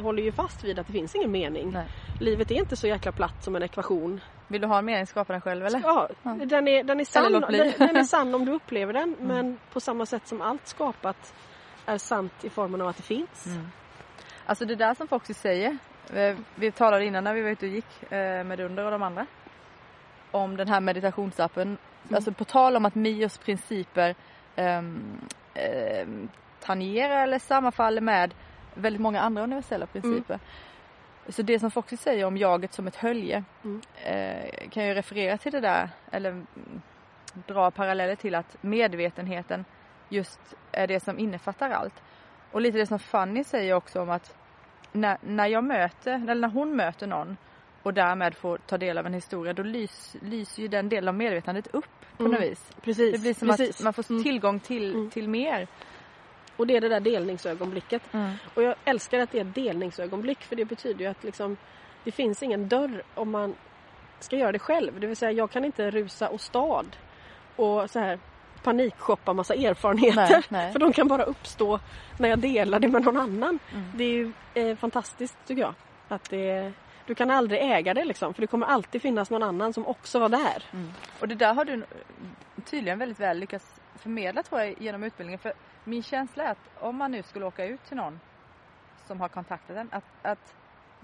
håller 0.02 0.22
ju 0.22 0.32
fast 0.32 0.64
vid 0.64 0.78
att 0.78 0.86
det 0.86 0.92
finns 0.92 1.14
ingen 1.14 1.30
mening. 1.30 1.70
Nej. 1.72 1.86
Livet 2.20 2.50
är 2.50 2.54
inte 2.54 2.76
så 2.76 2.86
jäkla 2.86 3.12
platt 3.12 3.44
som 3.44 3.56
en 3.56 3.62
ekvation. 3.62 4.20
Vill 4.48 4.60
du 4.60 4.66
ha 4.66 4.78
en 4.78 4.84
mening, 4.84 5.06
skapa 5.06 5.32
den 5.32 5.42
själv 5.42 5.66
eller? 5.66 5.80
Ja, 5.84 6.08
Ja. 6.22 6.30
Den, 6.44 6.68
är, 6.68 6.84
den, 6.84 7.00
är 7.00 7.04
sann, 7.04 7.32
den, 7.32 7.42
den 7.78 7.96
är 7.96 8.04
sann 8.04 8.34
om 8.34 8.44
du 8.44 8.52
upplever 8.52 8.92
den 8.92 9.14
Mm. 9.14 9.26
men 9.28 9.58
på 9.72 9.80
samma 9.80 10.06
sätt 10.06 10.26
som 10.28 10.40
allt 10.42 10.66
skapat 10.66 11.34
är 11.86 11.98
sant 11.98 12.44
i 12.44 12.50
formen 12.50 12.80
av 12.80 12.88
att 12.88 12.96
det 12.96 13.02
finns. 13.02 13.46
Mm. 13.46 13.66
Alltså 14.46 14.64
det 14.64 14.74
där 14.74 14.94
som 14.94 15.08
Foxy 15.08 15.34
säger. 15.34 15.78
eh, 16.14 16.36
Vi 16.54 16.72
talade 16.72 17.04
innan 17.04 17.24
när 17.24 17.34
vi 17.34 17.42
var 17.42 17.50
ute 17.50 17.66
och 17.66 17.72
gick 17.72 18.12
eh, 18.12 18.44
med 18.44 18.58
Dunder 18.58 18.84
och 18.84 18.90
de 18.90 19.02
andra. 19.02 19.26
Om 20.30 20.56
den 20.56 20.68
här 20.68 20.80
meditationsappen. 20.80 21.78
Alltså 22.12 22.32
på 22.32 22.44
tal 22.44 22.76
om 22.76 22.84
att 22.86 22.94
Mios 22.94 23.38
principer 23.38 24.14
um, 24.56 25.00
tangerar 26.60 27.22
eller 27.22 27.38
sammanfaller 27.38 28.00
med 28.00 28.34
väldigt 28.74 29.02
många 29.02 29.20
andra 29.20 29.42
universella 29.42 29.86
principer. 29.86 30.38
Så 31.28 31.42
det 31.42 31.58
som 31.58 31.70
Foxy 31.70 31.96
säger 31.96 32.24
om 32.24 32.36
jaget 32.36 32.72
som 32.72 32.86
ett 32.86 32.96
hölje 32.96 33.44
Mm. 33.64 33.80
eh, 34.04 34.68
kan 34.68 34.86
ju 34.86 34.94
referera 34.94 35.38
till 35.38 35.52
det 35.52 35.60
där 35.60 35.90
eller 36.10 36.30
mm, 36.30 36.46
dra 37.46 37.70
paralleller 37.70 38.16
till 38.16 38.34
att 38.34 38.56
medvetenheten 38.60 39.64
just 40.08 40.40
är 40.72 40.86
det 40.86 41.00
som 41.00 41.18
innefattar 41.18 41.70
allt. 41.70 42.02
Och 42.52 42.60
lite 42.60 42.78
det 42.78 42.86
som 42.86 42.98
Fanny 42.98 43.44
säger 43.44 43.74
också 43.74 44.02
om 44.02 44.10
att 44.10 44.36
när, 44.92 45.18
när 45.20 45.46
jag 45.46 45.64
möter, 45.64 46.12
eller 46.12 46.34
när 46.34 46.48
hon 46.48 46.76
möter 46.76 47.06
någon 47.06 47.36
och 47.86 47.94
därmed 47.94 48.34
får 48.34 48.58
ta 48.58 48.78
del 48.78 48.98
av 48.98 49.06
en 49.06 49.14
historia 49.14 49.52
då 49.52 49.62
lys, 49.62 50.16
lyser 50.22 50.62
ju 50.62 50.68
den 50.68 50.88
delen 50.88 51.08
av 51.08 51.14
medvetandet 51.14 51.66
upp 51.74 51.84
på 52.16 52.22
Mm. 52.24 52.32
något 52.32 52.50
vis. 52.50 52.72
Precis. 52.82 53.12
Det 53.12 53.18
blir 53.18 53.34
som 53.34 53.48
precis. 53.48 53.76
att 53.76 53.84
man 53.84 53.92
får 53.92 54.10
Mm. 54.10 54.22
tillgång 54.22 54.60
till, 54.60 54.94
Mm. 54.94 55.10
till 55.10 55.28
mer. 55.28 55.66
Och 56.56 56.66
det 56.66 56.76
är 56.76 56.80
det 56.80 56.88
där 56.88 57.00
delningsögonblicket. 57.00 58.02
Och 58.54 58.62
jag 58.62 58.74
älskar 58.84 59.18
att 59.18 59.30
det 59.32 59.38
är 59.38 59.44
ett 59.44 59.54
delningsögonblick 59.54 60.42
för 60.42 60.56
det 60.56 60.64
betyder 60.64 61.00
ju 61.00 61.06
att 61.10 61.24
liksom, 61.24 61.56
det 62.04 62.10
finns 62.12 62.42
ingen 62.42 62.68
dörr 62.68 63.02
om 63.14 63.30
man 63.30 63.54
ska 64.20 64.36
göra 64.36 64.52
det 64.52 64.58
själv. 64.58 65.00
Det 65.00 65.06
vill 65.06 65.16
säga 65.16 65.32
jag 65.32 65.50
kan 65.50 65.64
inte 65.64 65.90
rusa 65.90 66.28
och 66.28 66.40
stad 66.40 66.96
och 67.56 67.90
så 67.90 67.98
här 67.98 68.18
panikshoppa 68.62 69.32
massa 69.32 69.54
erfarenheter. 69.54 70.28
Nej, 70.30 70.42
nej. 70.48 70.72
För 70.72 70.78
de 70.78 70.92
kan 70.92 71.08
bara 71.08 71.22
uppstå 71.24 71.80
när 72.18 72.28
jag 72.28 72.38
delar 72.38 72.80
det 72.80 72.88
med 72.88 73.02
någon 73.02 73.16
annan. 73.16 73.58
Mm. 73.72 73.84
Det 73.94 74.04
är 74.04 74.08
ju 74.12 74.32
eh, 74.54 74.76
fantastiskt 74.76 75.36
tycker 75.46 75.62
jag. 75.62 75.74
Att 76.08 76.30
det, 76.30 76.72
du 77.06 77.14
kan 77.14 77.30
aldrig 77.30 77.60
äga 77.62 77.94
det 77.94 78.04
liksom 78.04 78.34
för 78.34 78.40
det 78.40 78.46
kommer 78.46 78.66
alltid 78.66 79.02
finnas 79.02 79.30
någon 79.30 79.42
annan 79.42 79.72
som 79.72 79.86
också 79.86 80.18
var 80.18 80.28
där. 80.28 80.62
Mm. 80.72 80.92
Och 81.20 81.28
det 81.28 81.34
där 81.34 81.54
har 81.54 81.64
du 81.64 81.84
tydligen 82.64 82.98
väldigt 82.98 83.20
väl 83.20 83.38
lyckats 83.38 83.80
förmedla 83.94 84.42
tror 84.42 84.60
jag 84.60 84.82
genom 84.82 85.04
utbildningen. 85.04 85.38
För 85.38 85.52
min 85.84 86.02
känsla 86.02 86.44
är 86.44 86.50
att 86.50 86.70
om 86.80 86.96
man 86.96 87.10
nu 87.10 87.22
skulle 87.22 87.44
åka 87.44 87.64
ut 87.64 87.84
till 87.84 87.96
någon 87.96 88.20
som 89.06 89.20
har 89.20 89.28
kontaktat 89.28 89.76
en, 89.76 89.88
att, 89.92 90.04
att 90.22 90.54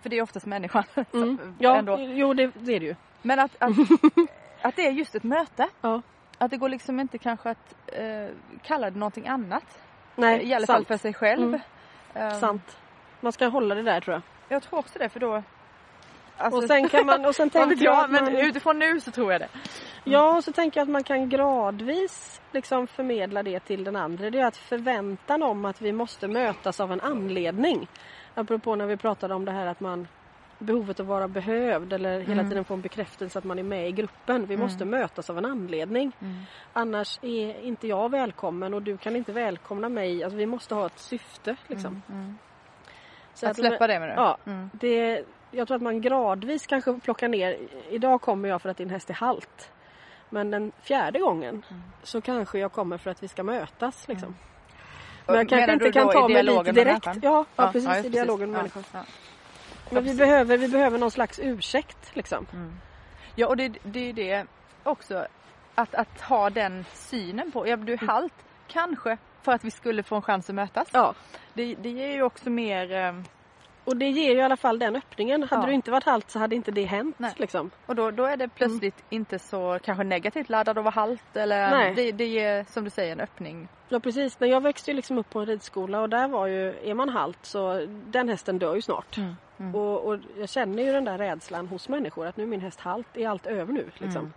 för 0.03 0.11
det 0.11 0.19
är 0.19 0.23
oftast 0.23 0.47
människan. 0.47 0.85
Mm. 1.13 1.57
Ja, 1.59 1.77
ändå. 1.77 1.99
jo 2.01 2.35
det, 2.35 2.51
det 2.55 2.77
är 2.77 2.81
det 2.81 2.87
ju. 2.87 2.95
Men 3.23 3.39
att, 3.39 3.57
att, 3.59 3.73
att 4.63 4.77
det 4.77 4.87
är 4.87 4.93
just 4.93 5.15
ett 5.15 5.23
möte. 5.23 5.69
Ja. 5.81 6.03
Att 6.39 6.51
det 6.51 6.57
går 6.57 6.69
liksom 6.69 7.01
inte 7.01 7.19
kanske 7.19 7.51
att 7.51 7.75
eh, 7.87 8.29
kalla 8.63 8.91
det 8.91 8.99
någonting 8.99 9.29
annat. 9.29 9.79
Nej, 10.17 10.49
I 10.49 10.55
alla 10.55 10.67
fall 10.67 10.77
sant. 10.77 10.89
för 10.89 10.97
sig 10.97 11.15
själv. 11.15 11.49
Mm. 11.49 11.61
Ehm, 12.15 12.41
sant. 12.41 12.79
Man 13.21 13.33
ska 13.33 13.47
hålla 13.47 13.75
det 13.75 13.83
där 13.83 14.01
tror 14.01 14.15
jag. 14.15 14.23
Jag 14.49 14.63
tror 14.63 14.79
också 14.79 14.99
det 14.99 15.09
för 15.09 15.21
då 15.21 15.43
Alltså, 16.43 16.61
och 16.61 16.67
sen 16.69 16.89
kan 16.89 17.07
man, 17.07 17.25
och 17.25 17.35
sen 17.35 17.51
tänker 17.51 17.85
jag 17.85 17.95
jag, 17.95 18.05
att 18.05 18.11
men 18.11 18.25
man, 18.25 18.37
utifrån 18.37 18.79
nu 18.79 19.01
så 19.01 19.11
tror 19.11 19.33
jag 19.33 19.41
det. 19.41 19.49
Ja, 20.05 20.37
och 20.37 20.45
så 20.45 20.53
tänker 20.53 20.81
jag 20.81 20.85
att 20.85 20.91
man 20.91 21.05
kan 21.05 21.29
gradvis 21.29 22.41
liksom 22.53 22.87
förmedla 22.87 23.43
det 23.43 23.61
till 23.61 23.85
den 23.85 23.97
andra. 23.97 24.31
Det 24.31 24.39
är 24.41 24.47
att 24.47 24.57
förväntan 24.57 25.43
om 25.43 25.65
att 25.65 25.81
vi 25.83 25.93
måste 25.93 26.29
mötas 26.29 26.81
av 26.81 26.93
en 26.93 27.01
anledning. 27.01 27.87
Apropå 28.35 28.75
när 28.77 28.87
vi 28.87 28.97
pratade 28.97 29.35
om 29.35 29.45
det 29.45 29.53
här 29.53 29.67
att 29.67 29.81
man 29.81 30.09
behovet 30.59 31.01
att 31.01 31.07
vara 31.07 31.29
behövd 31.29 31.93
eller 31.93 32.21
hela 32.21 32.33
Mm. 32.33 32.49
tiden 32.49 32.65
få 32.65 32.75
en 32.75 32.81
bekräftelse 32.81 33.39
att 33.39 33.45
man 33.45 33.59
är 33.59 33.63
med 33.63 33.89
i 33.89 33.93
gruppen. 33.93 34.47
Vi 34.47 34.55
Mm. 34.55 34.67
måste 34.67 34.85
mötas 34.85 35.31
av 35.31 35.39
en 35.39 35.45
anledning. 35.45 36.13
Mm. 36.21 36.35
Annars 36.73 37.19
är 37.23 37.61
inte 37.61 37.87
jag 37.89 38.11
välkommen 38.11 38.75
och 38.75 38.83
du 38.83 38.97
kan 38.97 39.17
inte 39.17 39.33
välkomna 39.33 39.89
mig. 39.89 40.25
Alltså 40.25 40.37
vi 40.37 40.47
måste 40.47 40.75
ha 40.75 40.87
ett 40.87 40.99
syfte 40.99 41.57
liksom. 41.67 42.03
Mm. 42.09 42.21
Mm. 42.21 42.39
Så 43.35 43.47
Att 43.49 43.57
släppa 43.57 43.87
det 43.87 44.01
med 44.01 44.09
du? 44.09 44.13
Ja, 44.15 44.37
Mm. 44.47 44.71
det, 44.73 45.25
jag 45.53 45.69
tror 45.69 45.77
att 45.77 45.83
man 45.83 46.01
gradvis 46.01 46.67
kanske 46.67 47.01
plockar 47.01 47.29
ner. 47.29 47.57
Idag 47.91 48.21
kommer 48.21 48.49
jag 48.49 48.63
för 48.63 48.69
att 48.69 48.77
din 48.77 48.91
häst 48.91 49.11
är 49.11 49.15
halt. 49.15 49.71
Men 50.31 50.51
den 50.51 50.73
fjärde 50.83 51.19
gången 51.19 51.65
Mm. 51.71 51.83
så 52.03 52.21
kanske 52.21 52.59
jag 52.59 52.73
kommer 52.73 52.99
för 52.99 53.11
att 53.11 53.23
vi 53.23 53.29
ska 53.29 53.43
mötas. 53.43 54.09
Liksom. 54.09 54.29
Mm. 54.29 54.39
Men 55.27 55.37
jag 55.37 55.49
kanske 55.49 55.73
inte 55.73 55.93
kan 55.93 56.09
ta 56.13 56.29
mig 56.29 56.43
dit 56.47 56.65
direkt. 56.65 56.77
människan? 57.07 57.21
Ja, 57.23 57.45
ja, 57.57 57.73
precis 57.73 57.89
just 57.91 58.05
i 58.05 58.09
dialogen 58.09 58.51
med 58.51 58.59
Ja, 58.59 58.63
människan. 58.63 58.85
ja. 58.93 59.05
Men 59.91 60.05
vi 60.05 60.15
behöver, 60.15 60.59
vi 60.59 60.69
behöver 60.69 60.99
någon 60.99 61.11
slags 61.11 61.41
ursäkt. 61.43 62.17
Liksom. 62.17 62.47
Mm. 62.53 62.73
Ja 63.35 63.47
och 63.49 63.57
det, 63.57 63.69
det 63.83 64.09
är 64.09 64.13
det 64.13 64.47
också 64.83 65.27
att, 65.75 65.95
att 65.95 66.21
ha 66.21 66.51
den 66.51 66.85
synen 66.93 67.53
på, 67.53 67.69
ja 67.69 67.77
du 67.77 67.93
är 67.93 67.99
halt 68.07 68.33
kanske 68.69 69.19
för 69.43 69.53
att 69.53 69.65
vi 69.65 69.71
skulle 69.71 70.03
få 70.03 70.17
en 70.17 70.23
chans 70.23 70.49
att 70.49 70.55
mötas. 70.55 70.89
Ja. 70.93 71.15
Det, 71.55 71.75
det 71.75 71.91
ger 71.91 72.13
ju 72.13 72.23
också 72.23 72.51
mer 72.51 72.93
eh, 72.93 73.13
Och 73.85 73.97
det 73.97 74.11
ger 74.11 74.33
ju 74.33 74.39
i 74.39 74.43
alla 74.43 74.57
fall 74.57 74.79
den 74.79 74.97
öppningen. 74.97 75.43
Hade 75.43 75.63
Ja. 75.63 75.67
du 75.67 75.73
inte 75.73 75.91
varit 75.91 76.05
halt 76.05 76.31
så 76.31 76.39
hade 76.39 76.55
inte 76.57 76.71
det 76.71 76.85
hänt. 76.85 77.17
Liksom. 77.37 77.71
och 77.87 77.95
då, 77.97 78.11
då 78.11 78.25
är 78.25 78.37
det 78.37 78.49
plötsligt 78.49 79.05
inte 79.11 79.39
så 79.39 79.79
kanske 79.83 80.05
negativt 80.05 80.49
laddad 80.49 80.79
att 80.79 80.85
vara 80.85 80.95
halt 80.95 81.37
eller 81.37 81.71
Nej. 81.71 81.95
det, 81.95 82.13
det 82.13 82.27
ger 82.27 82.65
som 82.65 82.85
du 82.85 82.91
säger 82.91 83.13
en 83.13 83.21
öppning. 83.21 83.69
Ja 83.89 84.01
precis, 84.01 84.41
när 84.41 84.49
jag 84.49 84.61
växte 84.61 84.93
liksom 84.93 85.19
upp 85.19 85.31
på 85.31 85.41
en 85.41 85.47
ridskola 85.47 86.01
och 86.01 86.09
där 86.09 86.29
var 86.29 86.47
ju, 86.47 86.75
är 86.91 86.95
man 86.95 87.09
halt 87.09 87.39
så 87.43 87.87
den 88.07 88.29
hästen 88.29 88.59
dör 88.59 88.75
ju 88.75 88.83
snart. 88.83 89.19
Mm. 89.59 89.75
Och, 89.75 90.07
och 90.07 90.19
jag 90.39 90.49
känner 90.49 90.83
ju 90.83 90.93
den 90.93 91.05
där 91.05 91.19
rädslan 91.19 91.67
hos 91.69 91.89
människor 91.89 92.27
att 92.27 92.37
nu 92.37 92.43
är 92.43 92.47
min 92.49 92.61
häst 92.61 92.81
halt, 92.81 93.07
är 93.17 93.29
allt 93.29 93.47
över 93.47 93.73
nu? 93.73 93.91
Liksom. 93.99 94.33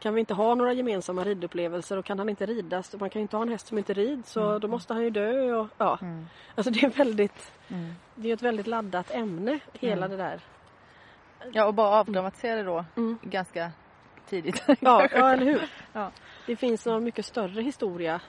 Kan 0.00 0.14
vi 0.14 0.20
inte 0.20 0.34
ha 0.34 0.54
några 0.54 0.72
gemensamma 0.72 1.24
ridupplevelser 1.24 1.96
och 1.96 2.04
kan 2.04 2.18
han 2.18 2.28
inte 2.28 2.46
ridas, 2.46 2.94
man 3.00 3.10
kan 3.10 3.20
ju 3.20 3.22
inte 3.22 3.36
ha 3.36 3.42
en 3.42 3.48
häst 3.48 3.66
som 3.66 3.78
inte 3.78 3.92
rids 3.92 4.32
så 4.32 4.48
Mm. 4.48 4.60
då 4.60 4.68
måste 4.68 4.94
han 4.94 5.02
ju 5.02 5.10
dö. 5.10 5.52
Och, 5.54 5.68
ja. 5.78 5.98
Mm. 6.02 6.26
Alltså 6.54 6.70
det 6.70 6.82
är 6.82 6.90
väldigt, 6.90 7.52
Mm. 7.68 7.94
det 8.14 8.28
är 8.30 8.34
ett 8.34 8.42
väldigt 8.42 8.66
laddat 8.66 9.10
ämne 9.10 9.58
hela 9.72 10.06
Mm. 10.06 10.18
det 10.18 10.24
där. 10.24 10.40
Ja 11.52 11.64
och 11.66 11.74
bara 11.74 11.88
avdramatisera 12.00 12.56
det 12.56 12.62
då 12.62 12.84
Mm. 12.96 13.18
ganska 13.22 13.70
tidigt. 14.26 14.62
Ja, 14.80 15.08
ja 15.12 15.30
eller 15.32 15.44
hur? 15.46 15.62
Ja. 15.92 16.10
Det 16.46 16.56
finns 16.56 16.86
en 16.86 17.04
mycket 17.04 17.24
större 17.24 17.62
historia 17.62 18.20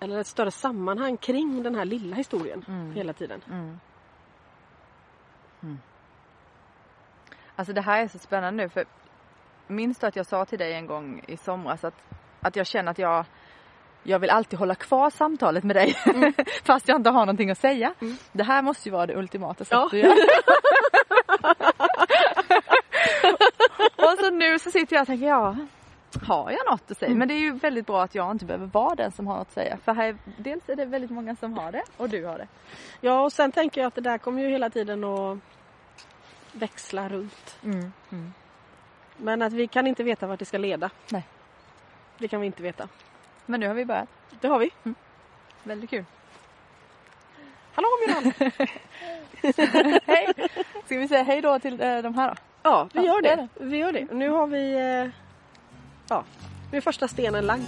eller 0.00 0.18
ett 0.18 0.26
större 0.26 0.50
sammanhang 0.50 1.16
kring 1.16 1.62
den 1.62 1.74
här 1.74 1.84
lilla 1.84 2.16
historien 2.16 2.64
Mm. 2.68 2.92
hela 2.92 3.12
tiden. 3.12 3.40
Alltså 7.56 7.72
det 7.72 7.80
här 7.80 8.02
är 8.02 8.08
så 8.08 8.18
spännande 8.18 8.62
nu 8.62 8.68
för 8.68 8.84
minns 9.66 9.98
du 9.98 10.06
att 10.06 10.16
jag 10.16 10.26
sa 10.26 10.44
till 10.44 10.58
dig 10.58 10.72
en 10.72 10.86
gång 10.86 11.22
i 11.26 11.36
somras 11.36 11.84
att, 11.84 11.94
att 12.40 12.56
jag 12.56 12.66
känner 12.66 12.90
att 12.90 12.98
jag 12.98 13.24
jag 14.02 14.18
vill 14.18 14.30
alltid 14.30 14.58
hålla 14.58 14.74
kvar 14.74 15.10
samtalet 15.10 15.64
med 15.64 15.76
dig 15.76 15.94
fast 16.64 16.88
jag 16.88 16.96
inte 16.96 17.10
har 17.10 17.20
någonting 17.20 17.50
att 17.50 17.58
säga. 17.58 17.94
Mm. 18.00 18.16
Det 18.32 18.44
här 18.44 18.62
måste 18.62 18.88
ju 18.88 18.92
vara 18.92 19.06
det 19.06 19.16
ultimata 19.16 19.64
sättet 19.64 19.78
Ja. 19.78 19.86
att 19.86 19.92
göra. 19.92 20.14
och 24.12 24.18
så 24.18 24.30
nu 24.30 24.58
så 24.58 24.70
sitter 24.70 24.96
jag 24.96 25.00
och 25.02 25.06
tänker 25.06 25.26
ja, 25.26 25.56
har 26.22 26.50
jag 26.50 26.70
något 26.70 26.90
att 26.90 26.98
säga? 26.98 27.06
Mm. 27.06 27.18
Men 27.18 27.28
det 27.28 27.34
är 27.34 27.40
ju 27.40 27.52
väldigt 27.52 27.86
bra 27.86 28.02
att 28.02 28.14
jag 28.14 28.30
inte 28.30 28.44
behöver 28.44 28.66
vara 28.66 28.94
den 28.94 29.12
som 29.12 29.26
har 29.26 29.36
något 29.36 29.48
att 29.48 29.54
säga. 29.54 29.78
För 29.84 29.94
här, 29.94 30.16
dels 30.38 30.68
är 30.68 30.76
det 30.76 30.84
väldigt 30.84 31.10
många 31.10 31.36
som 31.36 31.58
har 31.58 31.72
det 31.72 31.82
och 31.96 32.08
du 32.08 32.24
har 32.24 32.38
det. 32.38 32.48
Ja 33.00 33.20
och 33.20 33.32
sen 33.32 33.52
tänker 33.52 33.80
jag 33.80 33.88
att 33.88 33.94
det 33.94 34.00
där 34.00 34.18
kommer 34.18 34.42
ju 34.42 34.48
hela 34.48 34.70
tiden 34.70 35.04
att 35.04 35.38
växla 36.52 37.08
runt. 37.08 37.58
Mm. 37.64 37.92
Mm. 38.12 38.32
Men 39.16 39.42
att 39.42 39.52
vi 39.52 39.66
kan 39.66 39.86
inte 39.86 40.02
veta 40.04 40.26
vart 40.26 40.38
det 40.38 40.44
ska 40.44 40.58
leda. 40.58 40.90
Nej. 41.12 41.26
Det 42.18 42.28
kan 42.28 42.40
vi 42.40 42.46
inte 42.46 42.62
veta. 42.62 42.88
Men 43.46 43.60
nu 43.60 43.66
har 43.68 43.74
vi 43.74 43.84
börjat. 43.84 44.08
Det 44.40 44.48
har 44.48 44.58
vi. 44.58 44.70
Väldigt 45.62 45.90
kul. 45.90 46.04
Hallå 47.74 47.88
Milan! 48.06 48.32
hej! 50.06 50.32
Ska 50.84 50.98
vi 50.98 51.08
säga 51.08 51.22
hej 51.22 51.40
då 51.40 51.58
till 51.58 51.80
eh, 51.80 51.98
de 51.98 52.14
här 52.14 52.28
då? 52.28 52.34
Ja, 52.62 52.88
vi 52.92 53.00
gör 53.00 53.22
det. 53.22 53.48
Vi 53.54 53.76
gör 53.76 53.92
det. 53.92 54.04
Nu 54.12 54.28
har 54.30 54.46
vi... 54.46 54.72
eh, 54.74 55.08
Ja, 56.08 56.24
nu 56.70 56.76
är 56.76 56.80
första 56.80 57.08
stenen 57.08 57.46
lagd. 57.46 57.62